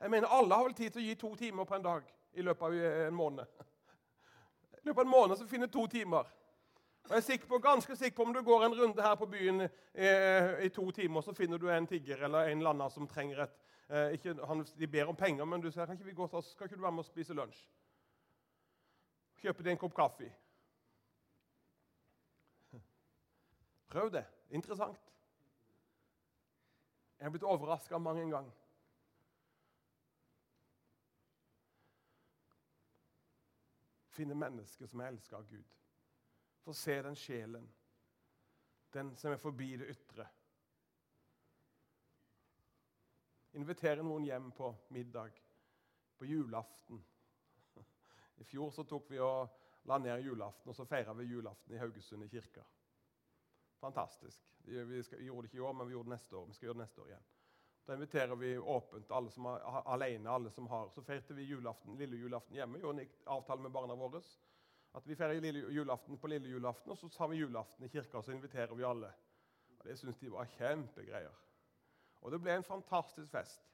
Jeg 0.00 0.10
mener, 0.10 0.28
Alle 0.28 0.54
har 0.54 0.64
vel 0.64 0.74
tid 0.74 0.90
til 0.90 1.02
å 1.02 1.04
gi 1.04 1.14
to 1.14 1.34
timer 1.36 1.64
på 1.68 1.76
en 1.76 1.84
dag 1.84 2.04
i 2.32 2.42
løpet 2.42 2.66
av 2.66 2.74
en 3.06 3.14
måned. 3.14 3.46
I 4.80 4.86
løpet 4.88 4.98
av 4.98 5.04
en 5.04 5.10
måned 5.12 5.38
så 5.38 5.46
finner 5.46 5.66
du 5.68 5.72
to 5.72 5.86
timer. 5.86 6.28
Og 7.04 7.10
jeg 7.10 7.16
er 7.16 7.26
sikker 7.26 7.48
på, 7.50 7.58
ganske 7.58 7.96
sikker 7.96 8.16
på 8.16 8.22
Om 8.22 8.32
du 8.32 8.42
går 8.42 8.64
en 8.64 8.74
runde 8.74 9.02
her 9.02 9.14
på 9.14 9.26
byen 9.26 9.60
eh, 9.60 10.64
i 10.64 10.68
to 10.68 10.90
timer, 10.90 11.20
så 11.20 11.34
finner 11.34 11.58
du 11.58 11.68
en 11.70 11.86
tigger 11.86 12.24
eller 12.24 12.48
en 12.48 12.58
eller 12.58 12.70
annen 12.70 12.90
som 12.90 13.08
trenger 13.08 13.42
et 13.44 13.56
eh, 13.88 14.14
ikke, 14.14 14.34
han, 14.46 14.64
De 14.78 14.86
ber 14.86 15.08
om 15.08 15.16
penger, 15.16 15.44
men 15.44 15.60
du 15.60 15.70
sier 15.70 15.86
kan 15.86 15.98
ikke 15.98 16.08
vi 16.08 16.16
gå 16.16 16.28
til 16.28 16.38
oss, 16.38 16.52
skal 16.52 16.68
ikke 16.68 16.76
du 16.76 16.84
være 16.86 16.92
med 16.92 17.04
og 17.04 17.10
spise 17.10 17.36
lunsj? 17.36 17.60
Kjøpe 19.40 19.64
deg 19.64 19.74
en 19.74 19.80
kopp 19.80 19.96
kaffe. 19.96 20.30
Prøv 23.90 24.12
det. 24.12 24.24
Interessant. 24.50 25.00
Jeg 27.18 27.26
har 27.26 27.32
blitt 27.34 27.44
overraska 27.44 27.98
mange 27.98 28.28
ganger. 28.30 28.59
Finne 34.10 34.34
mennesker 34.34 34.90
som 34.90 35.00
er 35.00 35.12
elsket 35.12 35.38
av 35.38 35.46
Gud. 35.48 35.76
Få 36.64 36.74
se 36.76 36.96
den 37.02 37.16
sjelen, 37.16 37.66
den 38.92 39.14
som 39.16 39.32
er 39.32 39.40
forbi 39.40 39.72
det 39.80 39.90
ytre. 39.94 40.26
Invitere 43.58 44.02
noen 44.06 44.26
hjem 44.26 44.50
på 44.54 44.70
middag 44.94 45.38
på 46.18 46.28
julaften. 46.28 47.00
I 48.40 48.44
fjor 48.44 48.70
så 48.70 48.84
tok 48.88 49.10
vi 49.10 49.18
og 49.20 49.48
la 49.90 49.98
ned 49.98 50.22
julaften, 50.22 50.70
og 50.70 50.76
så 50.76 50.86
feira 50.86 51.14
vi 51.16 51.26
julaften 51.30 51.74
i 51.74 51.80
Haugesund 51.80 52.24
i 52.24 52.28
kirka. 52.30 52.64
Fantastisk. 53.80 54.44
Vi 54.64 54.76
gjorde 54.76 55.42
det 55.42 55.50
ikke 55.50 55.56
i 55.56 55.60
år, 55.60 55.72
men 55.72 55.88
vi 55.88 55.92
gjorde 55.96 56.10
det 56.10 56.16
neste 56.18 56.36
år. 56.36 56.46
Vi 56.46 56.54
skal 56.54 56.66
gjøre 56.66 56.78
det 56.78 56.84
neste 56.84 57.00
år 57.00 57.10
igjen. 57.10 57.28
Da 57.90 57.94
inviterer 57.94 58.36
vi 58.36 58.58
åpent 58.58 59.10
alle 59.10 59.30
som 59.30 59.46
er 59.46 59.60
alene. 59.84 60.30
alle 60.30 60.50
som 60.50 60.66
har. 60.66 60.88
Så 60.88 61.02
feirte 61.02 61.34
vi 61.34 61.42
julaften, 61.42 61.96
lille 61.98 62.16
julaften 62.16 62.56
hjemme. 62.56 62.78
Gjorde 62.78 63.02
en 63.02 63.08
avtale 63.26 63.60
med 63.60 63.70
barna 63.70 63.94
våre. 63.94 64.20
At 64.94 65.06
Vi 65.06 65.14
feirer 65.14 65.40
lille 65.40 65.72
julaften 65.72 66.18
på 66.18 66.26
lille 66.26 66.48
julaften, 66.48 66.90
og 66.90 66.98
så 66.98 67.08
tar 67.08 67.28
vi 67.28 67.36
julaften 67.36 67.84
i 67.84 67.88
kirka 67.88 68.18
og 68.18 68.24
så 68.24 68.32
inviterer 68.32 68.74
vi 68.74 68.84
alle. 68.84 69.12
Og 69.78 69.84
Det 69.84 69.98
syns 69.98 70.16
de 70.16 70.32
var 70.32 70.44
kjempegreier. 70.44 71.34
Og 72.20 72.32
det 72.32 72.40
ble 72.40 72.54
en 72.54 72.62
fantastisk 72.62 73.30
fest. 73.30 73.66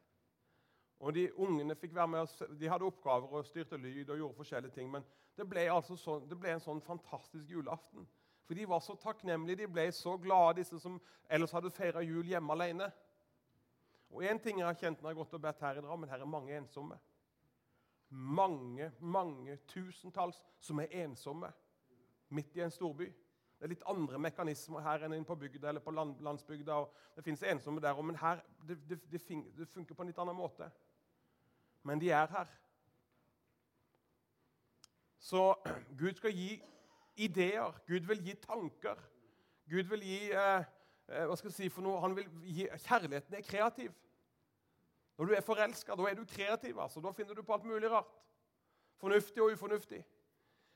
Og 1.01 1.15
de 1.15 1.33
Ungene 1.39 1.75
fikk 1.75 1.95
være 1.95 2.09
med, 2.09 2.27
de 2.61 2.69
hadde 2.69 2.85
oppgaver 2.85 3.29
og 3.29 3.47
styrte 3.47 3.77
lyd 3.77 4.11
og 4.11 4.17
gjorde 4.17 4.35
forskjellige 4.35 4.73
ting. 4.73 4.91
Men 4.91 5.05
det 5.37 5.49
ble, 5.49 5.61
altså 5.61 5.97
så, 5.97 6.19
det 6.31 6.41
ble 6.41 6.53
en 6.53 6.61
sånn 6.61 6.81
fantastisk 6.81 7.51
julaften. 7.51 8.09
For 8.47 8.55
de 8.55 8.69
var 8.69 8.81
så 8.81 8.95
takknemlige, 8.95 9.57
de 9.57 9.73
ble 9.73 9.93
så 9.93 10.17
glade, 10.17 10.57
disse 10.57 10.81
som 10.81 11.01
ellers 11.29 11.53
hadde 11.53 11.71
feira 11.71 12.01
jul 12.01 12.25
hjemme 12.25 12.53
alene. 12.53 12.93
Og 14.11 14.23
én 14.23 14.39
ting 14.43 14.59
jeg 14.59 14.67
har 14.67 14.79
kjent 14.79 15.03
når 15.03 15.11
jeg 15.11 15.17
har 15.17 15.23
gått 15.25 15.37
og 15.37 15.43
bedt 15.43 15.63
her 15.67 15.79
i 15.79 15.85
Drammen, 15.85 16.11
her 16.11 16.23
er 16.23 16.31
mange 16.31 16.57
ensomme. 16.57 16.99
Mange, 18.09 18.93
mange 19.01 19.57
tusentalls 19.67 20.39
som 20.63 20.79
er 20.81 20.93
ensomme 21.03 21.51
midt 22.29 22.57
i 22.57 22.63
en 22.63 22.71
storby. 22.71 23.09
Det 23.57 23.65
er 23.65 23.73
litt 23.73 23.87
andre 23.89 24.19
mekanismer 24.21 24.85
her 24.85 25.07
enn 25.07 25.17
inne 25.17 25.27
på 25.27 25.39
bygda 25.41 25.71
eller 25.71 25.83
på 25.83 25.95
land, 25.95 26.21
landsbygda. 26.21 26.85
det 27.17 27.25
fins 27.25 27.43
ensomme 27.43 27.81
der 27.81 28.03
men 28.03 28.17
her 28.17 28.43
det, 28.69 28.79
det, 28.89 29.01
det, 29.11 29.21
det 29.57 29.69
funker 29.69 29.95
på 29.95 30.03
en 30.03 30.09
litt 30.09 30.19
annen 30.19 30.37
måte. 30.37 30.71
Men 31.83 32.01
de 32.01 32.11
er 32.11 32.27
her. 32.27 32.47
Så 35.19 35.55
Gud 35.99 36.15
skal 36.15 36.33
gi 36.33 36.63
ideer. 37.17 37.73
Gud 37.87 38.07
vil 38.07 38.23
gi 38.23 38.35
tanker. 38.35 38.97
Gud 39.69 39.89
vil 39.91 40.03
gi 40.03 40.33
eh 40.33 40.65
hva 41.07 41.37
skal 41.39 41.51
jeg 41.51 41.55
si 41.55 41.69
for 41.71 41.87
noe? 41.87 42.01
Han 42.03 42.17
vil 42.17 42.27
gi, 42.43 42.67
Kjærligheten 42.87 43.35
er 43.39 43.47
kreativ. 43.47 43.93
Når 45.17 45.25
du 45.25 45.35
er 45.35 45.45
forelska, 45.45 45.95
da 45.95 46.09
er 46.11 46.15
du 46.15 46.25
kreativ. 46.29 46.81
altså. 46.81 47.01
Da 47.01 47.13
finner 47.13 47.35
du 47.35 47.43
på 47.43 47.53
alt 47.53 47.65
mulig 47.65 47.91
rart. 47.91 48.11
Fornuftig 49.01 49.43
og 49.43 49.53
ufornuftig. 49.53 50.05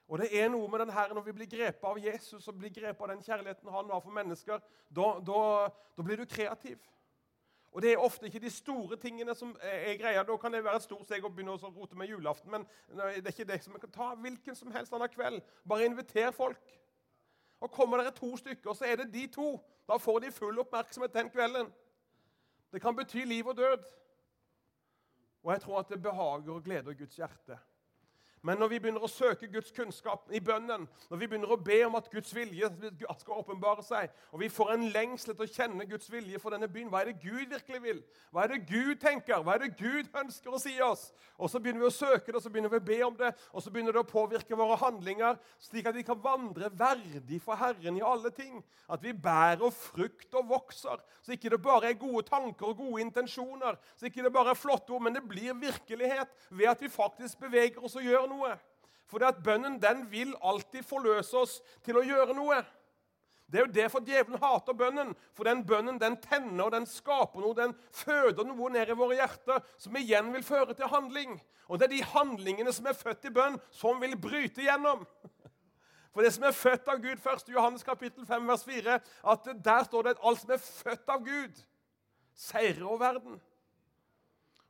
Og 0.08 0.18
det 0.18 0.30
er 0.42 0.48
noe 0.50 0.68
med 0.68 0.78
den 0.78 0.90
her, 0.90 1.14
Når 1.14 1.22
vi 1.22 1.32
blir 1.32 1.46
grepet 1.46 1.84
av 1.84 1.98
Jesus 1.98 2.48
og 2.48 2.58
blir 2.58 2.70
grepet 2.70 3.02
av 3.02 3.08
den 3.08 3.22
kjærligheten 3.22 3.68
han 3.70 3.90
har 3.90 4.00
for 4.00 4.10
mennesker, 4.10 4.58
da, 4.90 5.10
da, 5.26 5.68
da, 5.96 6.02
blir 6.02 6.16
du 6.16 6.24
kreativ. 6.24 6.78
Og 7.72 7.82
Det 7.82 7.92
er 7.92 8.02
ofte 8.02 8.26
ikke 8.26 8.40
de 8.40 8.50
store 8.50 8.96
tingene 8.96 9.34
som 9.34 9.56
er 9.62 9.94
greia. 9.96 10.22
Da 10.22 10.36
kan 10.36 10.52
det 10.52 10.64
være 10.64 10.76
et 10.76 10.82
stort 10.82 11.04
steg 11.06 11.24
å 11.24 11.30
begynne 11.30 11.54
å 11.54 11.70
rote 11.70 11.96
med 11.96 12.08
julaften. 12.08 12.50
Men 12.50 12.66
det 12.88 13.26
er 13.26 13.30
ikke 13.30 13.46
det 13.52 13.62
som 13.62 13.78
kan 13.78 13.90
ta 13.90 14.14
hvilken 14.14 14.54
som 14.54 14.72
helst 14.74 14.92
annen 14.92 15.08
kveld. 15.08 15.42
Bare 15.68 15.86
inviter 15.86 16.30
folk. 16.30 16.80
Og 17.60 17.70
Kommer 17.70 18.00
dere 18.00 18.10
to 18.10 18.36
stykker, 18.36 18.74
så 18.74 18.84
er 18.84 18.96
det 18.96 19.12
de 19.12 19.26
to. 19.26 19.60
Da 19.90 19.96
får 19.98 20.20
de 20.22 20.30
full 20.32 20.58
oppmerksomhet 20.62 21.14
den 21.14 21.30
kvelden. 21.30 21.72
Det 22.70 22.78
kan 22.82 22.94
bety 22.96 23.24
liv 23.26 23.46
og 23.50 23.56
død. 23.56 23.82
Og 25.42 25.52
jeg 25.52 25.60
tror 25.64 25.78
at 25.80 25.88
det 25.88 26.02
behager 26.02 26.52
og 26.54 26.62
gleder 26.64 26.94
Guds 26.94 27.16
hjerte. 27.16 27.58
Men 28.42 28.56
når 28.56 28.70
vi 28.72 28.78
begynner 28.80 29.04
å 29.04 29.10
søke 29.10 29.50
Guds 29.52 29.72
kunnskap 29.76 30.30
i 30.32 30.40
bønnen, 30.40 30.86
når 31.10 31.18
vi 31.20 31.26
begynner 31.28 31.50
å 31.52 31.58
be 31.60 31.76
om 31.84 31.96
at 31.98 32.06
Guds 32.08 32.32
vilje 32.32 32.70
skal 33.20 33.36
åpenbare 33.36 33.84
seg, 33.84 34.08
og 34.32 34.40
vi 34.40 34.48
får 34.48 34.72
en 34.72 34.86
lengsel 34.94 35.34
til 35.34 35.44
å 35.44 35.50
kjenne 35.50 35.84
Guds 35.90 36.08
vilje 36.08 36.40
for 36.40 36.56
denne 36.56 36.68
byen 36.72 36.88
Hva 36.88 37.02
er 37.02 37.10
det 37.10 37.20
Gud 37.20 37.52
virkelig 37.52 37.82
vil? 37.84 38.00
Hva 38.32 38.46
er 38.46 38.54
det 38.54 38.62
Gud 38.70 38.94
tenker? 39.02 39.42
Hva 39.44 39.58
er 39.58 39.66
det 39.66 39.74
Gud 39.76 40.08
ønsker 40.22 40.56
å 40.56 40.62
si 40.62 40.72
oss? 40.84 41.10
Og 41.36 41.52
Så 41.52 41.60
begynner 41.60 41.84
vi 41.84 41.90
å 41.90 41.92
søke 41.92 42.30
det, 42.30 42.36
og 42.38 42.44
så 42.44 42.52
begynner 42.52 42.72
vi 42.72 42.80
å 42.80 42.86
be 42.88 42.98
om 43.04 43.18
det, 43.18 43.30
og 43.52 43.64
så 43.64 43.72
begynner 43.72 43.96
det 43.96 44.02
å 44.02 44.08
påvirke 44.08 44.56
våre 44.56 44.76
handlinger, 44.80 45.36
slik 45.60 45.88
at 45.88 45.96
vi 45.96 46.04
kan 46.04 46.20
vandre 46.20 46.68
verdig 46.72 47.40
for 47.44 47.60
Herren 47.60 47.96
i 47.96 48.04
alle 48.04 48.32
ting. 48.32 48.62
At 48.88 49.04
vi 49.04 49.12
bærer 49.12 49.72
frukt 49.72 50.34
og 50.36 50.48
vokser, 50.48 51.00
så 51.22 51.36
ikke 51.36 51.52
det 51.52 51.60
bare 51.64 51.90
er 51.90 52.00
gode 52.00 52.24
tanker 52.28 52.72
og 52.72 52.80
gode 52.80 53.04
intensjoner, 53.04 53.76
så 53.96 54.08
ikke 54.08 54.24
det 54.24 54.32
bare 54.32 54.54
er 54.54 54.58
flotte 54.58 54.92
ord, 54.92 55.04
men 55.04 55.16
det 55.16 55.24
blir 55.28 55.56
virkelighet 55.60 56.32
ved 56.50 56.72
at 56.72 56.82
vi 56.82 56.92
faktisk 56.92 57.40
beveger 57.40 57.84
oss 57.84 57.96
og 57.96 58.04
gjør 58.04 58.29
noe. 58.30 58.56
For 59.10 59.18
det 59.18 59.32
at 59.34 59.40
bønnen 59.42 59.80
den 59.82 60.04
vil 60.10 60.36
alltid 60.46 60.86
forløse 60.86 61.40
oss 61.40 61.56
til 61.86 61.98
å 61.98 62.04
gjøre 62.06 62.36
noe. 62.36 62.60
Det 63.50 63.58
er 63.58 63.64
jo 63.66 63.74
derfor 63.74 64.02
djevelen 64.06 64.38
hater 64.38 64.76
bønnen. 64.78 65.10
For 65.34 65.48
den 65.48 65.64
bønnen 65.66 65.98
den 65.98 66.16
tenner, 66.22 66.70
den 66.70 66.86
skaper 66.86 67.42
noe, 67.42 67.56
den 67.58 67.74
føder 67.90 68.46
noe 68.46 68.70
ned 68.70 68.92
i 68.92 68.98
våre 68.98 69.18
hjerter 69.18 69.64
som 69.74 69.98
igjen 69.98 70.30
vil 70.36 70.46
føre 70.46 70.76
til 70.78 70.90
handling. 70.92 71.34
Og 71.66 71.78
det 71.78 71.88
er 71.88 71.96
de 71.96 72.06
handlingene 72.12 72.72
som 72.74 72.86
er 72.86 72.98
født 72.98 73.26
i 73.26 73.34
bønn, 73.34 73.58
som 73.74 73.98
vil 74.02 74.14
bryte 74.18 74.62
gjennom. 74.62 75.02
For 76.14 76.26
det 76.26 76.32
som 76.34 76.46
er 76.46 76.54
født 76.54 76.88
av 76.90 77.02
Gud, 77.02 77.18
1. 77.18 77.50
Johannes 77.54 77.86
kapittel 77.86 78.26
5, 78.26 78.46
vers 78.50 78.64
4, 78.66 78.96
at 79.34 79.50
der 79.64 79.84
står 79.86 80.06
det 80.06 80.14
at 80.16 80.24
alt 80.26 80.42
som 80.42 80.54
er 80.54 80.62
født 80.62 81.12
av 81.14 81.26
Gud, 81.26 81.60
seirer 82.34 82.86
over 82.86 83.02
verden. 83.02 83.38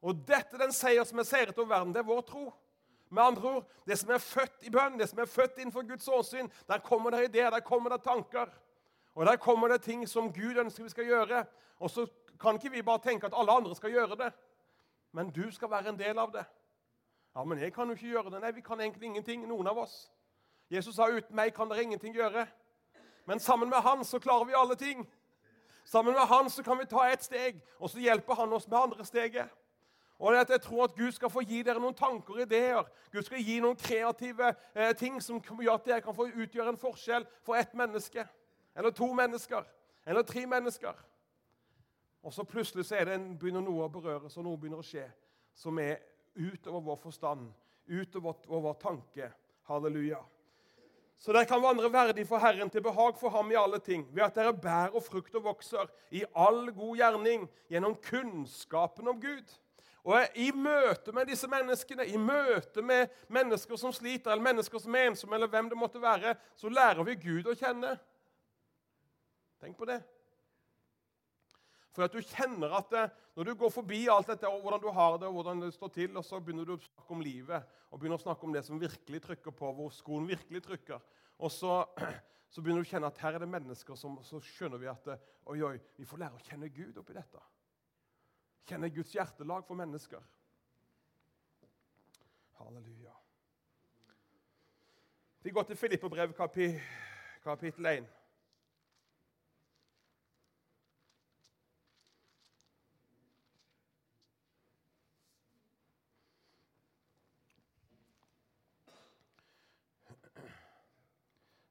Og 0.01 0.21
dette 0.29 0.61
den 0.61 0.73
seier 0.73 1.05
som 1.09 1.21
er 1.21 1.29
seiret 1.29 1.57
over 1.59 1.73
verden, 1.73 1.95
det 1.97 2.03
er 2.03 2.09
vår 2.09 2.25
tro. 2.29 2.47
Med 3.11 3.23
andre 3.23 3.49
ord, 3.49 3.71
Det 3.87 3.99
som 3.99 4.11
er 4.11 4.19
født 4.19 4.63
i 4.63 4.71
bønn, 4.71 4.99
det 4.99 5.09
som 5.09 5.19
er 5.19 5.27
født 5.27 5.59
innenfor 5.59 5.83
Guds 5.89 6.09
åsyn, 6.09 6.51
der 6.69 6.79
kommer 6.79 7.11
det 7.11 7.25
ideer, 7.25 7.51
der 7.51 7.61
kommer 7.61 7.91
det 7.91 8.03
tanker. 8.03 8.47
Og 9.15 9.27
der 9.27 9.37
kommer 9.37 9.69
det 9.69 9.83
ting 9.83 10.09
som 10.09 10.33
Gud 10.33 10.57
ønsker 10.57 10.83
vi 10.83 10.89
skal 10.89 11.05
gjøre. 11.05 11.45
Og 11.79 11.91
så 11.91 12.07
kan 12.41 12.55
ikke 12.55 12.71
vi 12.71 12.83
bare 12.83 12.99
tenke 13.03 13.27
at 13.27 13.35
alle 13.37 13.53
andre 13.53 13.75
skal 13.77 13.91
gjøre 13.91 14.17
det. 14.17 14.33
Men 15.13 15.31
du 15.31 15.51
skal 15.51 15.71
være 15.71 15.89
en 15.89 15.99
del 15.99 16.19
av 16.19 16.33
det. 16.33 16.45
Ja, 17.37 17.45
Men 17.45 17.59
jeg 17.59 17.73
kan 17.73 17.87
jo 17.87 17.95
ikke 17.95 18.07
gjøre 18.07 18.31
det. 18.31 18.41
Nei, 18.41 18.51
vi 18.53 18.61
kan 18.61 18.81
egentlig 18.81 19.07
ingenting, 19.07 19.49
noen 19.49 19.67
av 19.67 19.79
oss. 19.79 20.11
Jesus 20.71 20.95
sa 20.95 21.09
uten 21.11 21.37
meg 21.37 21.55
kan 21.55 21.69
dere 21.71 21.83
ingenting 21.83 22.15
gjøre. 22.15 22.47
Men 23.27 23.41
sammen 23.41 23.71
med 23.71 23.79
han 23.79 24.05
så 24.05 24.19
klarer 24.19 24.45
vi 24.45 24.55
alle 24.57 24.75
ting. 24.77 25.09
Sammen 25.85 26.15
med 26.15 26.27
han 26.27 26.51
så 26.51 26.63
kan 26.63 26.79
vi 26.79 26.85
ta 26.85 27.09
ett 27.11 27.25
steg, 27.25 27.63
og 27.79 27.91
så 27.91 27.99
hjelper 27.99 28.35
han 28.35 28.53
oss 28.53 28.69
med 28.69 28.79
andre 28.79 29.05
steget. 29.05 29.49
Og 30.21 30.37
at 30.37 30.51
Jeg 30.51 30.61
tror 30.61 30.85
at 30.85 30.95
Gud 30.95 31.13
skal 31.13 31.31
få 31.31 31.41
gi 31.41 31.63
dere 31.63 31.81
noen 31.81 31.95
tanker 31.97 32.35
og 32.35 32.41
ideer. 32.45 32.85
Gud 33.13 33.23
skal 33.23 33.41
gi 33.41 33.61
noen 33.61 33.77
kreative 33.77 34.55
eh, 34.75 34.93
ting 34.97 35.23
som 35.23 35.41
gjør 35.41 35.79
at 35.79 35.87
dere 35.87 36.01
kan 36.05 36.15
få 36.15 36.29
utgjøre 36.29 36.69
en 36.69 36.81
forskjell 36.81 37.25
for 37.43 37.57
ett 37.57 37.73
menneske. 37.75 38.27
Eller 38.77 38.91
to 38.91 39.13
mennesker. 39.13 39.65
Eller 40.07 40.23
tre 40.23 40.47
mennesker. 40.47 40.93
Og 42.23 42.33
så 42.33 42.45
plutselig 42.45 42.85
så 42.85 43.01
det 43.05 43.15
en, 43.17 43.31
begynner 43.39 43.65
noe 43.65 43.87
å 43.87 43.93
berøres, 43.93 44.37
og 44.37 44.45
noe 44.45 44.61
begynner 44.61 44.83
å 44.83 44.85
skje 44.85 45.07
som 45.57 45.79
er 45.81 46.03
utover 46.37 46.85
vår 46.85 47.01
forstand, 47.01 47.49
utover 47.89 48.37
vår 48.45 48.77
tanke. 48.83 49.31
Halleluja. 49.71 50.21
Så 51.21 51.33
dere 51.37 51.49
kan 51.49 51.61
vandre 51.61 51.91
verdig 51.93 52.27
for 52.29 52.41
Herren 52.41 52.71
til 52.73 52.85
behag 52.85 53.19
for 53.21 53.33
ham 53.33 53.51
i 53.53 53.59
alle 53.61 53.81
ting, 53.85 54.07
ved 54.13 54.25
at 54.25 54.37
dere 54.37 54.57
bærer 54.57 55.01
frukt 55.05 55.35
og 55.37 55.45
vokser 55.45 55.89
i 56.17 56.23
all 56.33 56.71
god 56.73 56.97
gjerning 56.97 57.49
gjennom 57.73 57.97
kunnskapen 58.05 59.09
om 59.09 59.21
Gud. 59.21 59.53
Og 60.05 60.39
I 60.41 60.49
møte 60.57 61.13
med 61.13 61.29
disse 61.29 61.49
menneskene, 61.51 62.07
i 62.09 62.17
møte 62.17 62.83
med 62.83 63.11
mennesker 63.29 63.77
som 63.81 63.93
sliter, 63.93 64.33
eller 64.33 64.45
mennesker 64.45 64.81
som 64.81 64.95
er 64.97 65.11
ensomme, 65.11 65.37
eller 65.37 65.51
hvem 65.53 65.69
det 65.69 65.79
måtte 65.79 66.01
være, 66.01 66.35
så 66.57 66.73
lærer 66.73 67.05
vi 67.05 67.19
Gud 67.21 67.51
å 67.51 67.57
kjenne. 67.59 67.93
Tenk 69.61 69.77
på 69.77 69.89
det. 69.91 70.01
For 71.93 72.07
at 72.07 72.15
du 72.15 72.23
kjenner 72.23 72.73
at 72.79 72.93
det, 72.93 73.11
Når 73.37 73.45
du 73.47 73.55
går 73.55 73.71
forbi 73.71 73.99
alt 74.11 74.27
dette, 74.27 74.49
og 74.49 74.61
hvordan 74.61 74.81
du 74.83 74.89
har 74.91 75.15
det, 75.19 75.29
og 75.29 75.33
hvordan 75.39 75.61
det 75.63 75.69
står 75.73 75.89
til, 75.95 76.17
og 76.19 76.25
så 76.27 76.41
begynner 76.41 76.67
du 76.67 76.73
å 76.75 76.81
snakke 76.83 77.15
om 77.15 77.23
livet 77.25 77.77
og 77.89 78.01
begynner 78.01 78.19
å 78.19 78.23
snakke 78.25 78.45
om 78.45 78.53
det 78.53 78.65
som 78.67 78.81
virkelig 78.81 79.21
trykker 79.23 79.55
på, 79.55 79.71
hvor 79.73 79.93
skoen 79.95 80.27
virkelig 80.29 80.61
trykker, 80.67 80.99
og 81.39 81.53
så, 81.55 81.79
så 82.53 82.61
begynner 82.61 82.83
du 82.83 82.89
å 82.89 82.91
kjenne 82.91 83.09
at 83.09 83.23
her 83.23 83.39
er 83.39 83.45
det 83.45 83.49
mennesker 83.55 83.97
som 83.97 84.19
så 84.27 84.43
skjønner 84.45 84.83
vi 84.83 84.91
at 84.91 85.09
oi, 85.15 85.63
oi, 85.63 85.77
vi 85.97 86.09
får 86.11 86.21
lære 86.25 86.37
å 86.37 86.45
kjenne 86.51 86.73
Gud 86.75 86.99
oppi 87.01 87.17
dette 87.17 87.41
kjenner 88.67 88.89
Guds 88.89 89.15
hjertelag 89.15 89.67
for 89.67 89.75
mennesker. 89.75 90.23
Halleluja. 92.61 93.15
Vi 95.43 95.51
går 95.51 95.63
til 95.63 95.77
Filippebrev 95.77 96.33
kapi, 96.37 96.73
kapittel 97.43 97.87
1. 97.87 98.09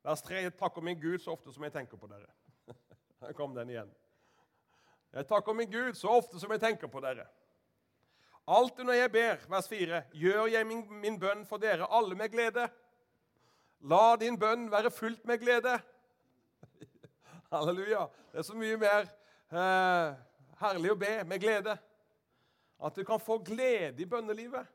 Vers 0.09 0.21
3 0.21 0.49
takker 0.49 0.81
min 0.81 1.01
Gud 1.01 1.19
så 1.21 1.31
ofte 1.31 1.51
som 1.53 1.63
jeg 1.63 1.73
tenker 1.73 1.97
på 1.97 2.07
dere. 2.09 2.31
Her 3.21 3.33
kom 3.37 3.53
den 3.53 3.69
igjen. 3.69 3.91
Jeg 5.13 5.27
takker 5.27 5.53
min 5.57 5.71
Gud 5.71 5.93
så 5.97 6.11
ofte 6.19 6.39
som 6.39 6.51
jeg 6.53 6.61
tenker 6.61 6.91
på 6.91 7.01
dere. 7.01 7.25
Alltid 8.49 8.85
når 8.85 8.97
jeg 8.97 9.11
ber, 9.13 9.41
vers 9.49 9.67
4, 9.69 10.03
gjør 10.13 10.47
jeg 10.49 10.65
min, 10.65 10.83
min 11.01 11.19
bønn 11.21 11.45
for 11.45 11.61
dere 11.61 11.87
alle 11.93 12.15
med 12.17 12.31
glede. 12.33 12.65
La 13.89 14.15
din 14.19 14.39
bønn 14.39 14.67
være 14.71 14.91
fullt 14.91 15.25
med 15.29 15.39
glede. 15.41 15.75
Halleluja. 17.53 18.07
Det 18.31 18.41
er 18.41 18.47
så 18.47 18.57
mye 18.57 18.77
mer 18.81 19.05
eh, 19.53 20.17
herlig 20.61 20.91
å 20.93 20.97
be 20.99 21.13
med 21.29 21.41
glede. 21.41 21.77
At 22.79 22.95
du 22.95 23.03
kan 23.05 23.21
få 23.21 23.37
glede 23.45 24.01
i 24.01 24.09
bønnelivet. 24.09 24.65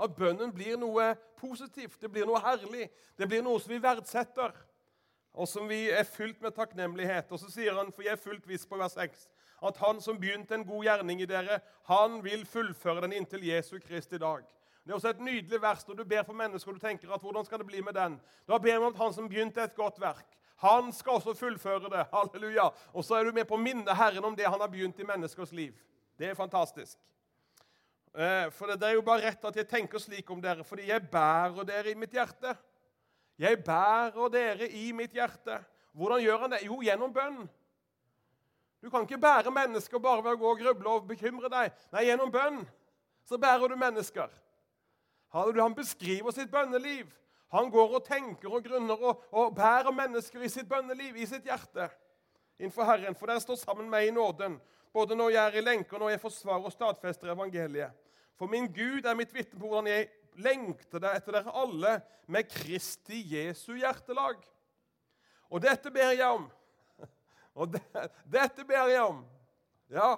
At 0.00 0.14
bønnen 0.16 0.52
blir 0.54 0.78
noe 0.80 1.12
positivt, 1.38 1.98
det 2.00 2.08
blir 2.12 2.26
noe 2.28 2.40
herlig. 2.40 2.88
Det 3.18 3.28
blir 3.28 3.42
noe 3.44 3.60
som 3.60 3.72
vi 3.72 3.82
verdsetter, 3.82 4.54
og 5.30 5.48
som 5.48 5.68
vi 5.68 5.84
er 5.92 6.06
fylt 6.08 6.40
med 6.40 6.56
takknemlighet. 6.56 7.28
Og 7.30 7.42
så 7.42 7.50
sier 7.52 7.76
han, 7.76 7.92
for 7.92 8.06
jeg 8.06 8.16
er 8.16 8.22
fullt 8.22 8.48
viss 8.48 8.64
på 8.68 8.78
vers 8.80 8.96
6, 8.96 9.28
at 9.62 9.76
han 9.82 10.00
som 10.00 10.18
begynte 10.20 10.54
en 10.54 10.64
god 10.66 10.84
gjerning 10.84 11.20
i 11.20 11.28
dere, 11.28 11.60
han 11.88 12.20
vil 12.24 12.46
fullføre 12.48 13.04
den 13.04 13.12
inntil 13.18 13.44
Jesu 13.44 13.78
Krist 13.78 14.12
i 14.12 14.20
dag. 14.20 14.44
Det 14.84 14.92
er 14.92 14.96
også 14.96 15.12
et 15.12 15.20
nydelig 15.20 15.60
vers 15.62 15.84
når 15.88 16.00
du 16.00 16.04
ber 16.08 16.24
for 16.24 16.36
mennesker 16.36 16.72
og 16.72 16.78
du 16.78 16.82
tenker 16.82 17.12
at 17.12 17.20
hvordan 17.20 17.44
skal 17.44 17.60
det 17.60 17.66
bli 17.68 17.82
med 17.84 17.94
den? 17.94 18.16
Da 18.48 18.58
ber 18.58 18.72
vi 18.72 18.78
om 18.80 18.92
at 18.94 19.02
han 19.02 19.12
som 19.14 19.28
begynte 19.28 19.62
et 19.62 19.76
godt 19.76 20.00
verk, 20.00 20.26
han 20.60 20.92
skal 20.92 21.20
også 21.20 21.34
fullføre 21.34 21.88
det. 21.88 22.06
Halleluja. 22.12 22.66
Og 22.92 23.04
så 23.04 23.16
er 23.16 23.24
du 23.24 23.32
med 23.32 23.46
på 23.48 23.56
å 23.56 23.60
minne 23.60 23.94
Herren 23.96 24.24
om 24.28 24.34
det 24.36 24.48
han 24.48 24.60
har 24.60 24.68
begynt 24.68 24.98
i 25.00 25.06
menneskers 25.08 25.54
liv. 25.56 25.72
Det 26.20 26.28
er 26.28 26.36
fantastisk. 26.36 26.98
Eh, 28.12 28.50
for 28.52 28.74
det 28.74 28.88
er 28.88 28.98
jo 28.98 29.04
bare 29.06 29.24
rett 29.28 29.44
at 29.48 29.56
jeg 29.56 29.68
tenker 29.70 30.02
slik 30.02 30.28
om 30.30 30.42
dere, 30.42 30.64
fordi 30.66 30.90
jeg 30.90 31.06
bærer 31.08 31.64
dere 31.64 31.92
i 31.92 31.96
mitt 31.96 32.12
hjerte. 32.12 32.52
Jeg 33.40 33.62
bærer 33.64 34.28
dere 34.34 34.68
i 34.68 34.90
mitt 34.92 35.14
hjerte. 35.16 35.62
Hvordan 35.96 36.20
gjør 36.20 36.44
han 36.44 36.52
det? 36.52 36.60
Jo, 36.66 36.82
gjennom 36.84 37.14
bønn. 37.14 37.40
Du 38.80 38.90
kan 38.90 39.04
ikke 39.04 39.20
bære 39.20 39.52
mennesker 39.52 40.00
bare 40.00 40.24
ved 40.24 40.36
å 40.36 40.40
gå 40.40 40.52
og 40.54 40.60
gruble 40.60 40.92
og 40.94 41.08
bekymre 41.08 41.50
deg. 41.52 41.72
Nei, 41.92 42.06
gjennom 42.08 42.32
bønn 42.32 42.62
så 43.28 43.38
bærer 43.38 43.68
du 43.68 43.76
mennesker. 43.78 44.30
Han 45.30 45.74
beskriver 45.76 46.34
sitt 46.34 46.50
bønneliv. 46.50 47.06
Han 47.50 47.70
går 47.70 47.96
og 47.98 48.04
tenker 48.06 48.52
og 48.54 48.64
grunner 48.64 49.02
og, 49.02 49.24
og 49.30 49.54
bærer 49.54 49.90
mennesker 49.94 50.42
i 50.42 50.50
sitt 50.50 50.68
bønneliv, 50.70 51.16
i 51.16 51.26
sitt 51.26 51.46
hjerte, 51.46 51.88
innenfor 52.58 52.86
Herren. 52.86 53.16
For 53.18 53.30
dere 53.30 53.42
står 53.42 53.58
sammen 53.58 53.88
med 53.88 53.96
meg 53.96 54.08
i 54.08 54.14
nåden, 54.14 54.56
både 54.94 55.18
når 55.18 55.34
jeg 55.34 55.42
er 55.44 55.58
i 55.58 55.64
lenke, 55.64 55.94
og 55.94 56.04
når 56.04 56.14
jeg 56.14 56.22
forsvarer 56.22 56.70
og 56.70 56.74
stadfester 56.74 57.34
evangeliet. 57.34 57.94
For 58.38 58.50
min 58.50 58.70
Gud 58.72 59.04
er 59.04 59.18
mitt 59.18 59.34
vitne 59.34 59.58
på 59.58 59.66
hvordan 59.66 59.90
jeg 59.90 60.08
lengter 60.40 61.02
deg 61.02 61.18
etter 61.18 61.36
dere 61.36 61.56
alle 61.58 61.96
med 62.30 62.48
Kristi 62.48 63.20
Jesu 63.34 63.74
hjertelag. 63.74 64.38
Og 65.50 65.62
dette 65.62 65.90
ber 65.90 66.14
jeg 66.14 66.26
om 66.30 66.46
og 67.60 67.74
det, 67.74 67.82
dette 68.32 68.64
ber 68.64 68.88
jeg 68.88 69.04
om. 69.04 69.22
Ja, 69.92 70.14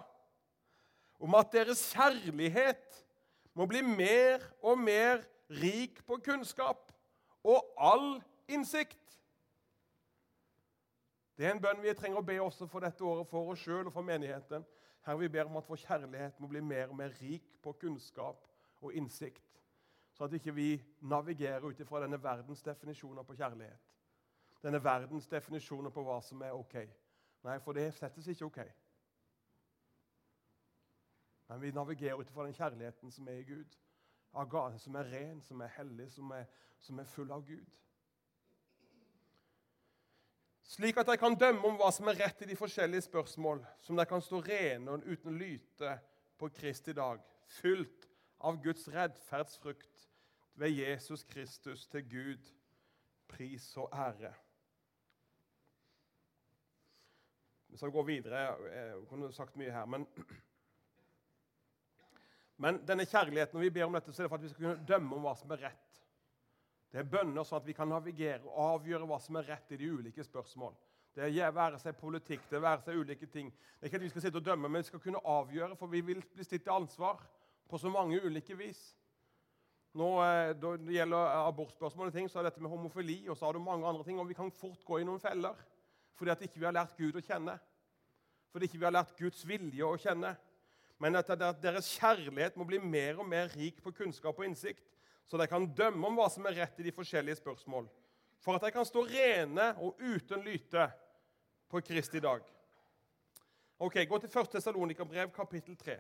om 1.22 1.34
at 1.38 1.52
deres 1.54 1.82
kjærlighet 1.94 2.98
må 3.54 3.66
bli 3.70 3.82
mer 3.82 4.42
og 4.62 4.78
mer 4.78 5.22
rik 5.50 6.00
på 6.06 6.18
kunnskap 6.24 6.92
og 7.44 7.74
all 7.78 8.22
innsikt. 8.48 8.98
Det 11.38 11.46
er 11.46 11.54
en 11.54 11.62
bønn 11.62 11.82
vi 11.82 11.94
trenger 11.98 12.20
å 12.20 12.26
be 12.26 12.36
også 12.42 12.68
for 12.70 12.84
dette 12.84 13.04
året, 13.04 13.28
for 13.30 13.52
oss 13.52 13.62
sjøl 13.64 13.88
og 13.88 13.94
for 13.94 14.06
menigheten. 14.06 14.64
Her 15.02 15.18
vi 15.18 15.30
ber 15.32 15.48
om 15.50 15.58
at 15.58 15.68
vår 15.68 15.80
kjærlighet 15.82 16.40
må 16.40 16.50
bli 16.50 16.62
mer 16.62 16.90
og 16.92 16.98
mer 16.98 17.14
rik 17.18 17.46
på 17.62 17.72
kunnskap 17.80 18.44
og 18.82 18.94
innsikt. 18.94 19.46
Så 20.12 20.26
at 20.26 20.34
ikke 20.36 20.54
vi 20.54 20.68
navigerer 21.00 21.64
ut 21.64 21.80
ifra 21.80 22.02
denne 22.04 22.20
verdens 22.22 22.62
definisjoner 22.62 23.24
på 23.26 23.34
kjærlighet. 23.34 23.94
Denne 24.62 24.82
verdens 24.84 25.26
definisjoner 25.26 25.90
på 25.90 26.04
hva 26.06 26.20
som 26.22 26.42
er 26.46 26.54
ok. 26.54 26.76
Nei, 27.42 27.58
for 27.60 27.74
det 27.74 27.90
settes 27.94 28.26
ikke 28.30 28.44
ok. 28.44 28.60
Men 31.48 31.62
vi 31.62 31.70
navigerer 31.74 32.20
ut 32.20 32.30
fra 32.30 32.46
den 32.46 32.54
kjærligheten 32.54 33.10
som 33.10 33.28
er 33.28 33.40
i 33.42 33.48
Gud. 33.48 33.78
av 34.32 34.48
gaven, 34.48 34.78
som 34.80 34.94
er 34.96 35.10
ren, 35.12 35.40
som 35.44 35.60
er 35.60 35.72
hellig, 35.76 36.06
som 36.12 36.30
er, 36.32 36.46
som 36.80 36.98
er 36.98 37.04
full 37.04 37.32
av 37.34 37.42
Gud. 37.44 37.66
Slik 40.72 40.96
at 40.96 41.10
de 41.10 41.18
kan 41.20 41.36
dømme 41.36 41.68
om 41.68 41.76
hva 41.76 41.90
som 41.92 42.08
er 42.08 42.16
rett 42.22 42.40
i 42.40 42.48
de 42.48 42.56
forskjellige 42.56 43.04
spørsmål, 43.10 43.60
som 43.84 43.98
de 43.98 44.06
kan 44.08 44.24
stå 44.24 44.40
rene 44.46 44.94
og 44.94 45.04
uten 45.04 45.36
lyte 45.36 45.98
på 46.40 46.48
Kristi 46.56 46.94
dag, 46.96 47.20
fylt 47.60 48.08
av 48.40 48.56
Guds 48.64 48.88
rettferdsfrukt 48.88 50.06
ved 50.56 50.72
Jesus 50.78 51.26
Kristus 51.28 51.84
til 51.92 52.08
Gud, 52.08 52.48
pris 53.28 53.68
og 53.76 53.92
ære. 53.92 54.32
Vi 57.72 57.80
skal 57.80 57.90
gå 57.90 58.02
videre. 58.04 58.40
Jeg 58.68 59.04
kunne 59.08 59.32
sagt 59.32 59.56
mye 59.56 59.72
her, 59.72 59.86
men 59.88 60.04
men 62.62 62.78
denne 62.86 63.06
kjærligheten, 63.08 63.56
når 63.56 63.64
vi 63.64 63.70
ber 63.74 63.88
om 63.88 63.96
dette, 63.96 64.12
så 64.12 64.22
er 64.22 64.26
det 64.26 64.30
for 64.30 64.38
at 64.38 64.44
vi 64.44 64.50
skal 64.52 64.62
kunne 64.66 64.86
dømme 64.86 65.16
om 65.16 65.24
hva 65.24 65.32
som 65.34 65.50
er 65.50 65.64
rett. 65.64 66.00
Det 66.92 67.00
er 67.00 67.08
bønner 67.08 67.46
sånn 67.48 67.58
at 67.58 67.66
vi 67.66 67.74
kan 67.74 67.88
navigere 67.90 68.44
og 68.44 68.58
avgjøre 68.76 69.08
hva 69.08 69.18
som 69.24 69.38
er 69.40 69.48
rett 69.48 69.72
i 69.72 69.78
de 69.80 69.88
ulike 69.88 70.22
spørsmål. 70.22 70.76
Det 71.16 71.26
er 71.26 71.56
være 71.56 71.80
seg 71.80 71.96
politikk, 71.98 72.44
det 72.50 72.60
er 72.60 72.64
være 72.66 72.84
seg 72.84 73.00
ulike 73.00 73.26
ting. 73.32 73.48
Det 73.50 73.80
er 73.80 73.90
ikke 73.90 73.98
at 74.02 74.04
vi 74.04 74.12
skal 74.12 74.26
sitte 74.26 74.38
og 74.38 74.46
dømme, 74.46 74.68
men 74.68 74.84
vi 74.84 74.90
skal 74.92 75.02
kunne 75.02 75.24
avgjøre, 75.32 75.76
for 75.80 75.90
vi 75.92 76.04
vil 76.04 76.22
bli 76.36 76.46
stilt 76.46 76.66
til 76.68 76.76
ansvar 76.76 77.24
på 77.68 77.80
så 77.80 77.90
mange 77.92 78.20
ulike 78.20 78.56
vis. 78.60 78.84
Nå, 79.96 80.12
eh, 80.24 80.52
da 80.56 80.76
det 80.76 80.94
gjelder 80.94 81.34
abortspørsmål, 81.48 82.12
og 82.12 82.16
ting, 82.20 82.30
så 82.30 82.40
er 82.40 82.50
dette 82.50 82.62
med 82.62 82.70
homofili 82.70 83.18
og 83.26 83.36
så 83.36 83.48
har 83.48 83.56
du 83.56 83.64
mange 83.64 83.88
andre 83.88 84.04
ting, 84.04 84.20
og 84.20 84.28
vi 84.28 84.36
kan 84.36 84.52
fort 84.52 84.84
gå 84.84 85.00
i 85.00 85.08
noen 85.08 85.20
feller 85.20 85.56
fordi 86.18 86.32
at 86.34 86.42
ikke 86.46 86.60
vi 86.60 86.68
har 86.68 86.76
lært 86.76 86.96
Gud 86.98 87.16
å 87.18 87.24
kjenne. 87.24 87.58
Fordi 88.52 88.68
ikke 88.68 88.80
vi 88.80 88.86
har 88.86 88.94
lært 88.94 89.16
Guds 89.18 89.46
vilje 89.48 89.86
å 89.86 90.00
kjenne 90.00 90.34
men 91.02 91.18
at 91.18 91.32
deres 91.58 91.88
kjærlighet 91.96 92.54
må 92.58 92.66
bli 92.68 92.78
mer 92.78 93.18
og 93.18 93.26
mer 93.26 93.50
rik 93.58 93.80
på 93.82 93.90
kunnskap 93.96 94.38
og 94.38 94.46
innsikt, 94.46 94.84
så 95.26 95.38
de 95.40 95.48
kan 95.50 95.66
dømme 95.74 96.06
om 96.06 96.18
hva 96.18 96.28
som 96.30 96.46
er 96.46 96.60
rett 96.60 96.78
i 96.78 96.86
de 96.86 96.94
forskjellige 96.94 97.40
spørsmål, 97.40 97.88
for 98.42 98.54
at 98.54 98.66
de 98.66 98.70
kan 98.74 98.86
stå 98.86 99.02
rene 99.08 99.72
og 99.82 99.98
uten 99.98 100.44
lyte 100.46 100.86
på 101.70 101.82
Kristi 101.82 102.22
dag. 102.22 102.46
Ok, 103.82 103.98
Gå 104.06 104.18
til 104.22 104.30
1. 104.30 104.50
Tessalonikerbrev, 104.52 105.32
kapittel 105.34 105.74
3. 105.78 105.96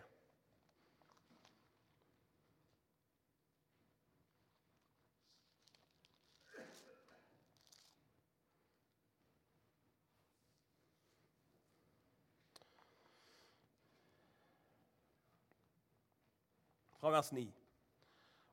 vers 17.12 17.32
9. 17.32 17.46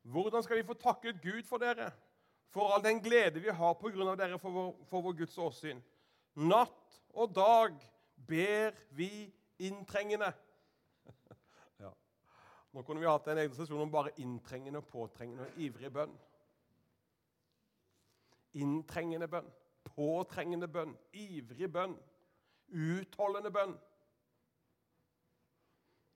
Hvordan 0.10 0.44
skal 0.44 0.58
vi 0.58 0.68
få 0.68 0.74
takket 0.80 1.22
Gud 1.22 1.44
for 1.48 1.62
dere, 1.62 1.92
for 2.50 2.74
all 2.74 2.84
den 2.84 3.02
glede 3.04 3.42
vi 3.44 3.54
har 3.54 3.76
på 3.78 3.92
grunn 3.94 4.10
av 4.10 4.18
dere 4.18 4.40
for 4.42 4.56
vår, 4.56 4.70
for 4.90 5.06
vår 5.06 5.18
Guds 5.22 5.38
åsyn? 5.38 5.82
Natt 6.40 7.02
og 7.14 7.34
dag 7.36 7.76
ber 8.28 8.78
vi 8.96 9.30
inntrengende. 9.60 10.32
ja. 11.84 11.92
Nå 12.74 12.84
kunne 12.88 13.04
vi 13.04 13.10
hatt 13.10 13.28
en 13.28 13.42
egen 13.44 13.56
sesjon 13.58 13.84
om 13.84 13.92
bare 13.92 14.16
inntrengende, 14.24 14.82
påtrengende 14.82 15.50
og 15.50 15.62
ivrig 15.62 15.92
bønn. 15.94 16.16
Inntrengende 18.60 19.28
bønn, 19.30 19.50
påtrengende 19.92 20.70
bønn, 20.72 20.96
ivrig 21.14 21.70
bønn, 21.72 21.94
utholdende 22.70 23.52
bønn. 23.54 23.76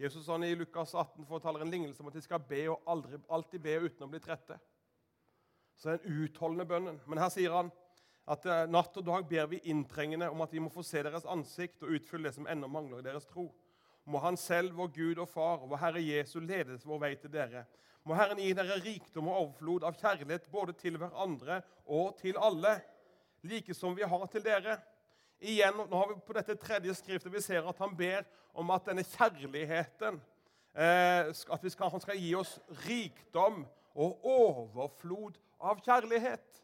Jesus 0.04 0.26
sa 0.26 0.36
i 0.44 0.56
Lukas 0.56 0.96
18 0.96 1.26
fortaler 1.26 1.62
en 1.64 1.70
lignelse 1.72 2.04
om 2.04 2.10
at 2.10 2.16
de 2.18 2.22
skal 2.26 2.42
be 2.44 2.66
og 2.68 2.82
aldri, 2.92 3.16
alltid 3.32 3.62
be 3.64 3.76
uten 3.86 4.04
å 4.04 4.10
bli 4.12 4.20
trette. 4.20 4.58
Så 5.80 5.88
det 5.88 5.94
er 5.94 6.02
en 6.10 6.18
utholdende 6.26 6.66
bønnen. 6.68 6.98
Men 7.08 7.22
her 7.24 7.32
sier 7.32 7.56
han 7.56 7.70
at 8.28 8.44
eh, 8.44 8.66
natt 8.68 9.00
og 9.00 9.06
dag 9.08 9.24
ber 9.30 9.48
vi 9.54 9.62
inntrengende 9.72 10.28
om 10.32 10.44
at 10.44 10.52
vi 10.52 10.60
må 10.60 10.72
få 10.74 10.84
se 10.84 11.06
deres 11.08 11.24
ansikt 11.24 11.86
og 11.88 11.96
utfylle 11.96 12.28
det 12.28 12.36
som 12.36 12.50
ennå 12.52 12.68
mangler 12.68 13.00
i 13.00 13.08
deres 13.08 13.30
tro. 13.32 13.48
Må 14.04 14.20
Han 14.20 14.36
selv, 14.36 14.76
vår 14.76 14.92
Gud 14.92 15.24
og 15.24 15.30
Far, 15.32 15.64
og 15.64 15.72
vår 15.72 15.80
Herre 15.86 16.04
Jesu 16.04 16.42
ledes 16.44 16.84
vår 16.84 17.00
vei 17.06 17.14
til 17.22 17.32
dere. 17.32 17.64
Må 18.04 18.20
Herren 18.20 18.44
gi 18.44 18.52
dere 18.60 18.82
rikdom 18.84 19.32
og 19.32 19.38
overflod 19.38 19.88
av 19.88 19.96
kjærlighet 19.96 20.52
både 20.52 20.76
til 20.84 21.00
hverandre 21.00 21.62
og 21.88 22.18
til 22.20 22.36
alle, 22.36 22.76
like 23.48 23.72
som 23.76 23.96
vi 23.96 24.04
har 24.04 24.28
til 24.32 24.44
dere 24.44 24.82
igjen, 25.44 25.78
nå 25.78 26.00
har 26.00 26.10
vi 26.10 26.20
på 26.24 26.36
dette 26.38 26.56
tredje 26.60 26.96
skriftet 26.98 27.34
vi 27.34 27.42
ser 27.44 27.68
at 27.68 27.80
han 27.84 27.94
ber 27.98 28.26
om 28.58 28.72
at 28.74 28.88
denne 28.88 29.04
kjærligheten 29.06 30.20
eh, 30.74 31.30
At 31.30 31.66
skal, 31.72 31.92
han 31.94 32.04
skal 32.04 32.20
gi 32.20 32.34
oss 32.38 32.58
rikdom 32.86 33.64
og 33.94 34.26
overflod 34.26 35.38
av 35.62 35.82
kjærlighet. 35.86 36.64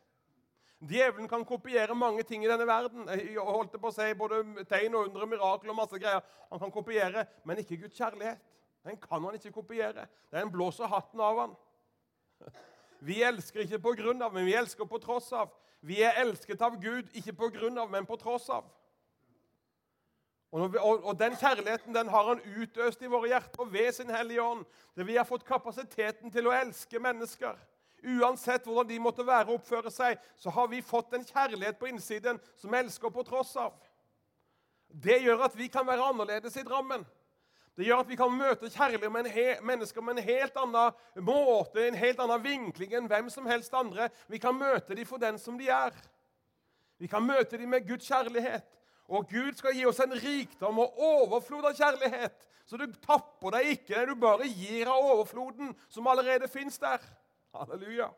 Djevelen 0.79 1.27
kan 1.27 1.43
kopiere 1.45 1.95
mange 1.95 2.23
ting 2.23 2.43
i 2.45 2.49
denne 2.49 2.67
verden. 2.67 3.07
Jeg 3.11 3.35
holdt 3.43 3.75
på 3.75 3.91
å 3.91 3.93
si 3.93 4.13
Både 4.17 4.41
tegn 4.69 4.95
og 4.95 5.09
undre, 5.09 5.27
mirakel 5.27 5.73
og 5.73 5.77
masse 5.81 5.99
greier. 5.99 6.23
Han 6.49 6.61
kan 6.61 6.71
kopiere, 6.71 7.25
men 7.43 7.59
ikke 7.59 7.81
Guds 7.83 7.99
kjærlighet. 7.99 8.39
Den 8.87 8.97
kan 8.97 9.23
han 9.25 9.35
ikke 9.35 9.51
kopiere. 9.51 10.07
Den 10.31 10.51
blåser 10.51 10.87
hatten 10.87 11.19
av 11.19 11.41
han. 11.43 11.57
Vi 13.07 13.19
elsker 13.23 13.65
ikke 13.65 13.81
på 13.83 13.93
grunn 13.99 14.23
av, 14.23 14.33
men 14.35 14.43
vi 14.43 14.55
elsker 14.59 14.87
på 14.87 14.99
tross 14.99 15.29
av. 15.31 15.51
Vi 15.81 16.01
er 16.03 16.19
elsket 16.19 16.61
av 16.61 16.75
Gud, 16.81 17.07
ikke 17.15 17.33
på 17.33 17.49
grunn 17.55 17.77
av, 17.79 17.89
men 17.91 18.05
på 18.05 18.17
tross 18.19 18.49
av. 18.51 18.67
Og, 20.51 20.75
og, 20.75 21.03
og, 21.05 21.19
Den 21.19 21.35
kjærligheten 21.37 21.93
den 21.95 22.09
har 22.09 22.31
han 22.31 22.41
utøst 22.57 23.01
i 23.01 23.09
våre 23.09 23.29
hjerter 23.29 23.69
ved 23.69 23.91
sin 23.93 24.09
Hellige 24.09 24.41
Ånd. 24.43 24.65
Der 24.97 25.05
vi 25.05 25.17
har 25.17 25.27
fått 25.29 25.45
kapasiteten 25.45 26.31
til 26.33 26.49
å 26.49 26.55
elske 26.55 26.99
mennesker. 26.99 27.59
Uansett 27.99 28.65
hvordan 28.65 28.89
de 28.89 28.99
måtte 29.03 29.25
være 29.27 29.51
og 29.51 29.59
oppføre 29.59 29.91
seg, 29.91 30.17
så 30.39 30.49
har 30.55 30.67
vi 30.71 30.81
fått 30.81 31.13
en 31.13 31.25
kjærlighet 31.25 31.77
på 31.79 31.91
innsiden 31.91 32.39
som 32.57 32.73
elsker 32.73 33.13
på 33.13 33.23
tross 33.27 33.53
av. 33.59 33.75
Det 34.89 35.19
gjør 35.21 35.45
at 35.45 35.57
vi 35.57 35.67
kan 35.69 35.85
være 35.87 36.07
annerledes 36.09 36.57
i 36.57 36.65
Drammen. 36.65 37.05
Det 37.79 37.85
gjør 37.87 38.01
at 38.03 38.09
vi 38.11 38.17
kan 38.19 38.33
møte 38.35 38.67
kjærlige 38.67 39.09
mennesker 39.63 40.03
med 40.03 40.17
en 40.17 40.25
helt 40.25 40.57
annen 40.59 41.23
måte, 41.23 41.85
en 41.87 41.95
helt 41.95 42.19
annen 42.19 42.41
vinkling 42.43 42.91
enn 42.97 43.07
hvem 43.07 43.29
som 43.31 43.47
helst 43.47 43.71
andre. 43.71 44.09
Vi 44.27 44.41
kan 44.43 44.57
møte 44.57 44.97
dem 44.97 45.07
for 45.07 45.21
den 45.21 45.39
som 45.39 45.55
de 45.55 45.69
er. 45.71 45.95
Vi 46.99 47.07
kan 47.07 47.23
møte 47.23 47.55
dem 47.55 47.71
med 47.71 47.87
Guds 47.87 48.09
kjærlighet. 48.11 48.67
Og 49.07 49.29
Gud 49.31 49.55
skal 49.55 49.77
gi 49.77 49.87
oss 49.87 50.03
en 50.03 50.11
rikdom 50.11 50.83
og 50.83 50.99
overflod 50.99 51.69
av 51.71 51.79
kjærlighet. 51.79 52.35
Så 52.67 52.75
du 52.75 52.83
tapper 52.99 53.55
deg 53.55 53.71
ikke, 53.77 54.03
du 54.11 54.17
bare 54.19 54.51
gir 54.51 54.91
av 54.91 55.13
overfloden 55.15 55.71
som 55.87 56.11
allerede 56.11 56.51
fins 56.51 56.75
der. 56.83 56.99
Halleluja 57.55 58.11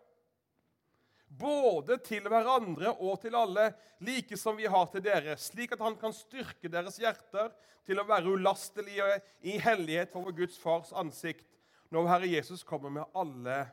både 1.40 1.98
til 2.04 2.26
hverandre 2.28 2.92
og 3.00 3.22
til 3.24 3.36
alle, 3.38 3.72
like 4.04 4.38
som 4.38 4.58
vi 4.60 4.68
har 4.70 4.88
til 4.92 5.04
dere, 5.06 5.38
slik 5.40 5.72
at 5.76 5.84
han 5.84 5.96
kan 6.00 6.14
styrke 6.16 6.72
deres 6.72 7.00
hjerter 7.00 7.52
til 7.88 8.02
å 8.02 8.08
være 8.08 8.34
ulastelige 8.36 9.08
i 9.48 9.58
hellighet 9.62 10.12
for 10.12 10.28
vår 10.28 10.36
Guds 10.44 10.60
Fars 10.62 10.92
ansikt, 10.98 11.48
når 11.92 12.10
Herre 12.12 12.32
Jesus 12.34 12.64
kommer 12.68 12.94
med 12.94 13.18
alle 13.18 13.64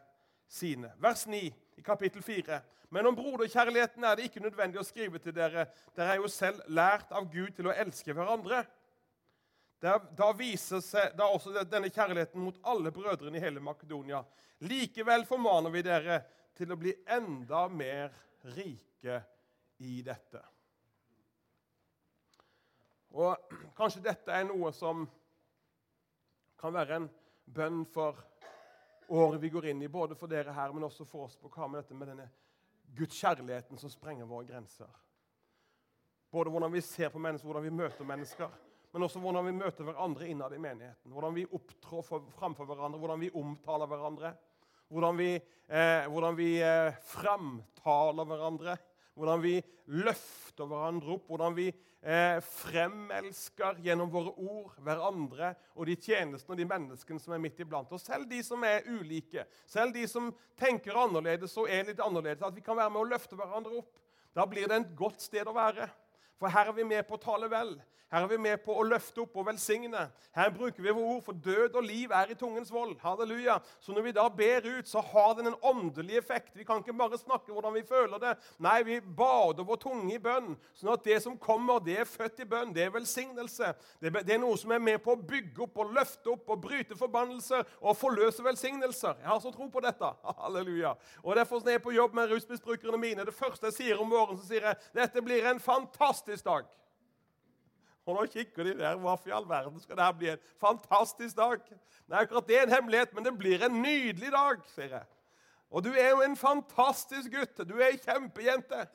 sine. 0.48 0.92
Vers 1.02 1.26
9 1.26 1.42
i 1.78 1.84
kapittel 1.84 2.22
4. 2.24 2.60
Men 2.94 3.10
om 3.10 3.16
broderkjærligheten 3.18 4.04
er 4.06 4.16
det 4.16 4.30
ikke 4.30 4.42
nødvendig 4.42 4.80
å 4.80 4.86
skrive 4.86 5.20
til 5.20 5.34
dere. 5.36 5.66
Dere 5.96 6.14
er 6.14 6.22
jo 6.22 6.30
selv 6.32 6.64
lært 6.72 7.12
av 7.12 7.28
Gud 7.30 7.52
til 7.58 7.68
å 7.68 7.74
elske 7.76 8.14
hverandre. 8.16 8.62
Da 9.78 10.32
viser 10.34 10.80
seg 10.82 11.12
da 11.18 11.28
også 11.30 11.52
denne 11.68 11.92
kjærligheten 11.92 12.42
mot 12.42 12.56
alle 12.66 12.90
brødrene 12.94 13.38
i 13.38 13.42
hele 13.44 13.62
Makedonia. 13.62 14.24
Likevel 14.66 15.22
formaner 15.28 15.70
vi 15.70 15.84
dere 15.86 16.22
til 16.58 16.74
å 16.74 16.78
bli 16.78 16.92
enda 17.06 17.66
mer 17.70 18.14
rike 18.54 19.20
i 19.86 20.00
dette. 20.06 20.42
Og 23.14 23.54
Kanskje 23.78 24.02
dette 24.04 24.34
er 24.34 24.46
noe 24.48 24.72
som 24.74 25.06
kan 26.58 26.74
være 26.74 26.98
en 26.98 27.06
bønn 27.54 27.84
for 27.88 28.18
året 29.08 29.40
vi 29.40 29.50
går 29.54 29.70
inn 29.70 29.82
i, 29.82 29.88
både 29.88 30.16
for 30.18 30.28
dere 30.30 30.52
her, 30.52 30.74
men 30.74 30.84
også 30.88 31.06
for 31.08 31.28
oss 31.28 31.38
på 31.40 31.50
hva 31.54 31.68
med 31.70 31.80
dette 31.80 31.96
med 31.96 32.10
denne 32.10 32.26
Guds 32.98 33.16
kjærligheten 33.20 33.78
som 33.80 33.92
sprenger 33.92 34.28
våre 34.28 34.48
grenser. 34.48 34.90
Både 36.30 36.50
hvordan 36.52 36.72
vi 36.74 36.82
ser 36.84 37.12
på 37.12 37.20
mennesker, 37.22 37.48
hvordan 37.48 37.64
vi 37.64 37.76
møter 37.78 38.04
mennesker, 38.04 38.50
men 38.92 39.04
også 39.04 39.20
hvordan 39.20 39.46
vi 39.46 39.56
møter 39.56 39.84
hverandre 39.84 40.28
innad 40.28 40.52
i 40.56 40.60
menigheten. 40.60 41.12
Hvordan 41.12 41.36
vi 41.36 41.46
opptrår 41.56 42.04
framfor 42.36 42.68
hverandre, 42.68 43.00
hvordan 43.00 43.20
vi 43.20 43.30
omtaler 43.36 43.88
hverandre. 43.88 44.32
Hvordan 44.88 45.18
vi, 45.18 45.34
eh, 45.68 46.06
hvordan 46.08 46.38
vi 46.38 46.54
eh, 46.64 46.94
framtaler 47.10 48.28
hverandre. 48.28 48.78
Hvordan 49.18 49.42
vi 49.42 49.58
løfter 49.92 50.68
hverandre 50.70 51.16
opp. 51.16 51.28
Hvordan 51.28 51.56
vi 51.56 51.68
eh, 51.68 52.38
fremelsker 52.44 53.82
gjennom 53.84 54.10
våre 54.12 54.32
ord 54.38 54.74
hverandre 54.84 55.52
og 55.74 55.88
de 55.88 55.96
tjenestene 55.98 56.54
og 56.54 56.60
de 56.60 56.68
menneskene 56.68 57.22
som 57.22 57.34
er 57.36 57.42
midt 57.42 57.60
iblant 57.64 57.92
oss. 57.92 58.06
Selv 58.08 58.28
de 58.30 58.40
som 58.46 58.64
er 58.64 58.86
ulike, 58.88 59.46
selv 59.68 59.94
de 59.96 60.06
som 60.10 60.32
tenker 60.58 60.96
annerledes 60.98 61.56
og 61.60 61.70
er 61.70 61.88
litt 61.88 62.02
annerledes. 62.04 62.44
At 62.44 62.56
vi 62.56 62.64
kan 62.64 62.78
være 62.78 62.94
med 62.94 63.04
å 63.04 63.10
løfte 63.12 63.38
hverandre 63.38 63.82
opp. 63.82 63.94
Da 64.36 64.46
blir 64.46 64.68
det 64.70 64.82
et 64.82 64.94
godt 64.96 65.24
sted 65.24 65.48
å 65.48 65.56
være. 65.56 65.88
For 66.38 66.48
her 66.54 66.70
er 66.70 66.76
vi 66.76 66.86
med 66.86 67.06
på 67.08 67.18
å 67.18 67.22
tale 67.22 67.50
vel. 67.50 67.76
Her 68.08 68.24
er 68.24 68.30
vi 68.30 68.38
med 68.40 68.62
på 68.64 68.72
å 68.72 68.84
løfte 68.88 69.20
opp 69.20 69.34
og 69.36 69.44
velsigne. 69.50 70.06
Her 70.32 70.48
bruker 70.54 70.80
vi 70.80 70.92
våre 70.96 71.16
ord, 71.18 71.24
for 71.26 71.36
død 71.44 71.74
og 71.76 71.84
liv 71.84 72.12
er 72.16 72.30
i 72.32 72.36
tungens 72.40 72.70
vold. 72.72 72.94
Halleluja. 73.02 73.58
Så 73.84 73.92
når 73.92 74.06
vi 74.06 74.12
da 74.16 74.22
ber 74.32 74.64
ut, 74.64 74.88
så 74.88 75.02
har 75.04 75.34
den 75.36 75.50
en 75.50 75.58
åndelig 75.60 76.16
effekt. 76.16 76.54
Vi 76.56 76.64
kan 76.64 76.80
ikke 76.80 76.94
bare 76.96 77.18
snakke 77.20 77.52
hvordan 77.52 77.74
vi 77.76 77.82
føler 77.84 78.22
det. 78.22 78.32
Nei, 78.64 78.78
vi 78.86 78.96
bader 79.02 79.66
vår 79.68 79.80
tunge 79.82 80.14
i 80.14 80.20
bønn, 80.24 80.54
sånn 80.72 80.92
at 80.94 81.04
det 81.04 81.18
som 81.20 81.36
kommer, 81.36 81.82
det 81.84 81.98
er 82.00 82.08
født 82.08 82.40
i 82.40 82.46
bønn. 82.48 82.72
Det 82.72 82.86
er 82.86 82.94
velsignelse. 82.94 83.74
Det 84.00 84.24
er 84.24 84.40
noe 84.40 84.56
som 84.56 84.72
er 84.72 84.80
med 84.80 85.04
på 85.04 85.12
å 85.12 85.20
bygge 85.20 85.66
opp 85.66 85.84
og 85.84 85.92
løfte 85.98 86.32
opp 86.32 86.48
og 86.48 86.64
bryte 86.64 86.96
forbannelser 86.96 87.68
og 87.82 87.98
forløse 88.00 88.46
velsignelser. 88.46 89.20
Jeg 89.20 89.32
har 89.34 89.44
så 89.44 89.52
tro 89.52 89.68
på 89.68 89.84
dette. 89.84 90.14
Halleluja. 90.40 90.94
Og 91.26 91.36
Derfor 91.36 91.60
når 91.60 91.74
jeg 91.74 91.82
er 91.82 91.84
på 91.84 91.96
jobb 91.98 92.16
med 92.16 92.32
rusmisbrukerne 92.32 93.04
mine, 93.04 93.28
det 93.28 93.36
første 93.36 93.68
jeg 93.68 93.76
sier 93.82 94.00
om 94.00 94.08
våren, 94.08 94.40
så 94.40 94.48
sier 94.48 94.70
jeg 94.70 94.82
dette 94.96 95.20
blir 95.28 95.44
en 95.52 95.60
fantastisk 95.60 96.27
dag. 96.44 96.66
Og 98.08 98.16
nå 98.16 98.24
kikker 98.26 98.64
de 98.64 98.78
der. 98.78 98.96
Hvorfor 98.96 99.28
i 99.28 99.32
all 99.36 99.48
verden 99.48 99.80
skal 99.80 99.96
dette 99.96 100.18
bli 100.18 100.30
en 100.32 100.44
fantastisk 100.60 101.36
dag? 101.36 101.60
Nei, 102.08 102.22
akkurat 102.22 102.46
det 102.48 102.56
er 102.56 102.62
en 102.62 102.72
hemmelighet, 102.72 103.12
men 103.14 103.24
det 103.24 103.34
blir 103.38 103.64
en 103.64 103.82
nydelig 103.82 104.32
dag, 104.32 104.62
sier 104.72 104.94
jeg. 104.96 105.04
Og 105.68 105.84
du 105.84 105.90
er 105.92 106.10
jo 106.14 106.22
en 106.24 106.36
fantastisk 106.36 107.34
gutt. 107.34 107.68
Du 107.68 107.76
er 107.76 107.90
ei 107.90 108.00
kjempejente. 108.00 108.86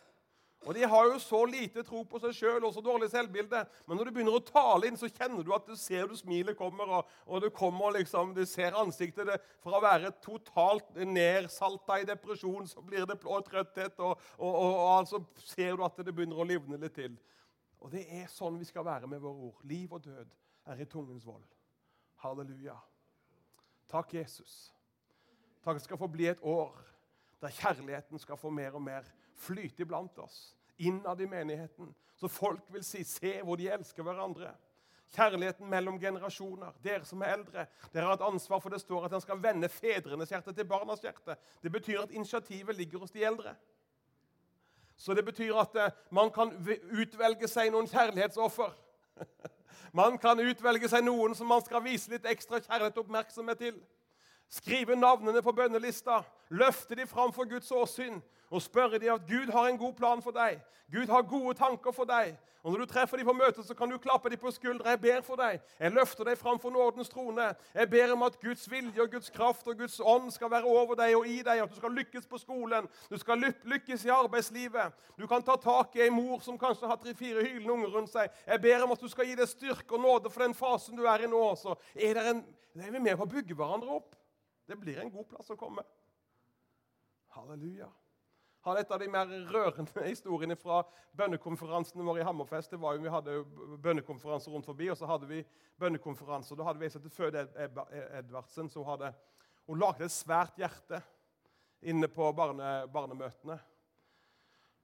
Og 0.64 0.76
De 0.76 0.84
har 0.88 1.07
jo 1.09 1.18
så 1.20 1.41
lite 1.45 1.84
tro 1.84 2.05
på 2.07 2.20
seg 2.24 2.36
sjøl 2.38 2.64
og 2.64 2.72
så 2.72 2.82
dårlig 2.84 3.09
selvbilde. 3.11 3.66
Men 3.88 3.99
når 3.99 4.07
du 4.07 4.11
begynner 4.16 4.38
å 4.38 4.43
tale 4.47 4.88
inn, 4.88 4.99
så 4.99 5.09
kjenner 5.11 5.43
du 5.43 5.51
at 5.55 5.68
du 5.68 5.76
ser 5.80 6.07
du 6.07 6.16
smilet 6.16 6.55
kommer. 6.55 6.88
Og, 6.99 7.09
og 7.28 7.43
du 7.43 7.49
kommer 7.51 7.91
liksom, 7.97 8.32
du 8.38 8.45
ser 8.47 8.78
ansiktet 8.80 9.28
det, 9.28 9.39
Fra 9.64 9.76
å 9.80 9.84
være 9.84 10.14
totalt 10.24 10.95
nedsalta 10.95 11.99
i 11.99 12.07
depresjon, 12.07 12.70
så 12.72 12.84
blir 12.86 13.03
det 13.09 13.20
blå 13.20 13.41
trøtthet. 13.43 13.99
Og, 13.99 14.16
og, 14.38 14.53
og, 14.53 14.72
og 14.72 14.93
altså 15.01 15.20
ser 15.43 15.76
du 15.76 15.84
at 15.84 15.99
det 15.99 16.16
begynner 16.16 16.39
å 16.39 16.47
livne 16.47 16.80
litt 16.80 16.95
til. 16.95 17.18
Og 17.84 17.91
det 17.91 18.05
er 18.16 18.32
sånn 18.32 18.55
vi 18.61 18.70
skal 18.70 18.88
være 18.88 19.09
med 19.11 19.20
våre 19.24 19.49
ord. 19.49 19.68
Liv 19.68 19.91
og 19.91 20.05
død 20.05 20.32
er 20.72 20.80
i 20.80 20.88
tungens 20.88 21.28
vold. 21.28 21.43
Halleluja. 22.24 22.78
Takk, 23.91 24.16
Jesus. 24.16 24.72
Takk 25.64 25.84
skal 25.84 25.99
få 25.99 26.07
bli 26.11 26.32
et 26.32 26.39
år 26.39 26.72
der 27.43 27.51
kjærligheten 27.51 28.20
skal 28.20 28.39
få 28.39 28.49
mer 28.49 28.80
og 28.80 28.82
mer 28.82 29.07
flyte 29.36 29.84
iblant 29.84 30.19
oss. 30.19 30.55
Innad 30.77 31.21
i 31.21 31.25
menigheten. 31.25 31.95
Så 32.15 32.27
folk 32.27 32.61
vil 32.69 32.84
si 32.84 33.03
'se 33.03 33.41
hvor 33.43 33.55
de 33.55 33.69
elsker 33.69 34.03
hverandre'. 34.03 34.53
Kjærligheten 35.13 35.69
mellom 35.69 35.99
generasjoner. 35.99 36.71
Dere 36.84 37.05
som 37.05 37.21
er 37.21 37.34
eldre, 37.34 37.65
dere 37.93 38.05
har 38.05 38.13
et 38.13 38.21
ansvar 38.21 38.59
for 38.59 38.69
det 38.69 38.81
står 38.81 39.05
at 39.05 39.13
en 39.13 39.21
skal 39.21 39.43
vende 39.43 39.69
fedrenes 39.69 40.29
hjerte 40.29 40.53
til 40.53 40.65
barnas 40.65 40.99
hjerte. 40.99 41.36
Det 41.63 41.71
betyr 41.71 42.01
at 42.01 42.11
initiativet 42.11 42.75
ligger 42.75 42.99
hos 42.99 43.11
de 43.11 43.23
eldre. 43.23 43.55
Så 44.95 45.13
det 45.13 45.25
betyr 45.25 45.55
at 45.55 45.75
eh, 45.75 45.91
man 46.09 46.31
kan 46.31 46.51
utvelge 47.01 47.47
seg 47.47 47.71
noen 47.71 47.88
kjærlighetsoffer. 47.88 48.73
Man 49.93 50.17
kan 50.17 50.39
utvelge 50.39 50.89
seg 50.89 51.03
noen 51.05 51.36
som 51.38 51.47
man 51.47 51.61
skal 51.61 51.84
vise 51.86 52.09
litt 52.09 52.25
ekstra 52.25 52.57
kjærlighet 52.63 52.95
og 52.97 53.03
oppmerksomhet 53.03 53.59
til. 53.61 53.75
Skrive 54.54 54.95
navnene 54.95 55.41
på 55.41 55.51
bønnelista, 55.51 56.20
løfte 56.54 56.95
de 56.95 57.08
fram 57.10 57.32
for 57.34 57.49
Guds 57.49 57.72
åsyn 57.72 58.20
og 58.54 58.62
spørre 58.62 58.99
dem 59.01 59.16
at 59.16 59.24
Gud 59.26 59.49
har 59.51 59.68
en 59.68 59.78
god 59.82 59.93
plan 59.97 60.22
for 60.22 60.36
deg. 60.36 60.60
Gud 60.93 61.10
har 61.10 61.24
gode 61.26 61.56
tanker 61.58 61.91
for 61.91 62.06
deg. 62.06 62.36
Og 62.64 62.72
Når 62.72 62.80
du 62.80 62.86
treffer 62.86 63.18
dem 63.18 63.26
på 63.26 63.34
møtet, 63.34 63.66
så 63.66 63.74
kan 63.74 63.89
du 63.89 63.97
klappe 63.97 64.30
dem 64.30 64.39
på 64.39 64.51
skuldra. 64.51 64.89
Jeg 64.89 65.01
ber 65.01 65.22
for 65.22 65.36
deg. 65.36 65.60
Jeg 65.80 65.91
løfter 65.91 66.24
deg 66.24 66.38
fram 66.38 66.60
for 66.60 66.70
nådens 66.72 67.10
trone. 67.10 67.49
Jeg 67.74 67.89
ber 67.89 68.14
om 68.14 68.24
at 68.24 68.38
Guds 68.39 68.72
vilje 68.72 69.01
og 69.01 69.10
Guds 69.12 69.30
kraft 69.30 69.68
og 69.68 69.78
Guds 69.78 69.99
ånd 69.99 70.32
skal 70.32 70.51
være 70.51 70.70
over 70.70 70.95
deg 70.95 71.16
og 71.18 71.28
i 71.28 71.41
deg. 71.41 71.60
At 71.66 71.74
du 71.74 71.76
skal 71.76 71.91
lykkes 71.91 72.30
på 72.30 72.38
skolen, 72.38 72.88
du 73.10 73.18
skal 73.18 73.43
lykkes 73.64 74.06
i 74.06 74.14
arbeidslivet. 74.14 74.93
Du 75.20 75.28
kan 75.28 75.43
ta 75.43 75.58
tak 75.58 75.97
i 75.97 76.06
ei 76.06 76.10
mor 76.14 76.39
som 76.45 76.62
kanskje 76.62 76.88
har 76.88 77.01
tre-fire 77.01 77.41
hylende 77.41 77.74
unger 77.74 77.97
rundt 77.97 78.14
seg. 78.14 78.30
Jeg 78.47 78.62
ber 78.62 78.86
om 78.86 78.93
at 78.93 79.01
du 79.01 79.10
skal 79.10 79.28
gi 79.28 79.36
deg 79.36 79.49
styrke 79.49 79.97
og 79.97 80.06
nåde 80.06 80.30
for 80.30 80.45
den 80.45 80.54
fasen 80.54 80.97
du 80.97 81.04
er 81.10 81.26
i 81.26 81.32
nå. 81.32 81.45
Så 81.60 81.76
er, 81.95 82.22
en, 82.30 82.45
er 82.78 82.91
vi 82.91 83.01
med 83.01 83.18
på 83.18 83.26
å 83.26 83.34
bygge 83.34 83.58
hverandre 83.58 83.97
opp. 83.97 84.14
Det 84.66 84.80
blir 84.80 84.99
en 84.99 85.11
god 85.11 85.28
plass 85.30 85.51
å 85.51 85.59
komme. 85.59 85.84
Halleluja. 87.36 87.89
Har 88.64 88.80
et 88.80 88.91
av 88.95 88.99
de 89.01 89.09
mer 89.11 89.28
rørende 89.51 90.05
historiene 90.14 90.55
fra 90.55 90.84
bønnekonferansene 91.20 92.05
våre 92.07 92.22
i 92.22 92.28
Hammerfest. 92.28 92.72
det 92.72 92.80
var 92.80 92.95
jo 92.95 93.03
Vi 93.03 93.11
hadde 93.11 93.39
bønnekonferanser 93.84 94.55
rundt 94.55 94.70
forbi, 94.70 94.88
og 94.91 94.97
så 94.97 95.09
hadde 95.09 95.28
vi 95.28 95.41
bønnekonferanser. 95.80 96.55
Da 96.55 96.70
hadde 96.70 96.80
vi 96.80 96.91
sett 96.93 97.09
Føde 97.11 97.43
Edvardsen 98.20 98.72
som 98.72 98.88
hadde, 98.88 99.11
hun 99.68 99.80
lagde 99.80 100.07
et 100.07 100.16
svært 100.16 100.55
hjerte 100.59 101.01
inne 101.84 102.07
på 102.07 102.30
barne, 102.36 102.72
barnemøtene. 102.91 103.59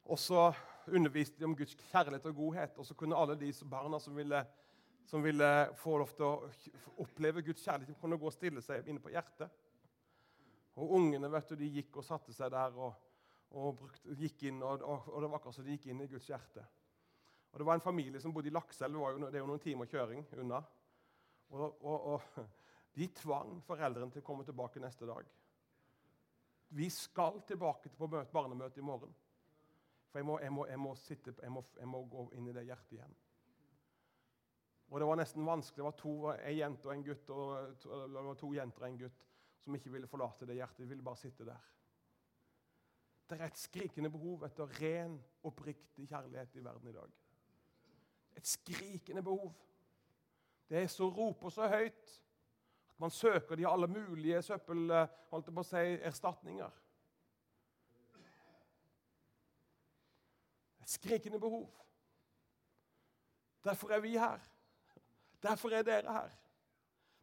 Og 0.10 0.20
så 0.20 0.50
underviste 0.88 1.40
de 1.40 1.48
om 1.48 1.56
Guds 1.56 1.76
kjærlighet 1.92 2.28
og 2.28 2.36
godhet. 2.36 2.78
Og 2.80 2.88
så 2.88 2.96
kunne 2.98 3.16
alle 3.16 3.38
de 3.40 3.54
barna 3.70 4.00
som 4.00 4.16
ville, 4.16 4.44
som 5.08 5.24
ville 5.24 5.50
få 5.80 5.98
lov 6.02 6.12
til 6.18 6.28
å 6.28 6.52
oppleve 7.06 7.44
Guds 7.48 7.64
kjærlighet, 7.64 8.00
kunne 8.02 8.20
gå 8.20 8.28
og 8.28 8.36
stille 8.36 8.64
seg 8.66 8.88
inne 8.88 9.04
på 9.04 9.14
hjertet. 9.14 9.52
Og 10.80 10.96
ungene 10.96 11.28
vet 11.32 11.52
du, 11.52 11.56
de 11.60 11.70
gikk 11.74 11.98
og 12.00 12.06
satte 12.08 12.34
seg 12.34 12.52
der 12.54 12.76
og, 12.80 12.94
og 13.60 13.74
brukte, 13.82 14.16
gikk 14.16 14.46
inn, 14.48 14.62
og, 14.64 14.84
og, 14.86 15.10
og, 15.12 15.18
det 15.22 15.30
var 15.30 15.42
akkurat 15.42 15.58
som 15.58 15.66
de 15.68 15.76
gikk 15.76 15.90
inn 15.92 16.04
i 16.06 16.08
Guds 16.08 16.30
hjerte. 16.30 16.64
Og 17.52 17.60
Det 17.60 17.66
var 17.68 17.80
en 17.80 17.84
familie 17.84 18.22
som 18.22 18.34
bodde 18.34 18.52
i 18.52 18.54
Lakselv. 18.54 19.00
Det, 19.26 19.34
er 19.34 19.44
jo 19.44 19.50
noen 19.50 19.64
timer 19.64 19.90
kjøring 19.90 20.24
unna. 20.38 20.62
Og, 21.50 22.22
De 23.00 23.08
tvang 23.16 23.60
foreldrene 23.64 24.12
til 24.12 24.24
å 24.24 24.26
komme 24.26 24.44
tilbake 24.44 24.82
neste 24.82 25.08
dag. 25.08 25.28
Vi 26.78 26.88
skal 26.94 27.42
tilbake 27.48 27.92
på 27.96 28.08
barnemøte 28.10 28.82
i 28.82 28.86
morgen. 28.86 29.14
For 30.10 30.20
jeg 30.20 30.26
må, 30.26 30.38
jeg 30.42 30.54
må, 30.54 30.66
jeg 30.68 30.82
må, 30.82 30.94
sitte, 30.98 31.34
må, 31.54 31.64
jeg 31.78 31.90
må 31.90 32.02
gå 32.10 32.26
inn 32.38 32.50
i 32.50 32.54
det 32.56 32.66
hjertet 32.66 32.98
igjen. 32.98 33.18
Og 34.90 35.00
Det 35.00 35.08
var 35.10 35.20
nesten 35.22 35.46
vanskelig. 35.46 35.78
Det 35.78 35.88
var 35.88 35.98
to, 36.02 36.14
en 36.34 36.58
jente 36.58 36.90
og 36.90 36.94
en 36.96 37.06
gutt, 37.06 37.30
og 37.30 37.76
to, 37.82 38.00
det 38.10 38.26
var 38.30 38.40
to 38.42 38.54
jenter 38.58 38.86
og 38.86 38.90
en 38.90 39.02
gutt 39.04 39.29
som 39.64 39.76
ikke 39.76 39.92
ville 39.92 40.08
forlate 40.08 40.48
det 40.48 40.58
hjertet. 40.60 40.84
De 40.84 40.90
ville 40.90 41.04
bare 41.04 41.20
sitte 41.20 41.46
der. 41.46 41.68
Det 43.30 43.38
er 43.38 43.46
et 43.46 43.58
skrikende 43.62 44.10
behov 44.10 44.44
etter 44.48 44.72
ren, 44.82 45.20
oppriktig 45.46 46.08
kjærlighet 46.10 46.56
i 46.56 46.64
verden 46.66 46.90
i 46.90 46.94
dag. 46.96 47.12
Et 48.38 48.48
skrikende 48.48 49.24
behov. 49.24 49.54
Det 50.70 50.84
er 50.84 50.88
så 50.88 51.10
roper 51.10 51.50
så 51.50 51.68
høyt 51.70 52.16
at 52.90 53.00
man 53.00 53.12
søker 53.12 53.56
de 53.56 53.68
alle 53.68 53.88
mulige 53.88 54.42
søppel, 54.42 54.92
holdt 55.30 55.54
på 55.54 55.62
å 55.62 55.68
si, 55.68 55.84
erstatninger. 56.10 56.80
Et 60.82 60.90
skrikende 60.90 61.40
behov. 61.40 61.70
Derfor 63.64 63.94
er 63.94 64.00
vi 64.00 64.18
her. 64.18 64.42
Derfor 65.44 65.70
er 65.70 65.84
dere 65.84 66.14
her. 66.14 66.36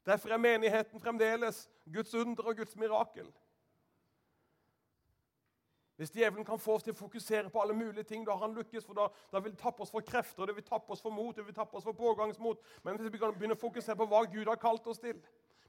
Derfor 0.07 0.31
er 0.33 0.39
menigheten 0.39 1.01
fremdeles 1.01 1.67
Guds 1.93 2.15
under 2.15 2.47
og 2.47 2.57
Guds 2.57 2.77
mirakel. 2.77 3.27
Hvis 5.97 6.11
djevelen 6.11 6.45
kan 6.45 6.61
få 6.61 6.75
oss 6.77 6.85
til 6.85 6.93
å 6.93 6.99
fokusere 6.99 7.49
på 7.51 7.61
alle 7.63 7.75
mulige 7.75 8.05
ting, 8.05 8.27
da 8.27 8.35
har 8.37 8.45
han 8.45 8.55
lykkes. 8.55 8.85
for 8.85 8.95
Da, 8.95 9.07
da 9.33 9.41
vil 9.41 9.55
det 9.55 9.59
tappe 9.59 9.83
oss 9.83 9.91
for 9.91 10.05
krefter, 10.05 10.47
det 10.47 10.57
vil 10.57 10.65
tappe 10.65 10.93
oss 10.93 11.01
for 11.03 11.11
mot, 11.11 11.37
det 11.37 11.47
vil 11.47 11.55
tappe 11.55 11.77
oss 11.77 11.85
for 11.85 11.97
pågangsmot. 11.97 12.61
Men 12.85 13.01
hvis 13.01 13.13
vi 13.13 13.19
kan 13.19 13.33
begynne 13.33 13.57
å 13.57 13.61
fokusere 13.61 13.97
på 13.97 14.07
hva 14.11 14.27
Gud 14.29 14.47
har 14.47 14.61
kalt 14.61 14.87
oss 14.87 15.01
til, 15.01 15.17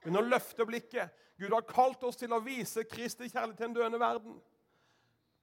begynne 0.04 0.20
å 0.20 0.28
løfte 0.28 0.68
blikket 0.68 1.24
Gud 1.40 1.54
har 1.54 1.64
kalt 1.70 2.04
oss 2.04 2.18
til 2.18 2.34
å 2.34 2.42
vise 2.44 2.84
Kristi 2.90 3.30
kjærlighet 3.30 3.58
til 3.58 3.70
en 3.70 3.76
døende 3.76 4.00
verden. 4.02 4.38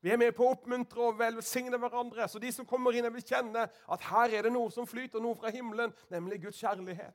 Vi 0.05 0.11
er 0.13 0.21
med 0.21 0.35
på 0.37 0.45
å 0.45 0.53
oppmuntre 0.53 1.01
og 1.01 1.17
velsigne 1.17 1.79
hverandre. 1.81 2.27
Så 2.29 2.39
de 2.43 2.51
som 2.53 2.67
kommer 2.69 2.93
inn, 2.93 3.09
vil 3.15 3.25
kjenne 3.25 3.63
at 3.65 4.09
her 4.11 4.35
er 4.37 4.45
det 4.45 4.53
noe 4.53 4.69
som 4.75 4.85
flyter, 4.87 5.23
noe 5.23 5.39
fra 5.39 5.53
himmelen, 5.55 5.95
nemlig 6.13 6.43
Guds 6.43 6.61
kjærlighet. 6.61 7.15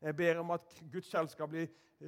Jeg 0.00 0.16
ber 0.16 0.38
om 0.38 0.50
at 0.54 0.74
Guds 0.92 1.10
kjærlighet 1.10 1.34
skal 1.34 1.48
bli 1.50 1.64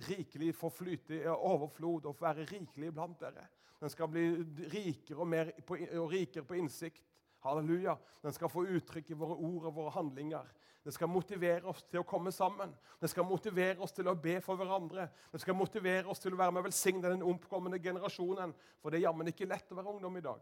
rikelig 0.07 0.55
få 0.55 0.71
flyte 0.71 1.17
i 1.19 1.27
overflod 1.27 2.07
og 2.07 2.21
være 2.21 2.47
rikelig 2.53 2.93
blant 2.95 3.21
dere. 3.21 3.49
Den 3.81 3.91
skal 3.91 4.09
bli 4.09 4.27
rikere 4.73 5.19
og, 5.19 5.53
på, 5.67 5.79
og 5.99 6.11
rikere 6.13 6.45
på 6.45 6.55
innsikt. 6.55 7.05
Halleluja. 7.41 7.97
Den 8.23 8.33
skal 8.37 8.51
få 8.53 8.67
uttrykk 8.69 9.11
i 9.11 9.17
våre 9.19 9.35
ord 9.35 9.71
og 9.71 9.75
våre 9.75 9.95
handlinger. 9.95 10.47
Det 10.85 10.95
skal 10.95 11.09
motivere 11.13 11.65
oss 11.69 11.83
til 11.89 12.01
å 12.01 12.07
komme 12.09 12.33
sammen. 12.33 12.73
Det 13.01 13.09
skal 13.11 13.27
motivere 13.29 13.81
oss 13.85 13.93
til 13.97 14.09
å 14.09 14.17
be 14.17 14.39
for 14.45 14.61
hverandre. 14.61 15.09
Det 15.33 15.41
skal 15.41 15.57
motivere 15.57 16.09
oss 16.09 16.21
til 16.23 16.37
å 16.37 16.41
være 16.41 16.55
med 16.55 16.63
og 16.63 16.69
velsigne 16.71 17.11
den 17.13 17.25
omkommende 17.25 17.81
generasjonen. 17.83 18.55
For 18.81 18.93
det 18.93 19.01
er 19.01 19.09
jammen 19.09 19.29
ikke 19.29 19.49
lett 19.49 19.73
å 19.73 19.81
være 19.81 19.93
ungdom 19.97 20.17
i 20.17 20.25
dag. 20.25 20.41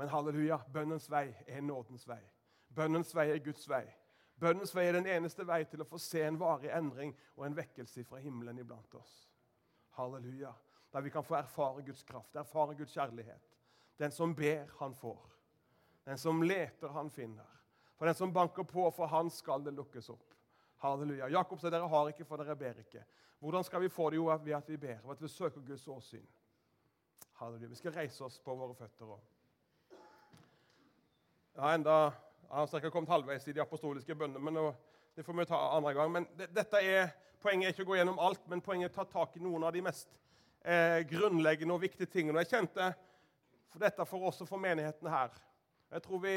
Men 0.00 0.10
halleluja, 0.10 0.62
bønnens 0.72 1.10
vei 1.12 1.26
er 1.46 1.62
nådens 1.62 2.06
vei. 2.08 2.22
Bønnens 2.74 3.10
vei 3.14 3.28
er 3.34 3.42
Guds 3.44 3.66
vei. 3.68 3.84
Bønnens 4.40 4.72
vei 4.74 4.86
er 4.88 4.96
den 4.96 5.08
eneste 5.10 5.44
vei 5.46 5.62
til 5.68 5.82
å 5.84 5.88
få 5.88 5.98
se 6.00 6.22
en 6.24 6.38
varig 6.40 6.70
endring 6.72 7.12
og 7.36 7.44
en 7.46 7.56
vekkelse 7.56 8.04
fra 8.08 8.22
himmelen 8.24 8.58
iblant 8.62 8.94
oss. 8.96 9.12
Halleluja. 9.98 10.52
Der 10.92 11.04
vi 11.04 11.10
kan 11.12 11.24
få 11.24 11.36
erfare 11.38 11.84
Guds 11.86 12.02
kraft, 12.02 12.36
erfare 12.36 12.74
Guds 12.74 12.94
kjærlighet. 12.96 13.56
Den 14.00 14.10
som 14.10 14.32
ber, 14.34 14.66
han 14.78 14.94
får. 14.94 15.26
Den 16.04 16.18
som 16.18 16.42
leter, 16.42 16.88
han 16.88 17.10
finner. 17.10 17.46
For 17.98 18.08
den 18.08 18.16
som 18.16 18.32
banker 18.32 18.64
på, 18.64 18.86
for 18.96 19.06
han 19.06 19.28
skal 19.30 19.64
det 19.64 19.74
lukkes 19.76 20.08
opp. 20.10 20.34
Halleluja. 20.80 21.28
Jakob 21.28 21.60
sa 21.60 21.70
dere 21.70 21.88
har 21.92 22.08
ikke, 22.08 22.24
for 22.24 22.40
dere 22.40 22.56
ber 22.56 22.80
ikke. 22.80 23.04
Hvordan 23.38 23.64
skal 23.64 23.84
vi 23.84 23.92
få 23.92 24.08
det? 24.10 24.16
Jo, 24.16 24.30
ved 24.32 24.56
at 24.56 24.68
vi 24.68 24.76
ber, 24.80 25.02
ved 25.04 25.12
at 25.12 25.22
vi 25.22 25.28
søker 25.28 25.60
Guds 25.60 25.84
åsyn. 25.88 26.24
Halleluja. 27.42 27.68
Vi 27.68 27.78
skal 27.82 27.92
reise 27.92 28.24
oss 28.24 28.40
på 28.40 28.56
våre 28.56 28.74
føtter. 28.74 29.04
også. 29.04 29.36
Ja, 31.56 31.74
enda, 31.74 32.10
Jeg 32.50 32.56
har 32.56 32.80
ca. 32.80 32.90
kommet 32.90 33.10
halvveis 33.12 33.44
i 33.46 33.52
de 33.54 33.62
apostoliske 33.62 34.14
bønnene, 34.18 34.42
men 34.42 34.72
det 35.14 35.22
får 35.22 35.36
vi 35.38 35.44
ta 35.46 35.58
andre 35.76 35.92
gang. 35.94 36.08
Men 36.10 36.24
dette 36.36 36.80
er, 36.82 37.12
Poenget 37.40 37.70
er 37.70 37.72
ikke 37.72 37.84
å 37.86 37.88
gå 37.88 37.96
gjennom 37.96 38.18
alt, 38.20 38.42
men 38.52 38.60
poenget 38.60 38.90
er 38.90 38.92
å 38.92 38.96
ta 38.98 39.04
tak 39.08 39.36
i 39.38 39.40
noen 39.40 39.62
av 39.64 39.72
de 39.72 39.80
mest 39.80 40.18
eh, 40.60 40.98
grunnleggende 41.08 41.72
og 41.72 41.80
viktige 41.80 42.10
tingene. 42.12 42.42
Jeg 42.42 42.50
kjente 42.50 42.88
for 43.70 43.80
dette 43.80 44.04
for 44.10 44.26
oss 44.28 44.42
og 44.44 44.50
for 44.50 44.60
menigheten 44.60 45.08
her. 45.08 45.38
Jeg 45.94 46.04
tror 46.04 46.20
vi, 46.26 46.34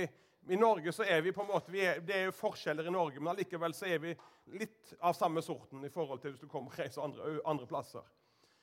I 0.53 0.59
Norge 0.61 0.93
så 0.95 1.03
er 1.03 1.19
vi 1.25 1.33
på 1.35 1.43
en 1.43 1.49
måte, 1.49 1.75
er, 1.75 1.99
Det 1.99 2.15
er 2.15 2.23
jo 2.29 2.37
forskjeller 2.37 2.87
i 2.87 2.95
Norge, 2.95 3.19
men 3.19 3.33
allikevel 3.33 3.75
så 3.75 3.89
er 3.91 3.99
vi 3.99 4.15
litt 4.55 4.93
av 5.01 5.17
samme 5.17 5.43
sorten 5.43 5.83
i 5.83 5.91
forhold 5.91 6.23
til 6.23 6.37
hvis 6.37 6.45
du 6.45 6.47
kommer 6.47 6.71
og 6.71 6.79
reiser 6.79 7.03
andre, 7.03 7.35
andre 7.51 7.67
plasser. 7.67 8.07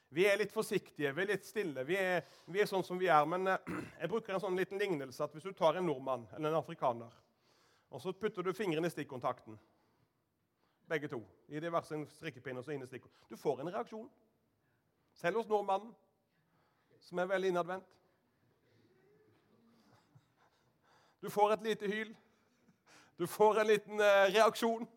Vi 0.08 0.24
er 0.24 0.40
litt 0.40 0.56
forsiktige, 0.56 1.12
vi 1.12 1.26
er 1.26 1.32
litt 1.34 1.44
stille. 1.44 1.84
Vi 1.84 2.00
er, 2.00 2.24
vi 2.48 2.64
er 2.64 2.72
sånn 2.72 2.86
som 2.88 2.96
vi 2.98 3.12
er. 3.12 3.28
Men 3.28 3.52
eh, 3.52 3.74
jeg 4.00 4.14
bruker 4.14 4.38
en 4.38 4.46
sånn 4.48 4.56
liten 4.56 4.80
lignelse 4.80 5.28
at 5.28 5.36
hvis 5.36 5.44
du 5.44 5.52
tar 5.52 5.76
en 5.76 5.90
nordmann 5.92 6.24
eller 6.38 6.54
en 6.54 6.62
afrikaner, 6.64 7.20
og 7.90 8.00
så 8.00 8.12
putter 8.12 8.42
du 8.42 8.52
fingrene 8.52 8.86
i 8.86 8.90
stikkontakten 8.90 9.58
begge 10.90 11.08
to. 11.08 11.26
I 11.48 11.60
diverse 11.60 11.94
strikkepinner 12.16 12.62
som 12.62 12.72
er 12.72 12.74
og 12.74 12.74
så 12.74 12.74
inn 12.74 12.82
i 12.82 12.86
stikkontakten. 12.86 13.30
Du 13.30 13.38
får 13.38 13.60
en 13.60 13.74
reaksjon. 13.74 14.10
Selv 15.14 15.36
hos 15.36 15.48
nordmannen, 15.48 15.92
som 17.00 17.18
er 17.18 17.28
veldig 17.30 17.48
innadvendt. 17.48 17.86
Du 21.22 21.30
får 21.30 21.52
et 21.52 21.62
lite 21.62 21.86
hyl. 21.86 22.16
Du 23.18 23.26
får 23.26 23.60
en 23.60 23.66
liten 23.66 24.00
eh, 24.00 24.34
reaksjon. 24.34 24.88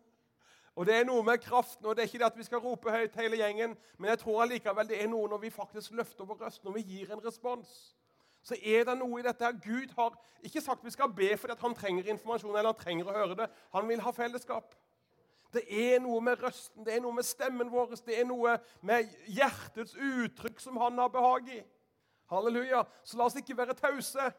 Og 0.74 0.86
Det 0.86 0.94
er 0.94 1.04
noe 1.04 1.22
med 1.22 1.38
kraften, 1.38 1.86
og 1.86 1.96
det 1.96 2.02
er 2.02 2.06
ikke 2.06 2.18
det 2.18 2.26
at 2.26 2.38
vi 2.38 2.42
skal 2.42 2.58
rope 2.58 2.90
høyt 2.90 3.14
hele 3.14 3.36
gjengen, 3.36 3.76
men 3.98 4.08
jeg 4.10 4.18
tror 4.18 4.42
allikevel 4.42 4.88
det 4.88 5.02
er 5.02 5.06
noe 5.06 5.28
når 5.30 5.38
vi 5.44 5.50
faktisk 5.50 5.92
løfter 5.94 6.26
vår 6.26 6.40
røst, 6.42 6.64
når 6.64 6.72
vi 6.72 6.82
gir 6.82 7.12
en 7.12 7.22
respons. 7.24 7.94
Så 8.44 8.56
er 8.60 8.84
det 8.84 8.96
noe 9.00 9.20
i 9.20 9.24
dette 9.24 9.44
her. 9.44 9.56
Gud 9.64 9.92
har 9.96 10.16
ikke 10.44 10.60
sagt 10.60 10.84
vi 10.84 10.92
skal 10.92 11.12
be 11.16 11.30
fordi 11.40 11.56
han 11.60 11.76
trenger 11.76 12.10
informasjon 12.12 12.52
eller 12.52 12.74
han 12.74 12.80
trenger 12.80 13.08
å 13.08 13.16
høre 13.16 13.38
det. 13.38 13.50
Han 13.72 13.88
vil 13.88 14.02
ha 14.04 14.12
fellesskap. 14.12 14.74
Det 15.54 15.62
er 15.70 16.00
noe 16.02 16.20
med 16.24 16.40
røsten, 16.42 16.82
det 16.84 16.96
er 16.96 17.02
noe 17.04 17.14
med 17.14 17.24
stemmen 17.24 17.70
vår, 17.70 17.94
det 18.02 18.16
er 18.18 18.26
noe 18.26 18.56
med 18.82 19.12
hjertets 19.30 19.94
uttrykk 19.94 20.58
som 20.60 20.80
han 20.82 20.98
har 20.98 21.12
behag 21.14 21.48
i. 21.54 21.60
Halleluja. 22.32 22.82
Så 23.06 23.20
la 23.20 23.28
oss 23.28 23.38
ikke 23.38 23.56
være 23.56 23.76
tause. 23.78 24.32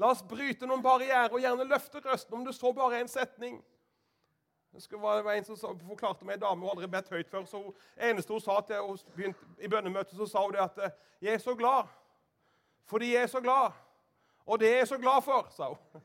La 0.00 0.10
oss 0.12 0.20
bryte 0.26 0.68
noen 0.68 0.84
barrierer 0.84 1.32
og 1.32 1.40
gjerne 1.40 1.64
løfte 1.68 2.02
røsten, 2.04 2.36
om 2.36 2.44
det 2.44 2.54
så 2.56 2.74
bare 2.76 3.00
en 3.00 3.08
setning. 3.08 3.58
Det 4.70 5.00
var 5.00 5.32
en 5.32 5.44
som 5.44 5.56
forklarte 5.80 6.24
meg, 6.24 6.34
En 6.34 6.44
dame 6.44 6.62
hun 6.62 6.70
aldri 6.70 6.86
bedt 6.86 7.08
høyt 7.10 7.28
før. 7.28 7.44
så 7.44 7.72
eneste 7.96 8.32
hun 8.32 8.40
sa 8.40 8.60
til 8.60 8.84
hun 8.84 8.98
begynte, 9.16 9.40
I 9.58 9.68
bønnemøtet 9.68 10.16
så 10.16 10.26
sa 10.26 10.44
hun 10.44 10.52
det 10.52 10.60
at 10.60 10.94
'Jeg 11.20 11.34
er 11.34 11.38
så 11.38 11.54
glad 11.54 11.88
fordi 12.88 13.14
jeg 13.14 13.22
er 13.22 13.32
så 13.32 13.40
glad.' 13.40 13.76
Og 14.50 14.58
det 14.58 14.68
er 14.72 14.78
jeg 14.82 14.88
så 14.88 14.98
glad 14.98 15.22
for, 15.22 15.46
sa 15.54 15.68
hun. 15.68 16.02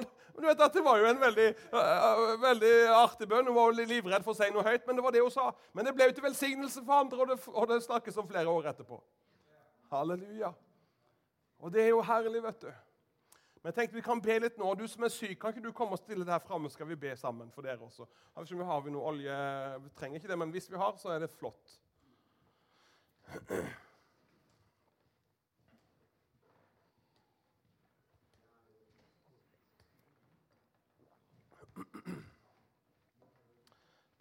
Du 0.32 0.46
vet 0.46 0.60
at 0.60 0.74
Det 0.74 0.84
var 0.84 0.96
jo 0.98 1.06
en 1.06 1.20
veldig, 1.20 1.48
uh, 1.72 2.40
veldig 2.40 2.72
artig 2.96 3.28
bønn. 3.28 3.46
Hun 3.46 3.54
var 3.54 3.68
jo 3.68 3.84
livredd 3.84 4.24
for 4.24 4.32
å 4.32 4.38
si 4.38 4.48
noe 4.50 4.64
høyt, 4.64 4.86
men 4.86 4.96
det 4.96 5.04
var 5.04 5.12
det 5.12 5.20
hun 5.20 5.34
sa. 5.34 5.50
Men 5.76 5.84
det 5.84 5.92
ble 5.94 6.06
jo 6.08 6.14
til 6.16 6.24
velsignelse 6.24 6.84
for 6.86 7.02
andre, 7.02 7.18
og 7.20 7.28
det, 7.28 7.36
og 7.52 7.68
det 7.68 7.82
snakkes 7.84 8.16
om 8.16 8.28
flere 8.30 8.48
år 8.48 8.70
etterpå. 8.72 8.96
Halleluja. 9.92 10.54
Og 11.60 11.74
det 11.74 11.84
er 11.84 11.92
jo 11.92 12.00
herlig, 12.08 12.42
vet 12.42 12.64
du. 12.64 12.72
Men 13.62 13.70
jeg 13.70 13.76
tenkte 13.76 14.00
vi 14.00 14.06
kan 14.08 14.24
be 14.24 14.38
litt 14.42 14.56
nå. 14.58 14.72
Du 14.74 14.86
som 14.90 15.04
er 15.06 15.12
syk, 15.14 15.36
kan 15.38 15.52
ikke 15.52 15.68
du 15.68 15.76
komme 15.76 15.94
og 15.94 16.00
stille 16.00 16.24
deg 16.24 16.34
her 16.34 16.42
framme? 16.42 16.72
Skal 16.72 16.88
vi 16.88 16.98
be 16.98 17.12
sammen 17.20 17.52
for 17.54 17.68
dere 17.68 17.84
også? 17.84 18.08
Har 18.34 18.82
vi 18.82 18.96
noe 18.96 19.12
olje? 19.12 19.36
Vi 19.84 19.92
trenger 20.00 20.18
ikke 20.18 20.32
det, 20.32 20.40
men 20.40 20.50
hvis 20.56 20.72
vi 20.72 20.80
har, 20.80 20.96
så 20.98 21.12
er 21.14 21.22
det 21.22 21.30
flott. 21.36 21.78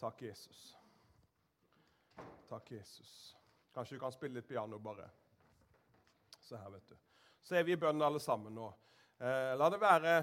Takk, 0.01 0.21
Jesus. 0.21 0.77
Takk, 2.49 2.71
Jesus. 2.71 3.35
Kanskje 3.73 3.95
du 3.95 3.99
kan 3.99 4.11
spille 4.11 4.39
litt 4.39 4.47
piano, 4.47 4.79
bare. 4.79 5.09
Se 6.39 6.57
her, 6.57 6.69
vet 6.69 6.87
du. 6.89 6.95
Så 7.41 7.55
er 7.55 7.63
vi 7.63 7.75
i 7.75 7.77
bønnen 7.77 8.01
alle 8.01 8.19
sammen 8.19 8.55
nå. 8.57 8.71
Eh, 9.21 9.51
la 9.57 9.67
det 9.69 9.77
være 9.81 10.13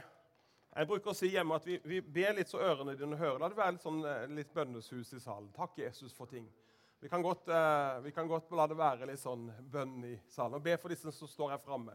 Jeg 0.74 0.89
bruker 0.91 1.12
å 1.12 1.14
si 1.14 1.31
hjemme 1.31 1.57
at 1.57 1.66
vi, 1.66 1.79
vi 1.87 2.01
ber 2.03 2.35
litt 2.37 2.51
så 2.51 2.59
ørene 2.59 2.97
dine 2.99 3.20
hører. 3.20 3.39
La 3.39 3.53
det 3.53 3.59
være 3.61 3.76
litt, 3.76 3.85
sånn, 3.85 4.01
eh, 4.03 4.24
litt 4.41 4.51
bønneshus 4.55 5.14
i 5.14 5.22
salen. 5.22 5.47
Takk, 5.55 5.79
Jesus, 5.79 6.11
for 6.16 6.26
ting. 6.26 6.51
Vi 6.99 7.09
kan, 7.09 7.22
godt, 7.22 7.47
eh, 7.47 8.01
vi 8.03 8.12
kan 8.18 8.26
godt 8.29 8.51
la 8.59 8.66
det 8.66 8.81
være 8.83 9.07
litt 9.12 9.22
sånn 9.22 9.47
bønn 9.70 10.03
i 10.11 10.16
salen. 10.26 10.59
Og 10.59 10.66
be 10.66 10.74
for 10.74 10.91
disse 10.91 11.14
som 11.14 11.31
står 11.31 11.55
her 11.55 11.62
framme. 11.62 11.95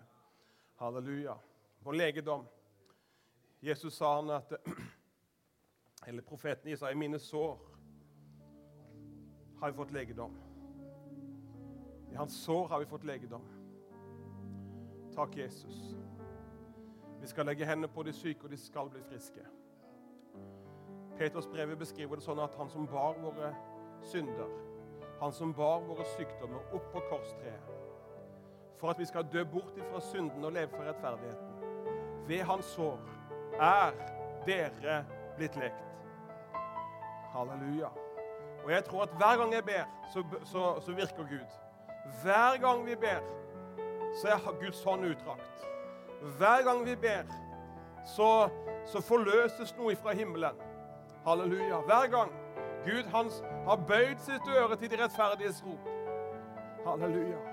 Halleluja. 0.79 1.35
På 1.83 1.91
legedom. 1.91 2.47
Jesus 3.59 3.99
sa 3.99 4.15
han 4.21 4.31
at 4.39 4.55
Eller 6.07 6.23
profeten 6.23 6.71
Isa, 6.71 6.89
i 6.91 6.95
mine 6.95 7.19
sår 7.19 7.72
har 9.63 9.71
vi 9.71 9.77
fått 9.77 9.91
legedom. 9.91 10.31
I 12.11 12.15
hans 12.15 12.43
sår 12.43 12.67
har 12.67 12.79
vi 12.79 12.85
fått 12.85 13.03
legedom. 13.03 13.41
Takk, 15.15 15.37
Jesus. 15.37 15.95
Vi 17.21 17.27
skal 17.27 17.45
legge 17.45 17.65
hendene 17.65 17.87
på 17.87 18.03
de 18.03 18.11
syke, 18.13 18.43
og 18.43 18.51
de 18.51 18.57
skal 18.59 18.91
bli 18.91 18.99
friske. 19.07 19.45
Peters 21.15 21.47
brev 21.47 21.71
beskriver 21.79 22.19
det 22.19 22.25
sånn 22.27 22.43
at 22.43 22.59
han 22.59 22.73
som 22.75 22.89
bar 22.91 23.15
våre 23.23 23.53
synder, 24.11 24.51
han 25.23 25.31
som 25.31 25.55
bar 25.55 25.79
våre 25.87 26.09
sykdommer 26.17 26.75
opp 26.75 26.91
på 26.91 27.07
korstreet, 27.07 27.73
for 28.75 28.91
at 28.91 28.99
vi 28.99 29.07
skal 29.07 29.31
dø 29.31 29.47
bort 29.47 29.79
ifra 29.79 30.03
synden 30.11 30.43
og 30.43 30.57
leve 30.59 30.75
for 30.75 30.91
rettferdigheten. 30.91 32.23
Ved 32.27 32.43
hans 32.51 32.75
sår 32.75 32.99
er 33.63 33.95
dere 34.43 35.03
blitt 35.39 35.55
lekt. 35.55 36.09
Halleluja. 37.31 38.02
Og 38.63 38.71
jeg 38.71 38.83
tror 38.83 39.03
at 39.03 39.09
hver 39.17 39.37
gang 39.37 39.53
jeg 39.53 39.65
ber, 39.65 39.83
så, 40.13 40.23
så, 40.43 40.81
så 40.85 40.91
virker 40.91 41.17
Gud. 41.17 41.47
Hver 42.23 42.59
gang 42.61 42.85
vi 42.85 42.95
ber, 42.95 43.19
så 44.21 44.27
er 44.27 44.65
Guds 44.65 44.83
hånd 44.83 45.05
utdrakt. 45.05 45.65
Hver 46.37 46.63
gang 46.63 46.85
vi 46.85 46.95
ber, 46.95 47.23
så, 48.15 48.49
så 48.85 49.01
forløses 49.01 49.75
noe 49.77 49.95
fra 49.95 50.13
himmelen. 50.13 50.59
Halleluja. 51.25 51.77
Hver 51.87 52.07
gang. 52.07 52.31
Gud 52.85 53.03
hans 53.13 53.43
har 53.67 53.75
bøyd 53.87 54.19
sitt 54.19 54.47
øre 54.57 54.75
til 54.75 54.91
de 54.91 55.03
rettferdiges 55.03 55.63
rop. 55.65 55.89
Halleluja. 56.87 57.52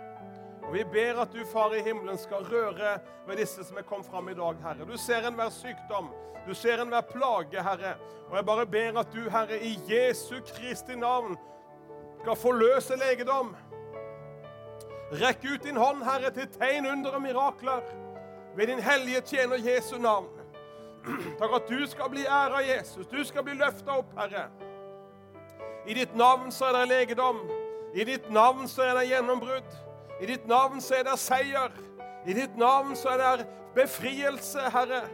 Og 0.63 0.73
Vi 0.73 0.85
ber 0.85 1.21
at 1.23 1.33
du, 1.33 1.45
Far 1.53 1.75
i 1.75 1.83
himmelen, 1.83 2.19
skal 2.19 2.45
røre 2.45 2.99
ved 3.27 3.37
disse 3.37 3.65
som 3.65 3.77
er 3.77 3.87
kommet 3.87 4.07
fram 4.07 4.29
i 4.29 4.35
dag, 4.35 4.57
Herre. 4.63 4.87
Du 4.87 4.97
ser 4.99 5.27
enhver 5.27 5.51
sykdom, 5.51 6.11
du 6.47 6.55
ser 6.55 6.83
enhver 6.83 7.01
plage, 7.01 7.63
Herre. 7.63 7.95
Og 8.31 8.37
jeg 8.37 8.47
bare 8.47 8.67
ber 8.67 9.01
at 9.01 9.15
du, 9.15 9.31
Herre, 9.31 9.59
i 9.63 9.79
Jesu 9.89 10.37
Kristi 10.47 10.97
navn 10.97 11.39
skal 12.21 12.37
forløse 12.37 12.97
legedom. 12.97 13.55
Rekk 15.13 15.45
ut 15.55 15.65
din 15.65 15.77
hånd, 15.77 16.05
Herre, 16.05 16.31
til 16.31 16.47
tegn, 16.59 16.87
under 16.87 17.11
og 17.11 17.23
mirakler 17.23 17.81
ved 18.57 18.67
din 18.67 18.83
hellige 18.83 19.21
tjener 19.21 19.57
Jesu 19.57 19.99
navn. 19.99 20.29
Takk 21.41 21.55
at 21.57 21.69
du 21.71 21.87
skal 21.87 22.11
bli 22.11 22.27
æra 22.27 22.61
Jesus. 22.61 23.07
Du 23.07 23.25
skal 23.25 23.43
bli 23.43 23.55
løfta 23.55 23.99
opp, 23.99 24.13
Herre. 24.19 24.49
I 25.87 25.95
ditt 25.95 26.17
navn 26.17 26.53
så 26.53 26.69
er 26.69 26.79
det 26.79 26.89
legedom. 26.89 27.41
I 27.95 28.05
ditt 28.05 28.31
navn 28.31 28.69
så 28.69 28.83
er 28.83 28.99
det 28.99 29.09
gjennombrudd. 29.11 29.71
I 30.21 30.27
ditt 30.27 30.47
navn 30.49 30.83
så 30.85 30.99
er 30.99 31.07
det 31.09 31.17
seier. 31.21 31.73
I 32.29 32.37
ditt 32.37 32.57
navn 32.61 32.93
så 32.97 33.15
er 33.15 33.23
det 33.41 33.47
befrielse, 33.75 34.67
Herre. 34.73 35.07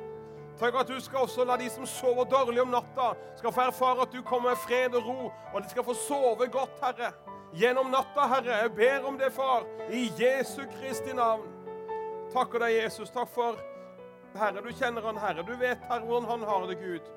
Takk 0.59 0.79
at 0.81 0.89
du 0.89 0.97
skal 1.05 1.27
også 1.27 1.45
la 1.45 1.59
de 1.61 1.69
som 1.71 1.87
sover 1.87 2.25
dårlig 2.31 2.63
om 2.63 2.73
natta, 2.73 3.13
skal 3.37 3.53
få 3.53 3.67
erfare 3.69 4.07
at 4.07 4.13
du 4.13 4.23
kommer 4.25 4.55
med 4.55 4.63
fred 4.65 4.97
og 4.97 5.05
ro, 5.05 5.31
og 5.53 5.63
de 5.63 5.69
skal 5.69 5.85
få 5.85 5.95
sove 6.01 6.49
godt, 6.49 6.81
Herre. 6.81 7.13
Gjennom 7.57 7.93
natta, 7.93 8.25
Herre. 8.33 8.57
Jeg 8.63 8.73
ber 8.75 9.07
om 9.09 9.19
det, 9.21 9.31
far, 9.33 9.67
i 9.93 10.09
Jesu 10.19 10.65
Kristi 10.79 11.13
navn. 11.15 11.45
Takker 12.33 12.65
deg, 12.65 12.81
Jesus. 12.81 13.13
Takk 13.13 13.31
for 13.35 13.61
Herre, 14.37 14.65
du 14.65 14.73
kjenner 14.73 15.05
han, 15.07 15.21
Herre. 15.21 15.45
Du 15.47 15.55
vet, 15.61 15.85
Herre, 15.91 16.05
hvordan 16.09 16.29
han 16.33 16.49
har 16.49 16.67
det, 16.67 16.81
Gud. 16.81 17.13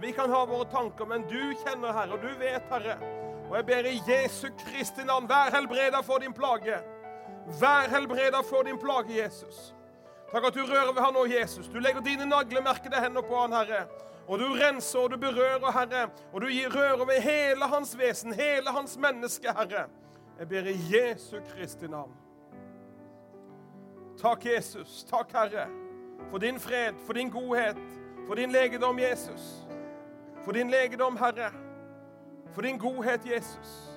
Vi 0.00 0.14
kan 0.16 0.30
ha 0.32 0.44
våre 0.48 0.64
tanker, 0.70 1.10
men 1.10 1.26
du 1.28 1.52
kjenner, 1.64 1.92
Herre, 1.92 2.16
og 2.16 2.22
du 2.24 2.32
vet, 2.40 2.64
Herre. 2.70 2.96
Og 3.50 3.58
jeg 3.58 3.66
ber 3.66 3.90
i 3.90 3.98
Jesu 4.06 4.46
Kristi 4.62 5.04
navn, 5.04 5.28
vær 5.28 5.50
helbreda 5.52 6.00
for 6.06 6.22
din 6.22 6.32
plage. 6.32 6.78
Vær 7.58 7.88
helbreda 7.90 8.40
for 8.46 8.62
din 8.62 8.78
plage, 8.78 9.22
Jesus. 9.22 9.74
Takk 10.30 10.44
at 10.46 10.54
du 10.54 10.62
rører 10.62 10.92
ved 10.92 11.02
han 11.02 11.14
nå, 11.14 11.24
Jesus. 11.26 11.66
Du 11.68 11.78
legger 11.78 12.00
dine 12.00 12.26
naglemerkede 12.26 13.02
hender 13.02 13.22
på 13.22 13.40
han, 13.40 13.52
Herre. 13.52 13.86
Og 14.28 14.38
du 14.38 14.46
renser 14.54 14.98
og 14.98 15.10
du 15.10 15.16
berører, 15.16 15.72
Herre. 15.74 16.08
Og 16.32 16.40
du 16.40 16.46
rører 16.46 17.04
ved 17.04 17.20
hele 17.20 17.66
hans 17.66 17.98
vesen, 17.98 18.32
hele 18.32 18.70
hans 18.70 18.98
menneske, 18.98 19.48
Herre. 19.48 19.88
Jeg 20.38 20.48
ber 20.48 20.70
i 20.70 20.76
Jesu 20.94 21.36
Kristi 21.50 21.86
navn. 21.86 22.12
Takk, 24.22 24.46
Jesus. 24.46 25.04
Takk, 25.10 25.32
Herre, 25.32 25.66
for 26.30 26.38
din 26.38 26.60
fred, 26.60 26.94
for 27.06 27.12
din 27.12 27.30
godhet, 27.30 27.76
for 28.26 28.34
din 28.34 28.50
legedom, 28.50 28.98
Jesus. 28.98 29.66
For 30.44 30.52
din 30.52 30.70
legedom, 30.70 31.16
Herre. 31.16 31.50
For 32.54 32.62
din 32.62 32.78
godhet, 32.78 33.20
Jesus. 33.26 33.89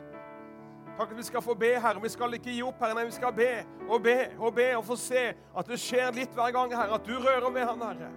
Takk 0.98 1.12
at 1.12 1.18
vi 1.18 1.24
skal 1.26 1.42
få 1.42 1.56
be, 1.58 1.72
Herre. 1.82 2.02
Vi 2.02 2.10
skal 2.14 2.34
ikke 2.38 2.52
gi 2.54 2.62
opp, 2.66 2.82
Herre. 2.84 2.98
Nei, 2.98 3.08
vi 3.10 3.16
skal 3.16 3.34
be 3.34 3.50
og 3.90 4.04
be 4.04 4.18
og 4.38 4.54
be 4.56 4.68
og 4.78 4.86
få 4.86 4.98
se 5.00 5.24
at 5.34 5.70
det 5.72 5.80
skjer 5.82 6.14
litt 6.14 6.36
hver 6.38 6.54
gang, 6.54 6.76
Herre. 6.76 7.00
At 7.00 7.08
du 7.08 7.16
rører 7.18 7.50
ved 7.50 7.66
han, 7.66 7.82
Herre. 7.82 8.12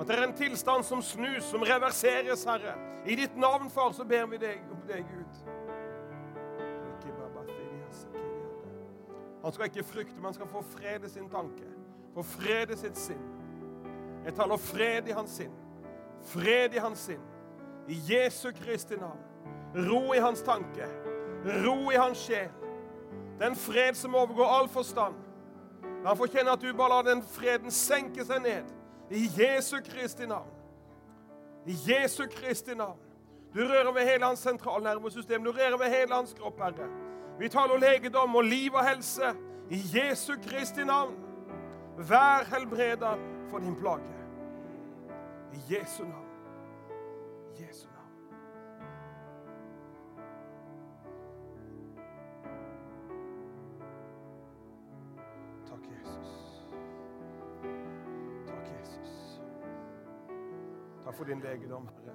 At 0.00 0.08
det 0.08 0.16
er 0.16 0.24
en 0.24 0.36
tilstand 0.36 0.86
som 0.88 1.02
snus, 1.04 1.44
som 1.50 1.64
reverseres, 1.68 2.46
Herre. 2.48 2.78
I 3.06 3.18
ditt 3.18 3.36
navn, 3.36 3.70
far, 3.70 3.92
så 3.92 4.06
ber 4.08 4.26
vi 4.30 4.40
deg 4.40 4.62
om 4.72 4.80
deg, 4.88 5.04
Gud. 5.10 5.42
Han 9.42 9.52
skal 9.52 9.64
ikke 9.66 9.84
frykte, 9.84 10.14
men 10.14 10.24
han 10.24 10.34
skal 10.34 10.48
få 10.48 10.62
fred 10.62 11.04
i 11.04 11.08
sin 11.10 11.28
tanke. 11.28 11.66
Få 12.14 12.22
fred 12.22 12.70
i 12.70 12.76
sitt 12.78 12.98
sinn. 12.98 13.22
Jeg 14.24 14.36
taler 14.38 14.56
fred 14.56 15.08
i 15.10 15.16
hans 15.16 15.34
sinn. 15.40 15.54
Fred 16.30 16.76
i 16.76 16.82
hans 16.82 17.08
sinn. 17.08 17.22
I 17.90 17.98
Jesu 18.06 18.52
Kristi 18.54 18.96
navn. 19.00 19.18
Ro 19.74 20.12
i 20.14 20.20
hans 20.22 20.44
tanke. 20.46 20.86
Ro 21.44 21.90
i 21.90 21.96
hans 21.96 22.18
sjel. 22.18 22.50
Den 23.40 23.56
fred 23.56 23.94
som 23.94 24.14
overgår 24.14 24.46
all 24.46 24.68
forstand. 24.68 25.14
La 26.02 26.08
han 26.08 26.18
få 26.18 26.26
kjenne 26.30 26.54
at 26.54 26.62
du 26.62 26.72
bare 26.74 26.90
lar 26.96 27.06
den 27.06 27.22
freden 27.22 27.70
senke 27.70 28.24
seg 28.26 28.42
ned. 28.42 28.68
I 29.10 29.26
Jesu 29.36 29.76
Kristi 29.84 30.26
navn. 30.26 30.50
I 31.66 31.74
Jesu 31.86 32.24
Kristi 32.30 32.74
navn. 32.74 32.98
Du 33.54 33.60
rører 33.60 33.92
ved 33.92 34.06
hele 34.08 34.24
hans 34.24 34.38
sentralnervesystem. 34.38 35.44
Du 35.44 35.52
rører 35.52 35.78
ved 35.78 35.90
hele 35.90 36.14
hans 36.14 36.34
kropp, 36.38 36.58
Herre. 36.62 36.88
Vi 37.38 37.48
taler 37.48 37.78
legedom 37.78 38.36
og 38.36 38.44
liv 38.44 38.74
og 38.74 38.88
helse. 38.88 39.34
I 39.70 39.80
Jesu 39.94 40.32
Kristi 40.48 40.84
navn. 40.84 41.14
Vær 41.98 42.44
helbreda 42.54 43.14
for 43.50 43.58
din 43.58 43.76
plage. 43.76 44.14
I 45.52 45.74
Jesu 45.74 46.02
navn. 46.02 46.28
Jesu 47.60 47.86
navn. 47.86 47.91
For 61.22 61.28
din 61.28 61.40
legedom, 61.40 61.88
Herre. 61.88 62.14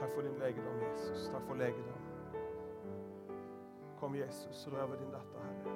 Takk 0.00 0.14
for 0.14 0.22
din 0.22 0.38
legedom, 0.38 0.76
Jesus. 0.82 1.28
Takk 1.32 1.42
for 1.46 1.54
legedom. 1.54 2.02
Kom, 4.00 4.14
Jesus, 4.14 4.68
rør 4.72 4.86
ved 4.86 4.98
din 4.98 5.10
datter, 5.10 5.40
Herre. 5.46 5.72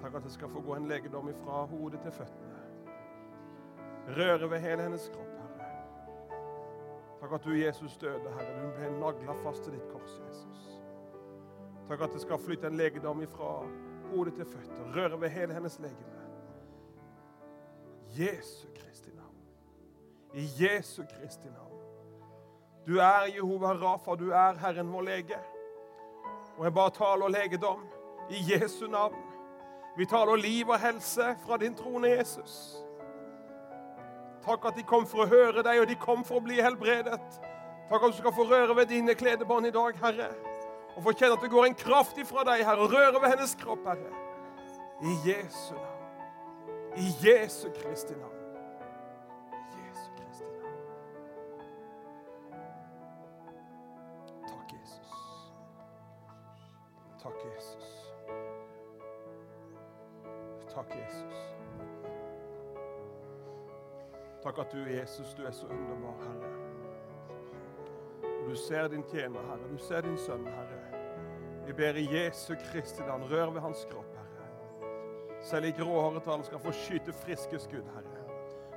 Takk 0.00 0.14
at 0.14 0.22
det 0.22 0.32
skal 0.32 0.48
få 0.48 0.60
gå 0.60 0.74
en 0.74 0.88
legedom 0.88 1.28
ifra 1.28 1.64
hodet 1.64 2.00
til 2.00 2.12
føttene. 2.12 2.58
Røre 4.16 4.50
ved 4.50 4.58
hele 4.58 4.82
hennes 4.82 5.06
kropp, 5.14 5.30
Herre. 5.38 5.70
Takk 7.20 7.32
at 7.38 7.44
du, 7.44 7.52
Jesus, 7.52 7.96
døde, 7.96 8.34
Herre. 8.38 8.58
Du 8.64 8.74
ble 8.80 8.90
nagla 8.98 9.38
fast 9.44 9.62
til 9.62 9.78
ditt 9.78 9.86
kors, 9.92 10.18
Jesus. 10.26 10.66
Takk 11.88 12.02
at 12.08 12.18
det 12.18 12.26
skal 12.26 12.42
flytte 12.42 12.66
en 12.66 12.82
legedom 12.82 13.22
ifra 13.22 13.62
hodet 14.10 14.34
til 14.34 14.50
føtter. 14.56 14.92
Røre 14.98 15.20
ved 15.20 15.28
hele 15.38 15.54
hennes 15.54 15.78
legeme. 15.78 16.13
Jesu 18.14 18.66
Kristi 18.74 19.10
navn. 19.16 19.36
I 20.34 20.48
Jesu 20.58 21.02
Kristi 21.02 21.48
navn. 21.48 21.80
Du 22.86 22.98
er 22.98 23.26
Jehova 23.34 23.72
Rafa, 23.72 24.14
du 24.14 24.30
er 24.30 24.58
Herren 24.60 24.92
vår 24.92 25.02
lege. 25.02 25.38
Og 26.58 26.64
jeg 26.64 26.74
bare 26.74 26.90
taler 26.90 27.28
legedom 27.28 27.86
i 28.30 28.42
Jesu 28.52 28.86
navn. 28.86 29.16
Vi 29.96 30.06
taler 30.06 30.36
liv 30.36 30.68
og 30.68 30.80
helse 30.80 31.36
fra 31.46 31.56
din 31.56 31.74
trone, 31.74 32.08
Jesus. 32.08 32.76
Takk 34.44 34.64
at 34.68 34.76
de 34.76 34.82
kom 34.82 35.06
for 35.06 35.24
å 35.24 35.30
høre 35.30 35.62
deg, 35.62 35.80
og 35.80 35.88
de 35.88 35.96
kom 35.98 36.24
for 36.26 36.38
å 36.38 36.44
bli 36.44 36.60
helbredet. 36.62 37.20
Takk 37.88 38.02
at 38.02 38.12
du 38.12 38.18
skal 38.18 38.34
få 38.36 38.46
røre 38.50 38.76
ved 38.76 38.90
dine 38.92 39.14
kledebånd 39.14 39.70
i 39.70 39.74
dag, 39.74 39.96
Herre. 40.02 40.28
Og 40.94 41.02
få 41.06 41.14
kjenne 41.16 41.38
at 41.38 41.42
det 41.42 41.50
går 41.54 41.70
en 41.70 41.78
kraft 41.78 42.20
ifra 42.20 42.44
deg, 42.46 42.66
Herre, 42.66 42.84
og 42.84 42.92
røre 42.92 43.22
ved 43.22 43.36
hennes 43.36 43.56
kropp, 43.58 43.86
Herre. 43.88 44.14
I 45.02 45.18
Jesu 45.30 45.74
navn. 45.74 45.93
I 46.96 47.14
Jesu 47.20 47.70
Kristi 47.70 48.14
navn. 48.14 48.34
Jesu 49.70 50.10
Kristi 50.16 50.44
navn. 50.44 50.76
Takk, 54.48 54.72
Jesus. 54.72 55.10
Takk, 57.22 57.44
Jesus. 57.44 58.10
Takk, 60.74 60.94
Jesus. 60.94 61.54
Takk 64.42 64.58
at 64.58 64.72
du, 64.72 64.78
Jesus, 64.78 65.34
du 65.34 65.42
er 65.42 65.50
så 65.50 65.66
underbar, 65.66 66.14
Herre. 66.22 66.50
Du 68.48 68.56
ser 68.56 68.88
din 68.88 69.02
tjener, 69.02 69.40
Herre. 69.40 69.68
Du 69.72 69.78
ser 69.78 70.00
din 70.00 70.18
sønn, 70.18 70.46
Herre. 70.46 70.80
Vi 71.66 71.72
ber 71.72 71.96
i 71.96 72.08
Jesu 72.16 72.54
Kristi 72.72 73.02
navn, 73.02 73.22
rør 73.30 73.50
ved 73.50 73.60
hans 73.60 73.86
kropp. 73.90 74.13
Selv 75.44 75.68
i 75.68 75.74
gråhåret 75.76 76.26
han 76.26 76.44
skal 76.44 76.60
få 76.62 76.72
skyte 76.72 77.12
friske 77.24 77.58
skudd, 77.60 77.88
Herre. 77.92 78.20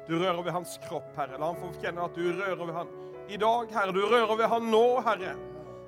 Du 0.08 0.18
rører 0.20 0.42
ved 0.44 0.52
hans 0.56 0.78
kropp, 0.84 1.14
Herre. 1.16 1.40
La 1.40 1.52
han 1.52 1.60
få 1.62 1.72
kjenne 1.80 2.04
at 2.04 2.16
du 2.16 2.26
rører 2.28 2.64
ved 2.66 2.76
han 2.76 2.92
i 3.28 3.40
dag, 3.40 3.72
Herre. 3.72 3.96
Du 3.96 4.04
rører 4.04 4.36
ved 4.36 4.52
han 4.52 4.68
nå, 4.72 4.86
Herre. 5.08 5.36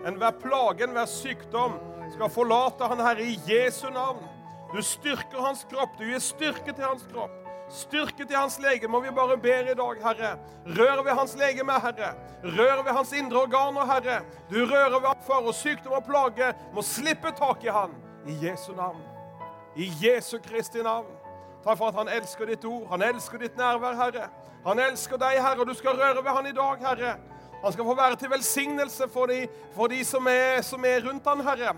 Enhver 0.07 0.38
plage, 0.39 0.86
enhver 0.88 1.09
sykdom 1.11 1.75
skal 2.13 2.32
forlate 2.32 2.88
han, 2.88 3.03
Herre, 3.03 3.27
i 3.27 3.36
Jesu 3.47 3.89
navn. 3.91 4.23
Du 4.71 4.80
styrker 4.86 5.43
hans 5.43 5.65
kropp. 5.67 5.99
Du 5.99 6.07
gir 6.07 6.23
styrke 6.23 6.71
til 6.71 6.86
hans 6.86 7.03
kropp. 7.11 7.36
Styrke 7.69 8.23
til 8.23 8.38
hans 8.38 8.55
legeme. 8.63 8.97
Og 8.97 9.03
vi 9.03 9.13
bare 9.19 9.38
ber 9.38 9.71
i 9.71 9.77
dag, 9.84 10.03
Herre. 10.07 10.34
Rør 10.80 11.03
ved 11.03 11.15
hans 11.19 11.36
legeme, 11.39 11.75
Herre. 11.84 12.15
Rør 12.43 12.84
ved 12.88 12.91
hans 12.95 13.13
indre 13.19 13.43
organer, 13.43 13.88
Herre. 13.91 14.19
Du 14.47 14.63
rører 14.63 14.99
ved 14.99 15.11
han 15.11 15.27
for 15.27 15.51
og 15.51 15.55
sykdom 15.59 15.99
og 15.99 16.07
plage 16.07 16.53
må 16.73 16.88
slippe 16.88 17.36
tak 17.36 17.67
i 17.67 17.73
han. 17.73 17.95
I 18.27 18.39
Jesu 18.47 18.71
navn. 18.75 19.18
I 19.80 19.88
Jesu 20.01 20.38
Kristi 20.43 20.84
navn. 20.84 21.07
Takk 21.63 21.77
for 21.80 21.88
at 21.88 21.97
han 21.99 22.09
elsker 22.11 22.49
ditt 22.51 22.65
ord. 22.67 22.88
Han 22.91 23.03
elsker 23.03 23.39
ditt 23.39 23.57
nærvær, 23.59 23.95
Herre. 23.95 24.30
Han 24.65 24.80
elsker 24.84 25.19
deg, 25.19 25.39
Herre, 25.39 25.63
og 25.63 25.69
du 25.69 25.75
skal 25.77 25.95
røre 25.95 26.23
ved 26.23 26.32
han 26.36 26.49
i 26.49 26.55
dag, 26.55 26.82
Herre. 26.84 27.13
Han 27.63 27.75
skal 27.75 27.88
få 27.88 27.95
være 27.95 28.17
til 28.19 28.32
velsignelse 28.32 29.07
for 29.11 29.32
de, 29.32 29.45
for 29.75 29.91
de 29.91 30.03
som, 30.07 30.27
er, 30.27 30.61
som 30.67 30.84
er 30.88 30.99
rundt 31.07 31.27
han, 31.27 31.43
Herre. 31.47 31.73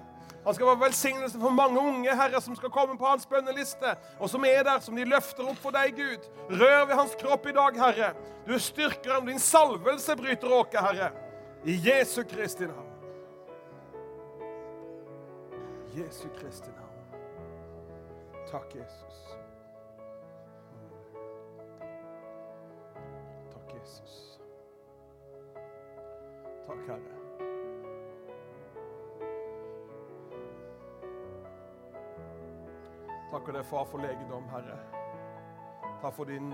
Han 0.46 0.58
skal 0.58 0.72
være 0.72 0.82
velsignelse 0.88 1.40
for 1.40 1.54
mange 1.54 1.80
unge 1.80 2.16
herre 2.18 2.42
som 2.42 2.56
skal 2.58 2.74
komme 2.74 2.98
på 2.98 3.06
hans 3.06 3.28
bønneliste, 3.30 3.94
og 4.20 4.30
som 4.30 4.46
er 4.46 4.64
der, 4.66 4.80
som 4.82 4.98
de 4.98 5.06
løfter 5.06 5.46
opp 5.46 5.62
for 5.62 5.76
deg, 5.76 5.94
Gud. 5.94 6.26
Rør 6.50 6.86
ved 6.90 6.96
hans 6.98 7.14
kropp 7.20 7.46
i 7.46 7.54
dag, 7.54 7.78
Herre. 7.78 8.14
Du 8.48 8.58
styrker 8.60 9.14
ham. 9.14 9.30
Din 9.30 9.40
salvelse 9.40 10.18
bryter 10.18 10.54
åket, 10.58 10.82
Herre. 10.82 11.12
I 11.66 11.78
Jesu 11.86 12.24
Kristi 12.26 12.66
navn. 12.66 12.90
Jesu 15.94 16.26
Kristi 16.40 16.70
navn. 16.74 16.81
Takk, 18.52 18.76
Jesus. 18.76 19.38
Takk, 23.52 23.74
Jesus. 23.80 24.40
Takk, 26.68 26.88
Herre. 26.88 27.00
Takker 33.32 33.54
deg, 33.54 33.66
far, 33.66 33.86
for 33.86 34.04
legedom, 34.04 34.44
Herre. 34.52 34.76
Takk 36.02 36.14
for 36.14 36.28
din 36.28 36.52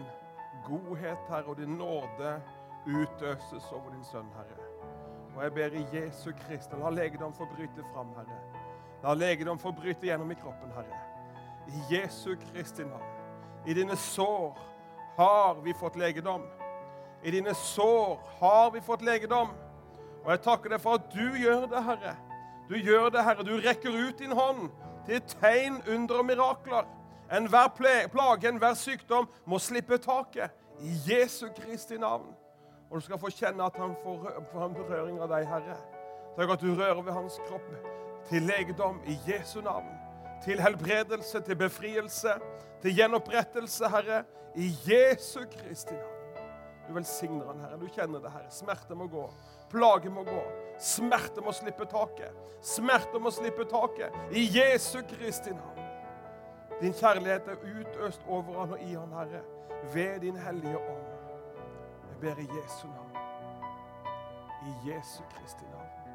godhet, 0.67 1.17
Herre, 1.31 1.49
og 1.49 1.57
din 1.57 1.79
nåde 1.81 2.37
utøses 2.85 3.71
over 3.71 3.89
din 3.89 4.05
sønn, 4.05 4.29
Herre. 4.37 4.69
Og 5.35 5.43
jeg 5.43 5.53
ber 5.53 5.81
i 5.81 5.85
Jesu 5.97 6.31
Kristi, 6.45 6.77
la 6.77 6.93
legedom 6.93 7.33
få 7.33 7.49
bryte 7.57 7.89
fram, 7.89 8.13
Herre. 8.21 8.41
La 9.01 9.17
legedom 9.17 9.57
få 9.59 9.73
bryte 9.73 10.05
gjennom 10.05 10.31
i 10.31 10.41
kroppen, 10.45 10.77
Herre. 10.77 11.06
I 11.67 11.95
Jesu 11.95 12.35
Kristi 12.35 12.83
navn. 12.83 13.03
I 13.65 13.73
dine 13.73 13.95
sår 13.95 14.57
har 15.17 15.61
vi 15.63 15.73
fått 15.73 15.95
legedom. 15.95 16.41
I 17.23 17.31
dine 17.31 17.53
sår 17.53 18.19
har 18.39 18.71
vi 18.71 18.81
fått 18.81 19.01
legedom. 19.01 19.49
Og 20.23 20.31
jeg 20.31 20.41
takker 20.43 20.69
deg 20.69 20.81
for 20.83 20.99
at 20.99 21.09
du 21.13 21.35
gjør 21.39 21.67
det, 21.71 21.83
Herre. 21.83 22.15
Du 22.69 22.75
gjør 22.75 23.09
det, 23.09 23.23
Herre. 23.23 23.43
Du 23.43 23.55
rekker 23.63 23.95
ut 23.95 24.19
din 24.19 24.31
hånd 24.35 24.69
til 25.07 25.21
tegn, 25.39 25.81
under 25.87 26.19
og 26.19 26.25
mirakler. 26.25 26.87
Enhver 27.31 27.67
plage, 28.11 28.47
enhver 28.47 28.73
sykdom 28.73 29.27
må 29.45 29.59
slippe 29.59 29.97
taket 29.97 30.51
i 30.79 30.95
Jesu 31.07 31.47
Kristi 31.55 31.97
navn. 31.97 32.31
Og 32.89 32.99
du 32.99 33.05
skal 33.05 33.19
få 33.19 33.31
kjenne 33.31 33.63
at 33.63 33.75
han 33.79 33.95
får, 34.03 34.27
en 34.65 34.75
berøring 34.75 35.19
av 35.19 35.31
deg, 35.31 35.47
Herre. 35.47 35.75
Takk 36.37 36.53
at 36.55 36.61
du 36.63 36.71
rører 36.75 37.01
ved 37.01 37.13
hans 37.13 37.39
kropp 37.47 37.67
til 38.29 38.47
legedom 38.47 38.99
i 39.07 39.17
Jesu 39.27 39.59
navn. 39.61 40.06
Til 40.43 40.61
helbredelse, 40.61 41.41
til 41.41 41.55
befrielse, 41.55 42.35
til 42.81 42.95
gjenopprettelse, 42.95 43.89
Herre, 43.89 44.23
i 44.55 44.71
Jesu 44.87 45.39
Kristi 45.51 45.93
navn. 45.93 46.17
Du 46.87 46.93
velsigner 46.93 47.47
han, 47.47 47.59
Herre. 47.59 47.79
Du 47.79 47.87
kjenner 47.87 48.21
det, 48.23 48.31
Herre. 48.31 48.51
Smerte 48.51 48.95
må 48.95 49.07
gå. 49.11 49.25
Plage 49.69 50.09
må 50.09 50.23
gå. 50.23 50.43
Smerte 50.79 51.43
må 51.43 51.51
slippe 51.51 51.85
taket. 51.91 52.35
Smerte 52.63 53.19
må 53.19 53.31
slippe 53.33 53.65
taket. 53.67 54.15
I 54.31 54.47
Jesu 54.55 55.01
Kristi 55.09 55.51
navn. 55.51 55.83
Din 56.81 56.93
kjærlighet 56.93 57.47
er 57.49 57.57
utøst 57.57 58.21
over 58.27 58.59
han 58.59 58.73
og 58.77 58.81
i 58.81 58.93
han, 58.93 59.13
Herre, 59.19 59.43
ved 59.93 60.19
din 60.23 60.37
hellige 60.37 60.77
ånd. 60.77 61.07
Jeg 62.09 62.19
ber 62.21 62.41
i 62.41 62.47
Jesu 62.55 62.87
navn. 62.87 63.17
I 64.67 64.89
Jesu 64.89 65.23
Kristi 65.33 65.65
navn. 65.71 66.06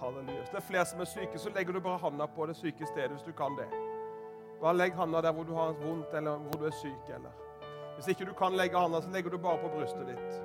Halleluja. 0.00 0.38
Hvis 0.40 0.48
det 0.48 0.56
er 0.56 0.68
flere 0.70 0.86
som 0.86 1.00
er 1.00 1.04
syke, 1.04 1.38
så 1.38 1.50
legger 1.54 1.72
du 1.72 1.80
bare 1.80 1.98
handa 1.98 2.26
på 2.26 2.46
det 2.46 2.56
syke 2.56 2.86
stedet 2.86 3.10
hvis 3.10 3.26
du 3.26 3.32
kan 3.32 3.56
det. 3.58 3.68
Bare 4.60 4.76
legg 4.76 4.94
handa 4.96 5.20
der 5.20 5.32
hvor 5.32 5.44
du 5.44 5.54
har 5.54 5.72
vondt, 5.72 6.14
eller 6.14 6.36
hvor 6.36 6.60
du 6.60 6.66
er 6.66 6.76
syk. 6.80 7.08
eller. 7.08 7.32
Hvis 7.94 8.08
ikke 8.08 8.24
du 8.24 8.32
kan 8.32 8.56
legge 8.56 8.78
handa, 8.78 9.00
så 9.00 9.10
legger 9.12 9.30
du 9.30 9.38
bare 9.38 9.58
på 9.58 9.68
brystet 9.68 10.06
ditt. 10.06 10.40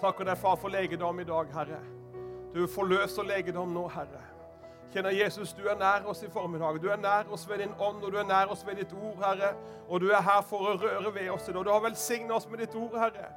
Takker 0.00 0.24
deg, 0.24 0.38
far, 0.38 0.56
for 0.56 0.68
legedom 0.68 1.20
i 1.20 1.24
dag, 1.24 1.46
Herre. 1.54 1.80
Du 2.54 2.66
forløser 2.66 3.22
legedom 3.22 3.74
nå, 3.74 3.88
Herre. 3.88 4.22
Kjenner 4.90 5.10
Jesus, 5.10 5.52
du 5.52 5.68
er 5.70 5.76
nær 5.78 6.06
oss 6.10 6.22
i 6.22 6.30
formiddag. 6.30 6.80
Du 6.82 6.88
er 6.90 6.96
nær 6.98 7.28
oss 7.30 7.44
ved 7.48 7.58
din 7.62 7.74
ånd, 7.78 8.02
og 8.02 8.12
du 8.12 8.16
er 8.18 8.26
nær 8.26 8.50
oss 8.50 8.66
ved 8.66 8.80
ditt 8.80 8.92
ord, 8.92 9.20
Herre. 9.22 9.52
Og 9.88 10.00
du 10.00 10.08
er 10.10 10.22
her 10.22 10.40
for 10.42 10.66
å 10.66 10.72
røre 10.80 11.14
ved 11.14 11.30
oss. 11.30 11.48
i 11.48 11.54
Og 11.54 11.64
du 11.64 11.70
har 11.70 11.84
velsignet 11.84 12.32
oss 12.34 12.48
med 12.50 12.58
ditt 12.64 12.74
ord, 12.74 12.96
Herre. 12.98 13.28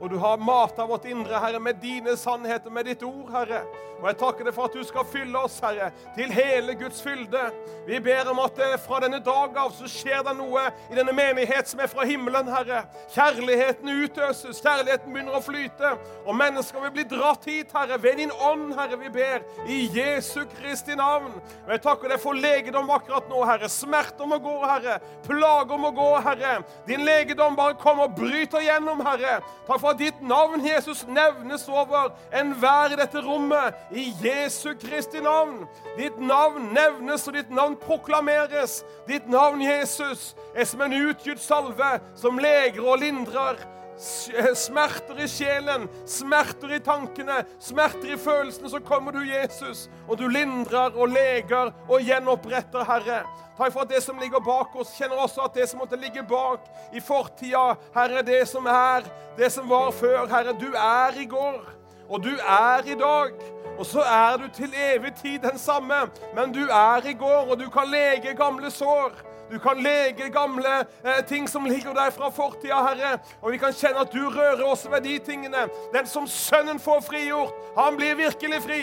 Og 0.00 0.10
du 0.10 0.16
har 0.18 0.36
mata 0.36 0.86
vårt 0.86 1.04
indre, 1.04 1.38
Herre, 1.38 1.60
med 1.60 1.80
dine 1.82 2.16
sannheter, 2.16 2.70
med 2.70 2.88
ditt 2.90 3.02
ord, 3.06 3.30
Herre. 3.30 3.62
Og 4.02 4.08
jeg 4.08 4.16
takker 4.18 4.48
deg 4.48 4.54
for 4.56 4.66
at 4.66 4.74
du 4.74 4.82
skal 4.82 5.04
fylle 5.06 5.38
oss, 5.38 5.60
Herre, 5.62 5.92
til 6.16 6.32
hele 6.34 6.74
Guds 6.74 6.98
fylde. 7.04 7.42
Vi 7.86 8.00
ber 8.02 8.26
om 8.32 8.40
at 8.42 8.56
eh, 8.58 8.74
fra 8.82 8.98
denne 9.04 9.20
dag 9.22 9.54
av 9.62 9.70
så 9.76 9.86
skjer 9.90 10.24
det 10.26 10.32
noe 10.40 10.64
i 10.90 10.96
denne 10.98 11.14
menighet 11.14 11.70
som 11.70 11.78
er 11.84 11.90
fra 11.90 12.02
himmelen, 12.08 12.50
Herre. 12.50 12.80
Kjærligheten 13.14 13.92
utøses, 14.02 14.58
kjærligheten 14.58 15.14
begynner 15.14 15.38
å 15.38 15.42
flyte, 15.44 15.92
og 16.26 16.34
mennesker 16.38 16.82
vil 16.82 16.94
bli 16.96 17.04
dratt 17.12 17.46
hit, 17.46 17.70
Herre, 17.76 18.00
ved 18.02 18.18
din 18.18 18.34
ånd, 18.42 18.72
Herre, 18.74 18.98
vi 18.98 19.12
ber, 19.14 19.46
i 19.70 19.84
Jesu 19.94 20.40
Kristi 20.56 20.98
navn. 20.98 21.38
Og 21.62 21.70
jeg 21.76 21.84
takker 21.86 22.10
deg 22.10 22.22
for 22.24 22.42
legedom 22.42 22.90
akkurat 22.96 23.30
nå, 23.30 23.44
Herre. 23.46 23.70
Smerter 23.70 24.26
må 24.26 24.40
gå, 24.42 24.56
Herre. 24.66 24.98
Plager 25.28 25.78
må 25.78 25.92
gå, 25.94 26.10
Herre. 26.26 26.56
Din 26.90 27.06
legedom 27.06 27.54
bare 27.54 27.78
kommer 27.78 28.10
og 28.10 28.18
bryter 28.18 28.66
gjennom, 28.66 29.06
Herre. 29.06 29.38
Takk 29.70 29.81
for 29.82 29.90
at 29.90 29.98
ditt 29.98 30.22
navn, 30.22 30.62
Jesus, 30.62 31.02
nevnes 31.10 31.66
over 31.68 32.12
enhver 32.38 32.94
i 32.94 32.98
dette 33.00 33.20
rommet. 33.24 33.74
I 33.90 34.12
Jesu 34.22 34.74
Kristi 34.78 35.20
navn. 35.20 35.64
Ditt 35.98 36.20
navn 36.22 36.70
nevnes, 36.76 37.26
og 37.26 37.34
ditt 37.34 37.50
navn 37.50 37.74
proklameres. 37.82 38.84
Ditt 39.08 39.26
navn, 39.30 39.62
Jesus, 39.62 40.36
er 40.54 40.68
som 40.70 40.84
en 40.86 40.94
utgytt 40.94 41.42
salve 41.42 41.96
som 42.14 42.38
leger 42.38 42.86
og 42.86 43.02
lindrer. 43.02 43.58
Smerter 43.98 45.20
i 45.20 45.28
sjelen, 45.28 45.84
smerter 46.08 46.72
i 46.74 46.80
tankene, 46.82 47.42
smerter 47.60 48.14
i 48.14 48.18
følelsene, 48.18 48.70
så 48.72 48.80
kommer 48.80 49.12
du, 49.12 49.20
Jesus, 49.26 49.88
og 50.08 50.18
du 50.18 50.26
lindrer 50.32 50.96
og 50.96 51.12
leger 51.12 51.72
og 51.88 52.00
gjenoppretter, 52.00 52.86
Herre. 52.88 53.22
Takk 53.58 53.74
for 53.74 53.84
at 53.84 53.92
det 53.92 54.00
som 54.02 54.18
ligger 54.18 54.40
bak 54.42 54.74
oss, 54.80 54.94
kjenner 54.96 55.20
også 55.20 55.44
at 55.44 55.54
det 55.54 55.68
som 55.70 55.82
måtte 55.82 56.00
ligge 56.00 56.24
bak 56.26 56.64
i 56.92 57.02
fortida, 57.04 57.76
Herre, 57.94 58.24
det 58.26 58.42
som 58.48 58.66
er, 58.66 59.06
det 59.36 59.52
som 59.52 59.68
var 59.70 59.92
før, 59.94 60.24
Herre, 60.32 60.56
du 60.58 60.70
er 60.72 61.20
i 61.20 61.28
går, 61.28 61.60
og 62.08 62.24
du 62.24 62.32
er 62.32 62.88
i 62.88 62.96
dag. 62.98 63.36
Og 63.78 63.86
så 63.88 64.02
er 64.04 64.36
du 64.36 64.48
til 64.52 64.72
evig 64.76 65.14
tid 65.16 65.38
den 65.42 65.58
samme, 65.58 66.04
men 66.36 66.52
du 66.52 66.64
er 66.66 67.06
i 67.08 67.14
går, 67.16 67.48
og 67.50 67.60
du 67.60 67.68
kan 67.72 67.88
lege 67.88 68.34
gamle 68.36 68.70
sår. 68.70 69.14
Du 69.52 69.58
kan 69.58 69.76
lege 69.76 70.30
gamle 70.32 70.80
eh, 71.04 71.24
ting 71.28 71.48
som 71.48 71.64
ligger 71.64 71.92
der 71.92 72.10
fra 72.10 72.30
fortida, 72.30 72.78
Herre. 72.82 73.18
Og 73.42 73.52
vi 73.52 73.58
kan 73.60 73.74
kjenne 73.76 74.00
at 74.00 74.12
du 74.12 74.22
rører 74.30 74.64
også 74.64 74.88
ved 74.88 75.00
de 75.04 75.18
tingene. 75.18 75.66
Den 75.92 76.06
som 76.06 76.26
Sønnen 76.26 76.80
får 76.80 77.00
frigjort, 77.00 77.52
han 77.76 77.96
blir 77.96 78.14
virkelig 78.16 78.62
fri. 78.62 78.80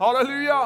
Halleluja. 0.00 0.62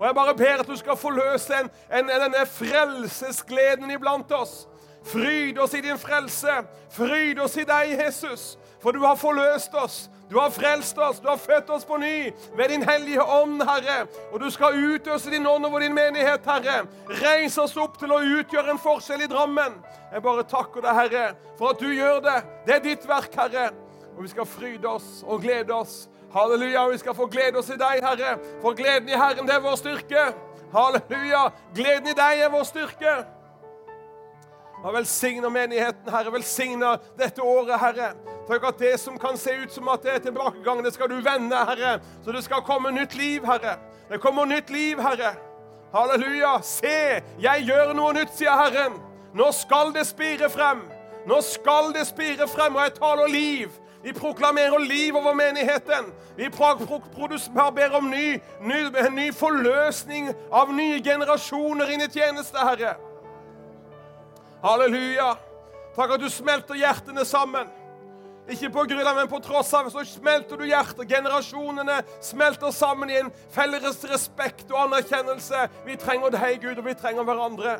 Og 0.00 0.06
jeg 0.06 0.14
bare 0.14 0.34
ber 0.34 0.60
at 0.60 0.66
du 0.66 0.76
skal 0.76 0.96
forløse 0.96 1.60
en, 1.60 1.68
en, 1.92 2.08
denne 2.08 2.46
frelsesgleden 2.46 3.90
iblant 3.90 4.32
oss. 4.32 4.64
Fryd 5.04 5.58
oss 5.58 5.74
i 5.74 5.84
din 5.84 5.98
frelse. 5.98 6.62
Fryd 6.90 7.38
oss 7.38 7.56
i 7.60 7.66
deg, 7.68 7.98
Jesus. 8.00 8.56
For 8.80 8.96
du 8.96 9.04
har 9.04 9.20
forløst 9.20 9.76
oss. 9.76 10.06
Du 10.30 10.38
har 10.38 10.50
frelst 10.50 10.98
oss, 10.98 11.18
du 11.20 11.28
har 11.28 11.36
født 11.36 11.70
oss 11.70 11.84
på 11.84 11.96
ny 11.98 12.30
ved 12.54 12.68
din 12.70 12.84
hellige 12.86 13.22
ånd, 13.22 13.62
Herre. 13.66 14.04
Og 14.32 14.38
du 14.40 14.46
skal 14.50 14.78
utøse 14.78 15.30
din 15.30 15.46
ånd 15.46 15.66
over 15.66 15.82
din 15.82 15.94
menighet, 15.94 16.46
Herre. 16.46 16.84
Reis 17.08 17.58
oss 17.58 17.74
opp 17.76 17.98
til 17.98 18.14
å 18.14 18.20
utgjøre 18.22 18.70
en 18.70 18.78
forskjell 18.78 19.24
i 19.26 19.28
Drammen. 19.30 19.80
Jeg 20.12 20.22
bare 20.22 20.46
takker 20.46 20.86
deg, 20.86 21.00
Herre, 21.00 21.24
for 21.58 21.74
at 21.74 21.82
du 21.82 21.90
gjør 21.90 22.22
det. 22.28 22.36
Det 22.68 22.76
er 22.76 22.84
ditt 22.84 23.08
verk, 23.10 23.34
Herre. 23.34 23.72
Og 24.14 24.22
vi 24.22 24.30
skal 24.30 24.46
fryde 24.46 24.86
oss 24.86 25.24
og 25.26 25.42
glede 25.42 25.74
oss. 25.74 26.04
Halleluja. 26.30 26.84
Og 26.86 26.92
Vi 26.92 26.98
skal 26.98 27.14
få 27.14 27.26
glede 27.26 27.58
oss 27.58 27.70
i 27.74 27.80
deg, 27.80 27.98
Herre. 28.04 28.38
For 28.62 28.78
gleden 28.78 29.08
i 29.08 29.18
Herren, 29.18 29.46
det 29.46 29.54
er 29.54 29.66
vår 29.66 29.76
styrke. 29.82 30.28
Halleluja. 30.70 31.48
Gleden 31.74 32.06
i 32.06 32.14
deg 32.14 32.46
er 32.46 32.54
vår 32.54 32.66
styrke. 32.70 33.18
Og 34.84 34.94
velsigner 34.94 35.48
menigheten, 35.48 36.08
Herre. 36.08 36.32
Velsigner 36.32 36.96
dette 37.18 37.42
året, 37.42 37.76
Herre. 37.80 38.12
Takk 38.48 38.64
at 38.68 38.78
det 38.80 38.94
som 39.00 39.18
kan 39.20 39.36
se 39.38 39.52
ut 39.62 39.72
som 39.72 39.88
at 39.92 40.02
det 40.02 40.14
er 40.14 40.22
tilbakegang, 40.24 40.84
det 40.84 40.94
skal 40.94 41.10
du 41.10 41.20
vende, 41.20 41.56
Herre. 41.56 41.98
Så 42.24 42.32
det 42.32 42.44
skal 42.44 42.64
komme 42.66 42.92
nytt 42.96 43.14
liv, 43.14 43.44
Herre. 43.44 43.76
Det 44.10 44.20
kommer 44.20 44.44
nytt 44.44 44.70
liv, 44.70 45.00
Herre. 45.00 45.34
Halleluja. 45.94 46.56
Se, 46.62 47.20
jeg 47.42 47.66
gjør 47.68 47.92
noe 47.98 48.14
nytt, 48.16 48.32
sier 48.34 48.56
Herren. 48.56 48.96
Nå 49.34 49.52
skal 49.52 49.92
det 49.94 50.06
spire 50.08 50.50
frem. 50.50 50.82
Nå 51.28 51.42
skal 51.44 51.92
det 51.94 52.06
spire 52.08 52.48
frem, 52.48 52.76
og 52.76 52.82
jeg 52.82 52.96
taler 52.96 53.28
liv. 53.28 53.76
Vi 54.02 54.12
proklamerer 54.16 54.78
liv 54.78 55.16
over 55.16 55.34
menigheten. 55.34 56.08
Vi 56.36 56.48
ber 56.48 57.96
om 57.96 58.10
ny, 58.10 58.40
ny, 58.60 58.80
ny 59.10 59.28
forløsning 59.32 60.32
av 60.52 60.72
nye 60.72 61.02
generasjoner 61.04 61.92
inn 61.92 62.00
i 62.00 62.08
tjeneste, 62.08 62.58
Herre. 62.58 62.96
Halleluja. 64.62 65.34
Takk 65.96 66.16
at 66.16 66.20
du 66.22 66.28
smelter 66.30 66.76
hjertene 66.76 67.24
sammen. 67.24 67.68
Ikke 68.50 68.70
på 68.72 68.82
grunn 68.90 69.06
av, 69.06 69.16
men 69.16 69.28
på 69.30 69.38
tross 69.44 69.70
av, 69.76 69.88
så 69.92 70.02
smelter 70.04 70.58
du 70.58 70.66
hjertet. 70.66 71.06
Generasjonene 71.08 72.00
smelter 72.24 72.72
sammen 72.74 73.10
i 73.12 73.18
en 73.20 73.30
felles 73.54 74.02
respekt 74.10 74.70
og 74.72 74.82
anerkjennelse. 74.88 75.66
Vi 75.86 75.96
trenger 76.00 76.34
deg, 76.34 76.58
Gud, 76.62 76.78
og 76.80 76.86
vi 76.88 76.96
trenger 76.98 77.26
hverandre. 77.28 77.78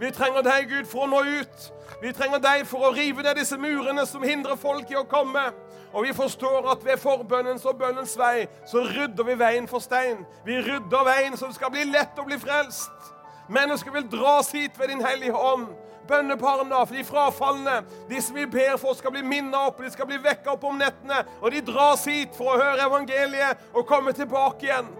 Vi 0.00 0.10
trenger 0.14 0.44
deg, 0.46 0.68
Gud, 0.70 0.88
for 0.88 1.06
å 1.06 1.10
nå 1.10 1.22
ut. 1.40 1.70
Vi 2.02 2.12
trenger 2.16 2.40
deg 2.44 2.66
for 2.68 2.86
å 2.86 2.92
rive 2.94 3.24
ned 3.24 3.40
disse 3.40 3.58
murene 3.60 4.04
som 4.08 4.24
hindrer 4.24 4.58
folk 4.60 4.92
i 4.92 4.98
å 5.00 5.06
komme. 5.08 5.48
Og 5.96 6.04
vi 6.04 6.12
forstår 6.16 6.68
at 6.70 6.84
ved 6.84 7.00
forbønnens 7.00 7.64
og 7.64 7.78
bønnens 7.80 8.14
vei 8.20 8.44
så 8.68 8.82
rydder 8.84 9.24
vi 9.24 9.36
veien 9.40 9.68
for 9.68 9.84
stein. 9.84 10.24
Vi 10.44 10.58
rydder 10.60 11.06
veien 11.08 11.36
så 11.36 11.48
det 11.48 11.56
skal 11.56 11.72
bli 11.72 11.86
lett 11.88 12.18
å 12.20 12.26
bli 12.28 12.36
frelst. 12.40 13.10
Mennesker 13.48 13.94
vil 13.94 14.08
dras 14.10 14.50
hit 14.52 14.76
ved 14.78 14.90
Din 14.92 15.04
Hellige 15.04 15.38
Ånd 15.38 15.70
bønnebarna, 16.08 16.82
for 16.84 16.96
de 16.96 17.04
frafalne, 17.04 17.80
de 18.10 18.20
som 18.22 18.36
vi 18.36 18.46
ber 18.50 18.76
for 18.80 18.96
skal 18.98 19.14
bli 19.14 19.22
minnet 19.26 19.56
opp, 19.58 19.82
de 19.82 19.90
skal 19.92 20.08
bli 20.08 20.18
vekka 20.22 20.54
opp 20.54 20.64
om 20.68 20.78
nettene, 20.80 21.22
og 21.40 21.50
de 21.52 21.64
dras 21.66 22.06
hit 22.08 22.36
for 22.36 22.54
å 22.54 22.60
høre 22.60 22.86
evangeliet 22.86 23.66
og 23.74 23.86
komme 23.88 24.14
tilbake 24.16 24.68
igjen. 24.68 24.92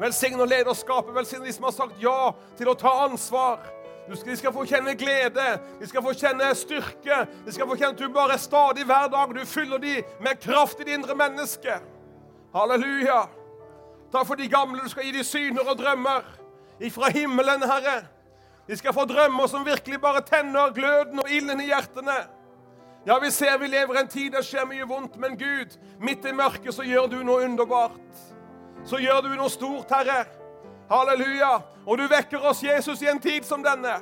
Velsign 0.00 0.40
og 0.42 0.50
lederskapet, 0.50 1.14
velsign 1.14 1.44
de 1.46 1.52
som 1.54 1.68
har 1.68 1.74
sagt 1.76 2.02
ja 2.02 2.32
til 2.58 2.70
å 2.70 2.78
ta 2.78 2.92
ansvar. 3.04 3.62
De 4.04 4.36
skal 4.36 4.52
få 4.52 4.66
kjenne 4.68 4.92
glede, 5.00 5.44
de 5.80 5.86
skal 5.88 6.02
få 6.04 6.12
kjenne 6.18 6.50
styrke. 6.58 7.22
De 7.46 7.52
skal 7.54 7.68
få 7.68 7.76
kjenne 7.78 7.94
at 7.94 8.02
du 8.02 8.10
bare 8.12 8.36
er 8.36 8.42
stadig 8.42 8.84
hver 8.84 9.08
dag. 9.12 9.32
Du 9.32 9.46
fyller 9.48 9.80
de 9.80 9.94
med 10.20 10.42
kraft 10.42 10.80
i 10.80 10.84
det 10.84 10.98
indre 10.98 11.16
mennesket. 11.16 11.86
Halleluja. 12.54 13.22
Takk 14.12 14.26
for 14.28 14.38
de 14.38 14.48
gamle. 14.50 14.82
Du 14.84 14.92
skal 14.92 15.08
gi 15.08 15.14
de 15.16 15.24
syner 15.24 15.64
og 15.70 15.78
drømmer 15.78 16.26
ifra 16.84 17.08
himmelen, 17.14 17.64
Herre. 17.64 18.02
De 18.68 18.76
skal 18.76 18.94
få 18.96 19.04
drømmer 19.04 19.46
som 19.46 19.66
virkelig 19.66 20.00
bare 20.00 20.22
tenner 20.24 20.72
gløden 20.72 21.20
og 21.20 21.30
ilden 21.30 21.60
i 21.60 21.68
hjertene. 21.68 22.16
Ja, 23.06 23.18
vi 23.20 23.30
ser 23.30 23.58
vi 23.60 23.68
lever 23.68 23.98
en 24.00 24.08
tid 24.08 24.32
der 24.32 24.44
skjer 24.44 24.64
mye 24.64 24.86
vondt, 24.88 25.18
men 25.20 25.36
Gud, 25.36 25.76
midt 26.00 26.24
i 26.24 26.32
mørket 26.32 26.72
så 26.72 26.86
gjør 26.88 27.10
du 27.12 27.18
noe 27.22 27.44
underbart. 27.44 28.22
Så 28.88 28.96
gjør 29.00 29.20
du 29.26 29.34
noe 29.36 29.52
stort, 29.52 29.92
Herre. 29.92 30.24
Halleluja. 30.88 31.58
Og 31.84 31.98
du 32.00 32.06
vekker 32.08 32.40
oss, 32.48 32.62
Jesus, 32.64 33.02
i 33.02 33.10
en 33.12 33.20
tid 33.20 33.44
som 33.44 33.64
denne. 33.64 33.98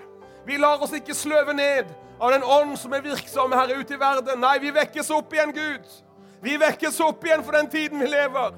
Vi 0.47 0.59
lar 0.59 0.83
oss 0.83 0.95
ikke 0.95 1.15
sløve 1.15 1.55
ned 1.55 1.91
av 2.23 2.31
den 2.31 2.47
ånd 2.47 2.77
som 2.79 2.95
er 2.95 3.03
virksom 3.03 3.55
her 3.55 3.75
ute 3.75 3.97
i 3.97 3.99
verden. 3.99 4.39
Nei, 4.43 4.57
vi 4.63 4.71
vekkes 4.75 5.11
opp 5.15 5.35
igjen, 5.35 5.55
Gud. 5.55 5.89
Vi 6.43 6.55
vekkes 6.59 7.01
opp 7.03 7.27
igjen 7.27 7.43
for 7.43 7.59
den 7.59 7.71
tiden 7.71 8.03
vi 8.03 8.11
lever. 8.11 8.55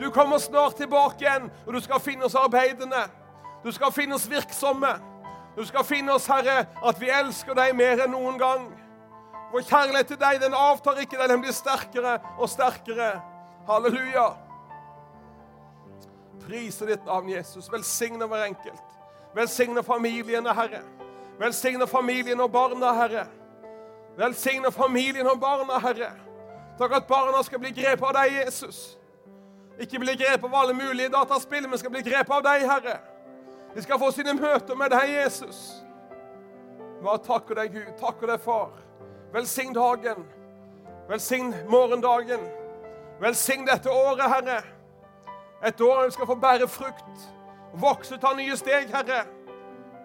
Du 0.00 0.10
kommer 0.12 0.40
snart 0.40 0.76
tilbake 0.76 1.24
igjen, 1.24 1.48
og 1.66 1.72
du 1.76 1.80
skal 1.80 2.00
finne 2.00 2.28
oss 2.28 2.36
arbeidende. 2.36 3.06
Du 3.64 3.72
skal 3.72 3.92
finne 3.92 4.16
oss 4.16 4.28
virksomme. 4.28 4.92
Du 5.60 5.66
skal 5.66 5.84
finne 5.84 6.14
oss, 6.14 6.24
Herre, 6.26 6.62
at 6.88 7.00
vi 7.00 7.10
elsker 7.12 7.52
deg 7.52 7.74
mer 7.76 8.00
enn 8.00 8.14
noen 8.14 8.38
gang. 8.40 8.62
Vår 9.52 9.66
kjærlighet 9.68 10.08
til 10.08 10.18
deg 10.22 10.38
den 10.40 10.54
avtar 10.56 11.02
ikke, 11.02 11.18
den 11.28 11.42
blir 11.42 11.52
sterkere 11.52 12.14
og 12.38 12.48
sterkere. 12.48 13.10
Halleluja. 13.68 14.24
Priser 16.46 16.94
ditt 16.94 17.04
navn, 17.04 17.28
Jesus. 17.28 17.68
Velsigne 17.68 18.24
hver 18.30 18.46
enkelt. 18.46 18.96
Velsigne 19.36 19.84
familiene, 19.84 20.56
Herre. 20.56 20.80
Velsigne 21.44 21.84
familien 21.86 22.40
og 22.40 22.48
barna, 22.56 22.94
Herre. 23.02 23.28
Velsigne 24.16 24.72
familien 24.72 25.28
og 25.28 25.44
barna, 25.44 25.76
Herre. 25.84 26.14
Takk 26.80 26.96
at 27.02 27.12
barna 27.12 27.44
skal 27.44 27.60
bli 27.60 27.76
grepet 27.82 28.08
av 28.08 28.16
deg, 28.16 28.40
Jesus. 28.46 28.94
Ikke 29.76 30.00
bli 30.00 30.16
grepet 30.24 30.48
av 30.48 30.60
alle 30.64 30.80
mulige 30.80 31.12
dataspill, 31.12 31.68
men 31.68 31.84
skal 31.84 31.92
bli 31.92 32.08
grepet 32.08 32.38
av 32.40 32.48
deg, 32.48 32.64
Herre. 32.64 33.00
De 33.74 33.82
skal 33.82 33.98
få 33.98 34.10
sine 34.10 34.34
møter 34.34 34.74
med 34.74 34.90
deg, 34.90 35.12
Jesus. 35.14 35.60
Bare 37.02 37.20
takker 37.24 37.54
deg, 37.54 37.72
Gud. 37.74 37.92
Takker 38.00 38.32
deg, 38.32 38.40
far. 38.42 38.74
Velsign 39.32 39.74
dagen. 39.74 40.26
Velsign 41.08 41.54
morgendagen. 41.70 42.42
Velsign 43.20 43.66
dette 43.68 43.90
året, 43.90 44.26
Herre. 44.30 44.60
Et 45.66 45.80
år 45.80 46.04
vi 46.04 46.10
skal 46.10 46.26
få 46.26 46.34
bære 46.40 46.68
frukt, 46.68 47.24
vokse, 47.76 48.16
ta 48.16 48.32
nye 48.34 48.56
steg, 48.56 48.88
Herre. 48.94 49.24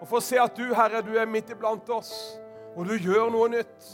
Og 0.00 0.08
få 0.08 0.20
se 0.20 0.38
at 0.40 0.56
du, 0.56 0.66
Herre, 0.76 1.00
du 1.02 1.14
er 1.16 1.26
midt 1.26 1.50
iblant 1.50 1.88
oss, 1.90 2.12
og 2.76 2.84
du 2.86 2.98
gjør 3.00 3.30
noe 3.32 3.48
nytt. 3.48 3.92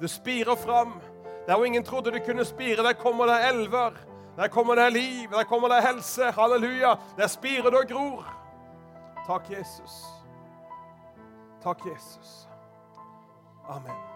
Du 0.00 0.06
spirer 0.08 0.56
fram. 0.56 1.00
Der 1.46 1.56
hvor 1.56 1.64
ingen 1.64 1.84
trodde 1.84 2.12
det 2.14 2.22
kunne 2.24 2.44
spire, 2.44 2.84
der 2.86 2.92
kommer 2.92 3.26
det 3.26 3.40
elver. 3.48 3.96
Der 4.36 4.48
kommer 4.48 4.74
det 4.74 4.92
liv, 4.92 5.28
der 5.32 5.44
kommer 5.44 5.68
det 5.68 5.82
helse. 5.82 6.30
Halleluja. 6.30 6.94
Der 7.18 7.26
spirer 7.26 7.70
det 7.70 7.78
og 7.78 7.88
gror. 7.88 8.39
Takk, 9.30 9.46
Jesus. 9.48 10.06
Takk, 11.62 11.84
Jesus. 11.84 12.48
Amen. 13.68 14.09